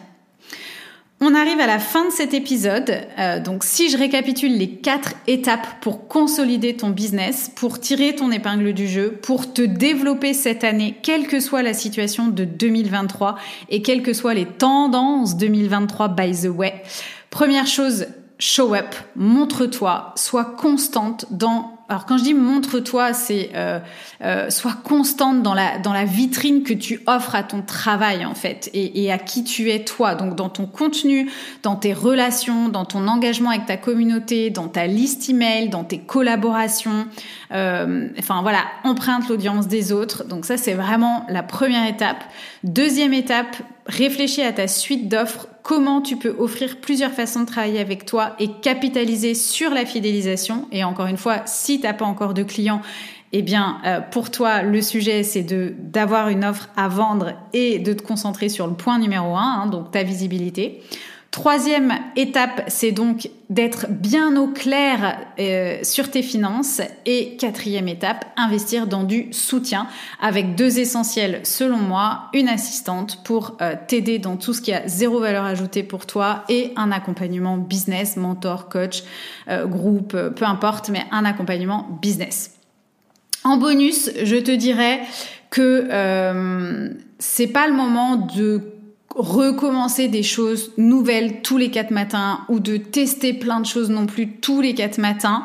On 1.19 1.33
arrive 1.33 1.59
à 1.59 1.65
la 1.65 1.79
fin 1.79 2.05
de 2.05 2.11
cet 2.11 2.35
épisode. 2.35 2.95
Euh, 3.17 3.39
donc 3.39 3.63
si 3.63 3.89
je 3.89 3.97
récapitule 3.97 4.55
les 4.55 4.69
quatre 4.69 5.13
étapes 5.25 5.67
pour 5.81 6.07
consolider 6.07 6.75
ton 6.75 6.91
business, 6.91 7.51
pour 7.55 7.79
tirer 7.79 8.13
ton 8.13 8.29
épingle 8.31 8.71
du 8.73 8.87
jeu, 8.87 9.17
pour 9.23 9.51
te 9.51 9.63
développer 9.63 10.35
cette 10.35 10.63
année, 10.63 10.95
quelle 11.01 11.25
que 11.25 11.39
soit 11.39 11.63
la 11.63 11.73
situation 11.73 12.27
de 12.27 12.45
2023 12.45 13.35
et 13.69 13.81
quelles 13.81 14.03
que 14.03 14.13
soient 14.13 14.35
les 14.35 14.45
tendances 14.45 15.37
2023 15.37 16.09
by 16.09 16.39
the 16.39 16.49
way. 16.55 16.83
Première 17.31 17.65
chose, 17.65 18.05
show 18.37 18.75
up, 18.75 18.95
montre-toi, 19.15 20.13
sois 20.15 20.45
constante 20.45 21.25
dans 21.31 21.76
alors 21.89 22.05
quand 22.05 22.17
je 22.17 22.23
dis 22.23 22.33
montre-toi, 22.33 23.13
c'est 23.13 23.51
euh, 23.55 23.79
euh, 24.21 24.49
sois 24.49 24.75
constante 24.83 25.41
dans 25.41 25.53
la 25.53 26.05
vitrine 26.05 26.63
que 26.63 26.73
tu 26.73 27.01
offres 27.07 27.33
à 27.33 27.43
ton 27.43 27.61
travail 27.61 28.25
en 28.25 28.35
fait 28.35 28.69
et, 28.73 29.03
et, 29.03 29.11
à 29.11 29.17
qui 29.17 29.45
tu 29.45 29.71
es 29.71 29.85
toi. 29.85 30.15
Donc 30.15 30.35
dans 30.35 30.49
ton 30.49 30.65
contenu, 30.65 31.29
dans 31.63 31.77
tes 31.77 31.93
relations, 31.93 32.67
dans 32.67 32.83
ton 32.83 33.07
engagement 33.07 33.51
avec 33.51 33.65
ta 33.67 33.77
communauté, 33.77 34.49
dans 34.49 34.67
ta 34.67 34.85
liste 34.85 35.29
email, 35.29 35.69
dans 35.69 35.85
tes 35.85 35.99
collaborations. 35.99 37.07
Euh, 37.51 38.09
enfin 38.19 38.41
voilà, 38.41 38.65
emprunte 38.83 39.29
l'audience 39.29 39.67
des 39.67 39.91
autres. 39.91 40.25
Donc 40.25 40.45
ça 40.45 40.57
c'est 40.57 40.73
vraiment 40.73 41.25
la 41.29 41.43
première 41.43 41.87
étape. 41.87 42.23
Deuxième 42.63 43.13
étape, 43.13 43.55
réfléchis 43.85 44.41
à 44.41 44.51
ta 44.51 44.67
suite 44.67 45.07
d'offres 45.07 45.47
comment 45.63 46.01
tu 46.01 46.17
peux 46.17 46.35
offrir 46.39 46.77
plusieurs 46.77 47.11
façons 47.11 47.41
de 47.41 47.45
travailler 47.45 47.79
avec 47.79 48.05
toi 48.05 48.35
et 48.39 48.49
capitaliser 48.61 49.33
sur 49.33 49.69
la 49.71 49.85
fidélisation. 49.85 50.67
Et 50.71 50.83
encore 50.83 51.07
une 51.07 51.17
fois, 51.17 51.41
si 51.45 51.79
tu 51.79 51.85
n'as 51.85 51.93
pas 51.93 52.05
encore 52.05 52.33
de 52.33 52.43
clients, 52.43 52.81
eh 53.33 53.41
bien, 53.41 53.79
euh, 53.85 53.99
pour 53.99 54.31
toi, 54.31 54.61
le 54.61 54.81
sujet, 54.81 55.23
c'est 55.23 55.43
d'avoir 55.43 56.29
une 56.29 56.45
offre 56.45 56.69
à 56.77 56.87
vendre 56.87 57.33
et 57.51 57.79
de 57.79 57.91
te 57.91 58.01
concentrer 58.01 58.47
sur 58.47 58.67
le 58.67 58.73
point 58.73 58.99
numéro 58.99 59.35
un, 59.35 59.63
hein, 59.63 59.67
donc 59.67 59.91
ta 59.91 60.03
visibilité. 60.03 60.81
Troisième 61.31 61.93
étape, 62.15 62.63
c'est 62.67 62.91
donc 62.91 63.29
d'être 63.49 63.87
bien 63.89 64.35
au 64.37 64.47
clair 64.47 65.19
euh, 65.39 65.77
sur 65.83 66.09
tes 66.09 66.23
finances. 66.23 66.81
Et 67.05 67.35
quatrième 67.37 67.87
étape, 67.87 68.25
investir 68.37 68.87
dans 68.87 69.03
du 69.03 69.31
soutien 69.31 69.87
avec 70.21 70.55
deux 70.55 70.79
essentiels 70.79 71.41
selon 71.43 71.77
moi, 71.77 72.29
une 72.33 72.49
assistante 72.49 73.23
pour 73.23 73.57
euh, 73.61 73.75
t'aider 73.87 74.19
dans 74.19 74.37
tout 74.37 74.53
ce 74.53 74.61
qui 74.61 74.73
a 74.73 74.87
zéro 74.87 75.19
valeur 75.19 75.43
ajoutée 75.43 75.83
pour 75.83 76.05
toi 76.05 76.43
et 76.49 76.73
un 76.75 76.91
accompagnement 76.91 77.57
business, 77.57 78.17
mentor, 78.17 78.69
coach, 78.69 79.03
groupe, 79.47 80.17
peu 80.35 80.45
importe, 80.45 80.89
mais 80.89 81.05
un 81.11 81.23
accompagnement 81.23 81.87
business. 82.01 82.57
En 83.43 83.57
bonus, 83.57 84.11
je 84.23 84.35
te 84.35 84.51
dirais 84.51 85.01
que 85.49 85.87
euh, 85.89 86.89
c'est 87.19 87.47
pas 87.47 87.67
le 87.67 87.73
moment 87.73 88.15
de 88.15 88.61
recommencer 89.17 90.07
des 90.07 90.21
choses 90.21 90.71
nouvelles 90.77 91.41
tous 91.41 91.57
les 91.57 91.71
quatre 91.71 91.89
matins 91.89 92.41
ou 92.49 92.59
de 92.59 92.77
tester 92.77 93.33
plein 93.33 93.59
de 93.59 93.65
choses 93.65 93.89
non 93.89 94.05
plus 94.05 94.29
tous 94.29 94.61
les 94.61 94.75
quatre 94.75 94.99
matins. 94.99 95.43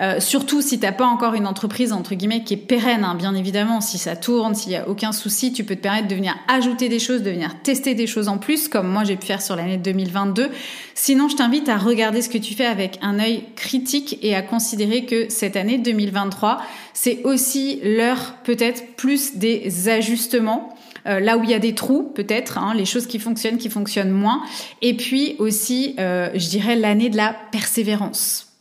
Euh, 0.00 0.20
surtout 0.20 0.60
si 0.60 0.78
t'as 0.78 0.92
pas 0.92 1.06
encore 1.06 1.34
une 1.34 1.46
entreprise 1.46 1.92
entre 1.92 2.14
guillemets 2.14 2.44
qui 2.44 2.54
est 2.54 2.58
pérenne, 2.58 3.02
hein, 3.02 3.14
bien 3.14 3.34
évidemment. 3.34 3.80
Si 3.80 3.96
ça 3.96 4.14
tourne, 4.14 4.54
s'il 4.54 4.72
y 4.72 4.76
a 4.76 4.88
aucun 4.88 5.12
souci, 5.12 5.52
tu 5.52 5.64
peux 5.64 5.74
te 5.74 5.80
permettre 5.80 6.08
de 6.08 6.14
venir 6.14 6.36
ajouter 6.48 6.88
des 6.88 6.98
choses, 6.98 7.22
de 7.22 7.30
venir 7.30 7.50
tester 7.62 7.94
des 7.94 8.06
choses 8.06 8.28
en 8.28 8.36
plus, 8.36 8.68
comme 8.68 8.88
moi 8.88 9.04
j'ai 9.04 9.16
pu 9.16 9.26
faire 9.26 9.40
sur 9.40 9.56
l'année 9.56 9.78
2022. 9.78 10.50
Sinon, 10.94 11.28
je 11.28 11.36
t'invite 11.36 11.68
à 11.68 11.78
regarder 11.78 12.20
ce 12.20 12.28
que 12.28 12.38
tu 12.38 12.54
fais 12.54 12.66
avec 12.66 12.98
un 13.00 13.18
œil 13.18 13.44
critique 13.56 14.18
et 14.20 14.34
à 14.34 14.42
considérer 14.42 15.06
que 15.06 15.30
cette 15.30 15.56
année 15.56 15.78
2023, 15.78 16.60
c'est 16.92 17.22
aussi 17.24 17.80
l'heure 17.82 18.34
peut-être 18.44 18.96
plus 18.96 19.36
des 19.36 19.88
ajustements. 19.88 20.73
Euh, 21.06 21.20
là 21.20 21.36
où 21.36 21.44
il 21.44 21.50
y 21.50 21.54
a 21.54 21.58
des 21.58 21.74
trous 21.74 22.02
peut-être, 22.02 22.58
hein, 22.58 22.74
les 22.74 22.84
choses 22.84 23.06
qui 23.06 23.18
fonctionnent, 23.18 23.58
qui 23.58 23.68
fonctionnent 23.68 24.10
moins, 24.10 24.42
et 24.82 24.96
puis 24.96 25.36
aussi, 25.38 25.94
euh, 25.98 26.30
je 26.34 26.48
dirais, 26.48 26.76
l'année 26.76 27.10
de 27.10 27.16
la 27.16 27.34
persévérance. 27.52 28.54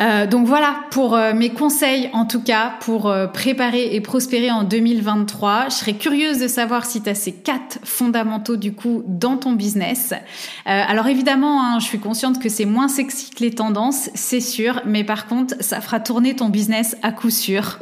Euh, 0.00 0.26
donc 0.26 0.46
voilà 0.46 0.76
pour 0.90 1.14
euh, 1.14 1.34
mes 1.34 1.50
conseils 1.50 2.08
en 2.14 2.24
tout 2.24 2.40
cas 2.40 2.74
pour 2.80 3.08
euh, 3.08 3.26
préparer 3.26 3.94
et 3.94 4.00
prospérer 4.00 4.50
en 4.50 4.64
2023. 4.64 5.66
Je 5.68 5.74
serais 5.74 5.94
curieuse 5.94 6.38
de 6.38 6.48
savoir 6.48 6.86
si 6.86 7.02
tu 7.02 7.10
as 7.10 7.14
ces 7.14 7.32
quatre 7.32 7.78
fondamentaux 7.84 8.56
du 8.56 8.72
coup 8.72 9.02
dans 9.06 9.36
ton 9.36 9.52
business. 9.52 10.14
alors 10.64 11.06
évidemment, 11.08 11.62
hein, 11.62 11.78
je 11.78 11.84
suis 11.84 11.98
consciente 11.98 12.40
que 12.40 12.48
c'est 12.48 12.64
moins 12.64 12.88
sexy 12.88 13.30
que 13.30 13.40
les 13.40 13.50
tendances, 13.50 14.10
c'est 14.14 14.40
sûr, 14.40 14.80
mais 14.86 15.04
par 15.04 15.26
contre, 15.26 15.54
ça 15.60 15.80
fera 15.80 16.00
tourner 16.00 16.34
ton 16.36 16.48
business 16.48 16.96
à 17.02 17.12
coup 17.12 17.30
sûr. 17.30 17.78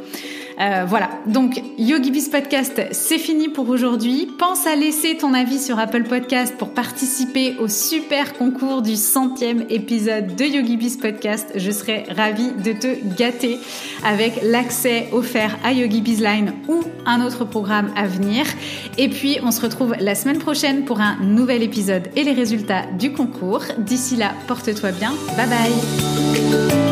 Euh, 0.61 0.85
voilà, 0.87 1.09
donc 1.25 1.59
YogiBiz 1.79 2.29
Podcast, 2.29 2.81
c'est 2.91 3.17
fini 3.17 3.49
pour 3.49 3.67
aujourd'hui. 3.69 4.29
Pense 4.37 4.67
à 4.67 4.75
laisser 4.75 5.17
ton 5.17 5.33
avis 5.33 5.57
sur 5.57 5.79
Apple 5.79 6.03
Podcast 6.03 6.53
pour 6.55 6.73
participer 6.73 7.55
au 7.59 7.67
super 7.67 8.33
concours 8.33 8.83
du 8.83 8.95
centième 8.95 9.65
épisode 9.69 10.35
de 10.35 10.45
YogiBiz 10.45 10.97
Podcast. 10.97 11.51
Je 11.55 11.71
serai 11.71 12.03
ravie 12.15 12.51
de 12.51 12.73
te 12.73 13.17
gâter 13.17 13.57
avec 14.05 14.33
l'accès 14.43 15.07
offert 15.13 15.57
à 15.63 15.73
YogiBiz 15.73 16.21
Line 16.21 16.53
ou 16.67 16.81
un 17.07 17.25
autre 17.25 17.43
programme 17.43 17.91
à 17.95 18.05
venir. 18.05 18.45
Et 18.99 19.09
puis, 19.09 19.39
on 19.43 19.49
se 19.49 19.61
retrouve 19.61 19.95
la 19.99 20.13
semaine 20.13 20.37
prochaine 20.37 20.85
pour 20.85 21.01
un 21.01 21.17
nouvel 21.23 21.63
épisode 21.63 22.09
et 22.15 22.23
les 22.23 22.33
résultats 22.33 22.85
du 22.99 23.13
concours. 23.13 23.63
D'ici 23.79 24.15
là, 24.15 24.33
porte-toi 24.47 24.91
bien. 24.91 25.13
Bye 25.35 25.47
bye 25.47 26.90